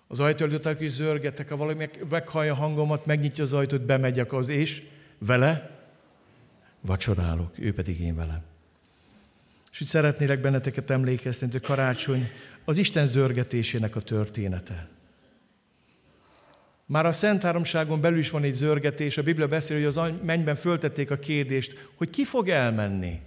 Az 0.07 0.21
ajtó 0.21 0.45
előtt, 0.45 0.81
is 0.81 0.91
zörgetek, 0.91 1.49
ha 1.49 1.57
valami 1.57 1.89
meghallja 2.09 2.55
hangomat, 2.55 3.07
megnyitja 3.07 3.45
az 3.45 3.53
ajtót, 3.53 3.83
bemegyek 3.83 4.33
az, 4.33 4.49
és 4.49 4.83
vele 5.19 5.79
vacsorálok, 6.81 7.59
ő 7.59 7.75
pedig 7.75 8.01
én 8.01 8.17
velem. 8.17 8.49
És 9.73 9.81
úgy 9.81 9.87
szeretnélek 9.87 10.41
benneteket 10.41 10.91
emlékeztetni, 10.91 11.53
hogy 11.53 11.67
karácsony 11.67 12.31
az 12.65 12.79
Isten 12.79 13.07
zörgetésének 13.07 13.97
a 13.97 14.01
története. 14.01 14.89
Már 16.87 17.07
a 17.07 17.13
Szent 17.13 17.43
Háromságon 17.43 18.01
belül 18.01 18.19
is 18.19 18.31
van 18.31 18.43
egy 18.43 18.53
zörgetés, 18.53 19.19
a 19.19 19.23
Biblia 19.23 19.47
beszél, 19.47 19.77
hogy 19.77 19.87
az 19.87 20.01
mennyben 20.23 20.55
föltették 20.55 21.11
a 21.11 21.17
kérdést, 21.17 21.89
hogy 21.95 22.11
ki 22.11 22.25
fog 22.25 22.49
elmenni 22.49 23.21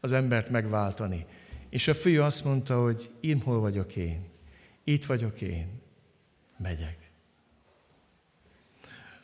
az 0.00 0.12
embert 0.12 0.50
megváltani. 0.50 1.26
És 1.70 1.88
a 1.88 1.94
fiú 1.94 2.22
azt 2.22 2.44
mondta, 2.44 2.82
hogy 2.82 3.10
én 3.20 3.40
hol 3.40 3.60
vagyok 3.60 3.96
én, 3.96 4.24
itt 4.84 5.04
vagyok 5.04 5.40
én, 5.40 5.66
megyek. 6.58 6.96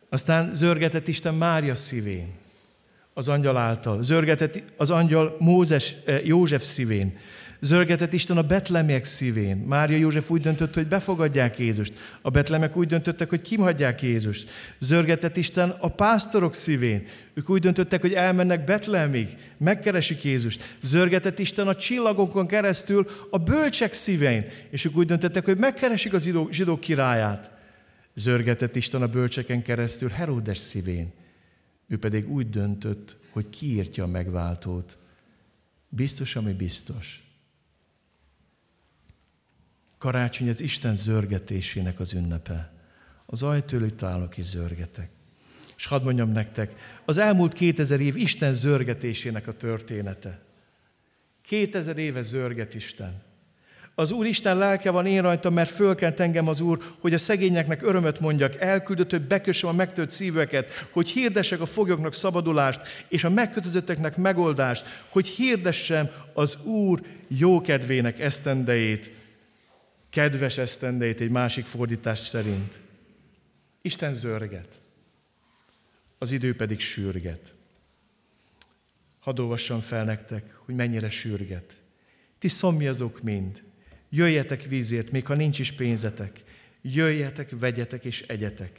Aztán 0.09 0.55
zörgetett 0.55 1.09
Isten 1.09 1.35
Mária 1.35 1.75
szívén, 1.75 2.33
az 3.19 3.29
angyal 3.29 3.57
által. 3.57 4.03
Zörgetett 4.03 4.63
az 4.77 4.91
angyal 4.91 5.37
Mózes, 5.39 5.95
eh, 6.05 6.27
József 6.27 6.63
szívén. 6.63 7.17
Zörgetett 7.61 8.13
Isten 8.13 8.37
a 8.37 8.43
betlemiek 8.43 9.05
szívén. 9.05 9.57
Mária 9.57 9.97
József 9.97 10.31
úgy 10.31 10.41
döntött, 10.41 10.75
hogy 10.75 10.87
befogadják 10.87 11.59
Jézust. 11.59 11.93
A 12.23 12.31
betlemek 12.31 12.77
úgy 12.77 12.87
döntöttek, 12.87 13.29
hogy 13.29 13.41
kimhagyják 13.41 14.03
Jézust. 14.03 14.49
Zörgetett 14.79 15.37
Isten 15.37 15.71
a 15.81 15.89
pásztorok 15.89 16.55
szívén. 16.55 17.07
Ők 17.35 17.51
úgy 17.51 17.61
döntöttek, 17.61 18.01
hogy 18.01 18.13
elmennek 18.13 18.65
Betlemig, 18.65 19.37
megkeresik 19.57 20.25
Jézust. 20.25 20.77
Zörgetett 20.83 21.39
Isten 21.39 21.69
a 21.69 21.75
csillagokon 21.75 22.47
keresztül 22.47 23.07
a 23.31 23.39
bölcsek 23.39 23.93
szívén. 23.93 24.45
És 24.71 24.85
ők 24.85 24.97
úgy 24.97 25.07
döntöttek, 25.07 25.45
hogy 25.45 25.59
megkeresik 25.59 26.13
az 26.13 26.31
zsidók 26.51 26.81
királyát. 26.81 27.51
Zörgetett 28.15 28.77
Isten 28.77 29.03
a 29.03 29.07
bölcseken 29.07 29.63
keresztül 29.63 30.09
Heródes 30.09 30.59
szívén. 30.59 31.13
Ő 31.89 31.99
pedig 31.99 32.31
úgy 32.31 32.51
döntött, 32.51 33.17
hogy 33.31 33.49
kiírtja 33.49 34.05
a 34.05 34.07
megváltót. 34.07 34.99
Biztos, 35.89 36.37
ami 36.37 36.53
biztos. 36.53 37.23
Karácsony 39.99 40.49
az 40.49 40.61
Isten 40.61 40.97
zörgetésének 40.97 42.01
az 42.01 42.13
ünnepe. 42.13 42.73
Az 43.27 43.43
ajtó 43.43 43.77
előtt 43.77 44.03
állok 44.03 44.37
és 44.37 44.45
zörgetek. 44.45 45.11
És 45.77 45.87
hadd 45.87 46.03
mondjam 46.03 46.31
nektek, 46.31 46.75
az 47.05 47.17
elmúlt 47.17 47.53
2000 47.53 48.01
év 48.01 48.17
Isten 48.17 48.53
zörgetésének 48.53 49.47
a 49.47 49.53
története. 49.53 50.43
2000 51.43 51.99
éve 51.99 52.23
zörget 52.23 52.75
Isten. 52.75 53.23
Az 53.99 54.11
Úr 54.11 54.27
Isten 54.27 54.57
lelke 54.57 54.91
van 54.91 55.07
én 55.07 55.23
rajtam, 55.23 55.55
mert 55.55 55.71
fölkent 55.71 56.21
engem 56.21 56.49
az 56.49 56.61
Úr, 56.61 56.79
hogy 57.01 57.15
a 57.15 57.19
szegényeknek 57.19 57.83
örömöt 57.83 58.21
mondjak, 58.21 58.61
elküldött, 58.61 59.11
hogy 59.11 59.27
bekössem 59.27 59.69
a 59.69 59.73
megtört 59.73 60.11
szíveket, 60.11 60.89
hogy 60.91 61.09
hirdessek 61.09 61.61
a 61.61 61.67
foglyoknak 61.67 62.15
szabadulást, 62.15 62.81
és 63.09 63.25
a 63.25 63.31
megkötözötteknek 63.31 64.17
megoldást, 64.17 65.05
hogy 65.09 65.27
hirdessem 65.27 66.11
az 66.33 66.57
Úr 66.63 67.03
jókedvének 67.29 68.21
esztendejét, 68.21 69.11
kedves 70.11 70.59
esztendejét 70.59 71.21
egy 71.21 71.31
másik 71.31 71.67
fordítás 71.67 72.19
szerint. 72.19 72.81
Isten 73.83 74.15
zörget, 74.15 74.81
az 76.19 76.31
idő 76.31 76.57
pedig 76.57 76.81
sürget. 76.81 77.55
Hadd 79.19 79.41
olvassam 79.41 79.81
fel 79.81 80.05
nektek, 80.05 80.57
hogy 80.65 80.75
mennyire 80.75 81.09
sürget. 81.09 81.81
Ti 82.39 82.49
szomjazok 82.49 83.23
mind, 83.23 83.67
jöjjetek 84.11 84.63
vízért, 84.63 85.11
még 85.11 85.27
ha 85.27 85.35
nincs 85.35 85.59
is 85.59 85.73
pénzetek. 85.73 86.43
Jöjjetek, 86.83 87.49
vegyetek 87.59 88.05
és 88.05 88.25
egyetek. 88.27 88.71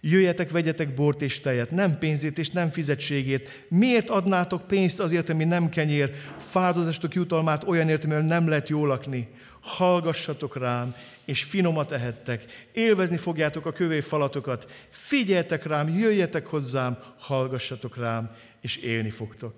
Jöjjetek, 0.00 0.50
vegyetek 0.50 0.94
bort 0.94 1.22
és 1.22 1.40
tejet, 1.40 1.70
nem 1.70 1.98
pénzét 1.98 2.38
és 2.38 2.50
nem 2.50 2.70
fizetségét. 2.70 3.64
Miért 3.68 4.10
adnátok 4.10 4.66
pénzt 4.66 5.00
azért, 5.00 5.28
ami 5.28 5.44
nem 5.44 5.68
kenyér, 5.68 6.14
fáldozástok 6.38 7.14
jutalmát 7.14 7.64
olyanért, 7.64 8.04
amivel 8.04 8.22
nem 8.22 8.48
lehet 8.48 8.68
jól 8.68 8.88
lakni? 8.88 9.28
Hallgassatok 9.60 10.56
rám, 10.56 10.94
és 11.24 11.42
finomat 11.42 11.92
ehettek. 11.92 12.44
Élvezni 12.72 13.16
fogjátok 13.16 13.66
a 13.66 13.72
kövé 13.72 14.00
falatokat. 14.00 14.70
Figyeljetek 14.88 15.66
rám, 15.66 15.98
jöjjetek 15.98 16.46
hozzám, 16.46 16.98
hallgassatok 17.18 17.96
rám, 17.96 18.30
és 18.60 18.76
élni 18.76 19.10
fogtok. 19.10 19.54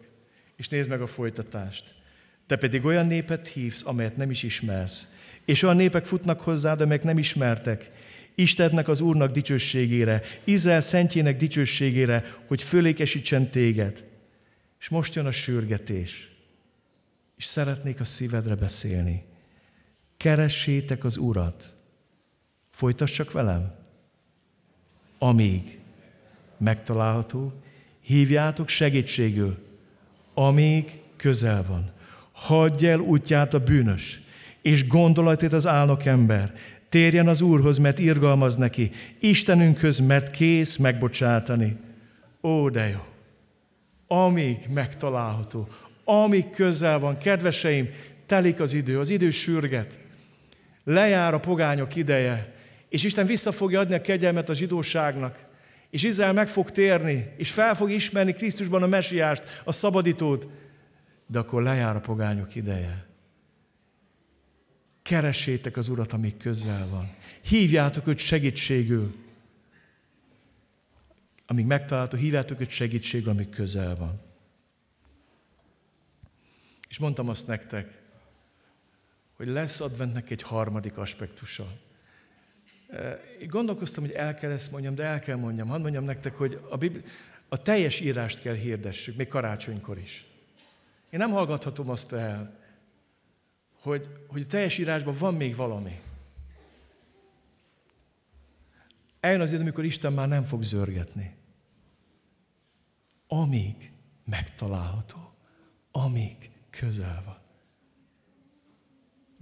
És 0.56 0.68
nézd 0.68 0.90
meg 0.90 1.00
a 1.00 1.06
folytatást. 1.06 1.84
Te 2.46 2.56
pedig 2.56 2.84
olyan 2.84 3.06
népet 3.06 3.48
hívsz, 3.48 3.82
amelyet 3.84 4.16
nem 4.16 4.30
is 4.30 4.42
ismersz. 4.42 5.08
És 5.46 5.62
olyan 5.62 5.76
népek 5.76 6.04
futnak 6.04 6.40
hozzád, 6.40 6.80
amelyek 6.80 7.02
nem 7.02 7.18
ismertek. 7.18 7.90
Istennek 8.34 8.88
az 8.88 9.00
Úrnak 9.00 9.30
dicsőségére, 9.30 10.22
Izrael 10.44 10.80
szentjének 10.80 11.36
dicsőségére, 11.36 12.34
hogy 12.46 12.62
fölékesítsen 12.62 13.50
téged. 13.50 14.04
És 14.80 14.88
most 14.88 15.14
jön 15.14 15.26
a 15.26 15.30
sürgetés. 15.30 16.30
És 17.36 17.44
szeretnék 17.44 18.00
a 18.00 18.04
szívedre 18.04 18.54
beszélni. 18.54 19.24
Keressétek 20.16 21.04
az 21.04 21.16
Urat. 21.16 21.74
Folytass 22.70 23.12
csak 23.12 23.32
velem. 23.32 23.74
Amíg 25.18 25.78
megtalálható, 26.58 27.52
hívjátok 28.00 28.68
segítségül, 28.68 29.58
amíg 30.34 31.00
közel 31.16 31.64
van. 31.68 31.92
Hagyj 32.32 32.86
el 32.86 33.00
útját 33.00 33.54
a 33.54 33.58
bűnös, 33.58 34.20
és 34.66 34.86
gondolatét 34.86 35.52
az 35.52 35.66
álnok 35.66 36.04
ember. 36.04 36.54
Térjen 36.88 37.28
az 37.28 37.40
Úrhoz, 37.40 37.78
mert 37.78 37.98
irgalmaz 37.98 38.56
neki, 38.56 38.90
Istenünkhöz, 39.20 39.98
mert 39.98 40.30
kész 40.30 40.76
megbocsátani. 40.76 41.76
Ó, 42.42 42.68
de 42.68 42.88
jó! 42.88 42.98
Amíg 44.06 44.56
megtalálható, 44.74 45.68
amíg 46.04 46.50
közel 46.50 46.98
van, 46.98 47.18
kedveseim, 47.18 47.88
telik 48.26 48.60
az 48.60 48.72
idő, 48.72 48.98
az 48.98 49.10
idő 49.10 49.30
sürget. 49.30 49.98
Lejár 50.84 51.34
a 51.34 51.40
pogányok 51.40 51.96
ideje, 51.96 52.54
és 52.88 53.04
Isten 53.04 53.26
vissza 53.26 53.52
fogja 53.52 53.80
adni 53.80 53.94
a 53.94 54.00
kegyelmet 54.00 54.48
a 54.48 54.54
zsidóságnak, 54.54 55.46
és 55.90 56.02
Izrael 56.02 56.32
meg 56.32 56.48
fog 56.48 56.70
térni, 56.70 57.32
és 57.36 57.50
fel 57.50 57.74
fog 57.74 57.90
ismerni 57.90 58.32
Krisztusban 58.32 58.82
a 58.82 58.86
mesiást, 58.86 59.62
a 59.64 59.72
szabadítót, 59.72 60.48
de 61.26 61.38
akkor 61.38 61.62
lejár 61.62 61.96
a 61.96 62.00
pogányok 62.00 62.54
ideje. 62.54 63.05
Keressétek 65.06 65.76
az 65.76 65.88
Urat, 65.88 66.12
amíg 66.12 66.36
közel 66.36 66.88
van. 66.88 67.14
Hívjátok 67.42 68.06
őt 68.06 68.18
segítségül. 68.18 69.14
Amíg 71.46 71.66
megtaláltok, 71.66 72.20
hívjátok 72.20 72.60
őt 72.60 72.70
segítségül, 72.70 73.28
amíg 73.28 73.48
közel 73.48 73.96
van. 73.96 74.20
És 76.88 76.98
mondtam 76.98 77.28
azt 77.28 77.46
nektek, 77.46 78.02
hogy 79.36 79.46
lesz 79.46 79.80
adventnek 79.80 80.30
egy 80.30 80.42
harmadik 80.42 80.98
aspektusa. 80.98 81.72
Én 83.40 83.48
gondolkoztam, 83.48 84.04
hogy 84.04 84.12
el 84.12 84.34
kell 84.34 84.50
ezt 84.50 84.70
mondjam, 84.70 84.94
de 84.94 85.04
el 85.04 85.20
kell 85.20 85.36
mondjam. 85.36 85.68
Hadd 85.68 85.80
mondjam 85.80 86.04
nektek, 86.04 86.34
hogy 86.34 86.60
a, 86.70 86.76
Bibli- 86.76 87.04
a 87.48 87.62
teljes 87.62 88.00
írást 88.00 88.40
kell 88.40 88.54
hirdessük, 88.54 89.16
még 89.16 89.28
karácsonykor 89.28 89.98
is. 89.98 90.26
Én 91.10 91.18
nem 91.18 91.30
hallgathatom 91.30 91.90
azt 91.90 92.12
el, 92.12 92.64
hogy, 93.86 94.08
hogy 94.26 94.42
a 94.42 94.46
teljes 94.46 94.78
írásban 94.78 95.14
van 95.18 95.34
még 95.34 95.56
valami. 95.56 96.00
Eljön 99.20 99.40
az 99.40 99.52
idő, 99.52 99.62
amikor 99.62 99.84
Isten 99.84 100.12
már 100.12 100.28
nem 100.28 100.44
fog 100.44 100.62
zörgetni. 100.62 101.36
Amíg 103.28 103.92
megtalálható, 104.24 105.34
amíg 105.90 106.50
közel 106.70 107.22
van. 107.24 107.38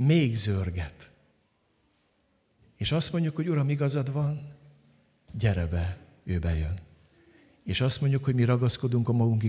Még 0.06 0.36
zörget. 0.36 1.10
És 2.76 2.92
azt 2.92 3.12
mondjuk, 3.12 3.36
hogy 3.36 3.48
Uram, 3.48 3.68
igazad 3.68 4.12
van, 4.12 4.56
gyere 5.32 5.66
be, 5.66 5.98
ő 6.24 6.38
bejön. 6.38 6.78
És 7.62 7.80
azt 7.80 8.00
mondjuk, 8.00 8.24
hogy 8.24 8.34
mi 8.34 8.44
ragaszkodunk 8.44 9.08
a 9.08 9.12
magunk 9.12 9.42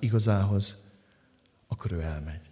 igazához, 0.00 0.78
akkor 1.66 1.92
ő 1.92 2.00
elmegy. 2.00 2.51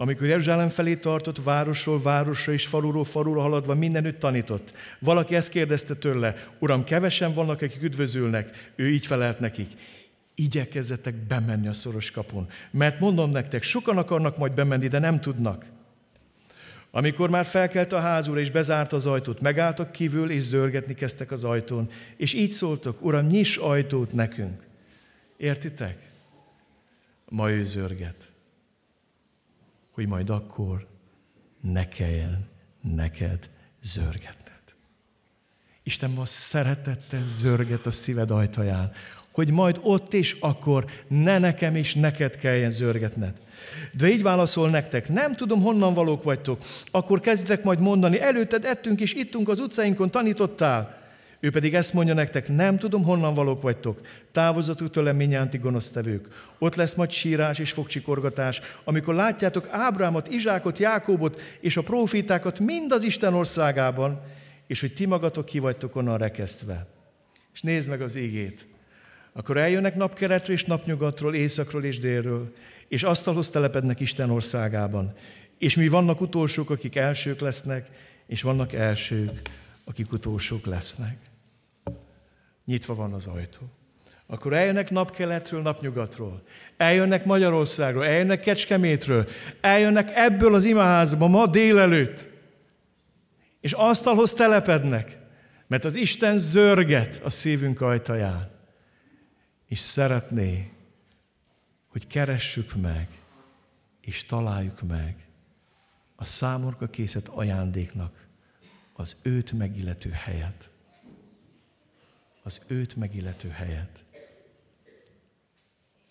Amikor 0.00 0.26
Jeruzsálem 0.26 0.68
felé 0.68 0.96
tartott, 0.96 1.42
városról 1.42 2.02
városra 2.02 2.52
és 2.52 2.66
faluról 2.66 3.04
falura 3.04 3.40
haladva 3.40 3.74
mindenütt 3.74 4.18
tanított. 4.18 4.72
Valaki 4.98 5.34
ezt 5.34 5.50
kérdezte 5.50 5.94
tőle, 5.94 6.46
Uram, 6.58 6.84
kevesen 6.84 7.32
vannak, 7.32 7.62
akik 7.62 7.82
üdvözülnek. 7.82 8.72
Ő 8.76 8.90
így 8.90 9.06
felelt 9.06 9.40
nekik, 9.40 9.70
igyekezzetek 10.34 11.14
bemenni 11.14 11.68
a 11.68 11.72
szoros 11.72 12.10
kapun. 12.10 12.48
Mert 12.70 13.00
mondom 13.00 13.30
nektek, 13.30 13.62
sokan 13.62 13.98
akarnak 13.98 14.36
majd 14.36 14.52
bemenni, 14.52 14.88
de 14.88 14.98
nem 14.98 15.20
tudnak. 15.20 15.64
Amikor 16.90 17.30
már 17.30 17.44
felkelt 17.44 17.92
a 17.92 18.00
házúr 18.00 18.38
és 18.38 18.50
bezárt 18.50 18.92
az 18.92 19.06
ajtót, 19.06 19.40
megálltak 19.40 19.92
kívül 19.92 20.30
és 20.30 20.42
zörgetni 20.42 20.94
kezdtek 20.94 21.30
az 21.30 21.44
ajtón, 21.44 21.90
és 22.16 22.32
így 22.32 22.52
szóltak, 22.52 23.04
Uram, 23.04 23.26
nyiss 23.26 23.56
ajtót 23.56 24.12
nekünk. 24.12 24.62
Értitek? 25.36 25.98
Ma 27.28 27.50
ő 27.50 27.64
zörget, 27.64 28.29
hogy 30.00 30.08
majd 30.08 30.30
akkor 30.30 30.86
ne 31.60 31.88
kelljen 31.88 32.48
neked 32.80 33.48
zörgetned. 33.82 34.62
Isten 35.82 36.10
ma 36.10 36.24
szeretettel 36.24 37.24
zörget 37.24 37.86
a 37.86 37.90
szíved 37.90 38.30
ajtaján, 38.30 38.92
hogy 39.32 39.50
majd 39.50 39.80
ott 39.82 40.14
és 40.14 40.36
akkor 40.40 40.84
ne 41.08 41.38
nekem 41.38 41.74
és 41.74 41.94
neked 41.94 42.36
kelljen 42.36 42.70
zörgetned. 42.70 43.40
De 43.92 44.08
így 44.08 44.22
válaszol 44.22 44.70
nektek, 44.70 45.08
nem 45.08 45.34
tudom, 45.34 45.62
honnan 45.62 45.94
valók 45.94 46.22
vagytok. 46.22 46.62
Akkor 46.90 47.20
kezdtek 47.20 47.62
majd 47.62 47.80
mondani, 47.80 48.20
előtted 48.20 48.64
ettünk 48.64 49.00
és 49.00 49.12
ittunk 49.12 49.48
az 49.48 49.60
utcáinkon, 49.60 50.10
tanítottál. 50.10 50.99
Ő 51.40 51.50
pedig 51.50 51.74
ezt 51.74 51.92
mondja 51.92 52.14
nektek, 52.14 52.48
nem 52.48 52.78
tudom, 52.78 53.02
honnan 53.02 53.34
valók 53.34 53.62
vagytok. 53.62 54.00
Távozatok 54.32 54.90
tőlem 54.90 55.16
minnyánti 55.16 55.58
gonosztevők. 55.58 56.28
Ott 56.58 56.74
lesz 56.74 56.94
majd 56.94 57.10
sírás 57.10 57.58
és 57.58 57.72
fogcsikorgatás, 57.72 58.60
amikor 58.84 59.14
látjátok 59.14 59.68
Ábrámot, 59.70 60.28
Izsákot, 60.28 60.78
Jákóbot 60.78 61.40
és 61.60 61.76
a 61.76 61.82
profitákat 61.82 62.58
mind 62.58 62.92
az 62.92 63.02
Isten 63.02 63.34
országában, 63.34 64.20
és 64.66 64.80
hogy 64.80 64.94
ti 64.94 65.06
magatok 65.06 65.44
ki 65.44 65.58
vagytok 65.58 65.96
onnan 65.96 66.18
rekesztve. 66.18 66.86
És 67.54 67.60
nézd 67.60 67.88
meg 67.88 68.00
az 68.02 68.16
égét. 68.16 68.66
Akkor 69.32 69.56
eljönnek 69.56 69.96
napkeretről 69.96 70.56
és 70.56 70.64
napnyugatról, 70.64 71.34
északról 71.34 71.84
és 71.84 71.98
délről, 71.98 72.52
és 72.88 73.02
asztalhoz 73.02 73.50
telepednek 73.50 74.00
Isten 74.00 74.30
országában. 74.30 75.14
És 75.58 75.76
mi 75.76 75.88
vannak 75.88 76.20
utolsók, 76.20 76.70
akik 76.70 76.96
elsők 76.96 77.40
lesznek, 77.40 77.88
és 78.26 78.42
vannak 78.42 78.72
elsők, 78.72 79.40
akik 79.84 80.12
utolsók 80.12 80.66
lesznek. 80.66 81.29
Nyitva 82.70 82.94
van 82.94 83.12
az 83.12 83.26
ajtó. 83.26 83.60
Akkor 84.26 84.52
eljönnek 84.52 84.90
napkeletről, 84.90 85.62
napnyugatról, 85.62 86.42
eljönnek 86.76 87.24
Magyarországról, 87.24 88.06
eljönnek 88.06 88.40
Kecskemétről, 88.40 89.28
eljönnek 89.60 90.10
ebből 90.14 90.54
az 90.54 90.64
imaházba 90.64 91.28
ma 91.28 91.46
délelőtt, 91.46 92.28
és 93.60 93.72
asztalhoz 93.72 94.32
telepednek, 94.32 95.18
mert 95.66 95.84
az 95.84 95.96
Isten 95.96 96.38
zörget 96.38 97.20
a 97.24 97.30
szívünk 97.30 97.80
ajtaján, 97.80 98.50
és 99.66 99.78
szeretné, 99.78 100.70
hogy 101.88 102.06
keressük 102.06 102.74
meg, 102.74 103.08
és 104.00 104.24
találjuk 104.24 104.82
meg 104.82 105.16
a 106.16 106.24
számorka 106.24 106.86
készet 106.86 107.28
ajándéknak 107.28 108.26
az 108.92 109.16
őt 109.22 109.52
megillető 109.52 110.10
helyet. 110.10 110.69
Az 112.42 112.60
őt 112.66 112.96
megillető 112.96 113.48
helyet. 113.48 114.04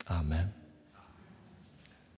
Amen. 0.06 0.59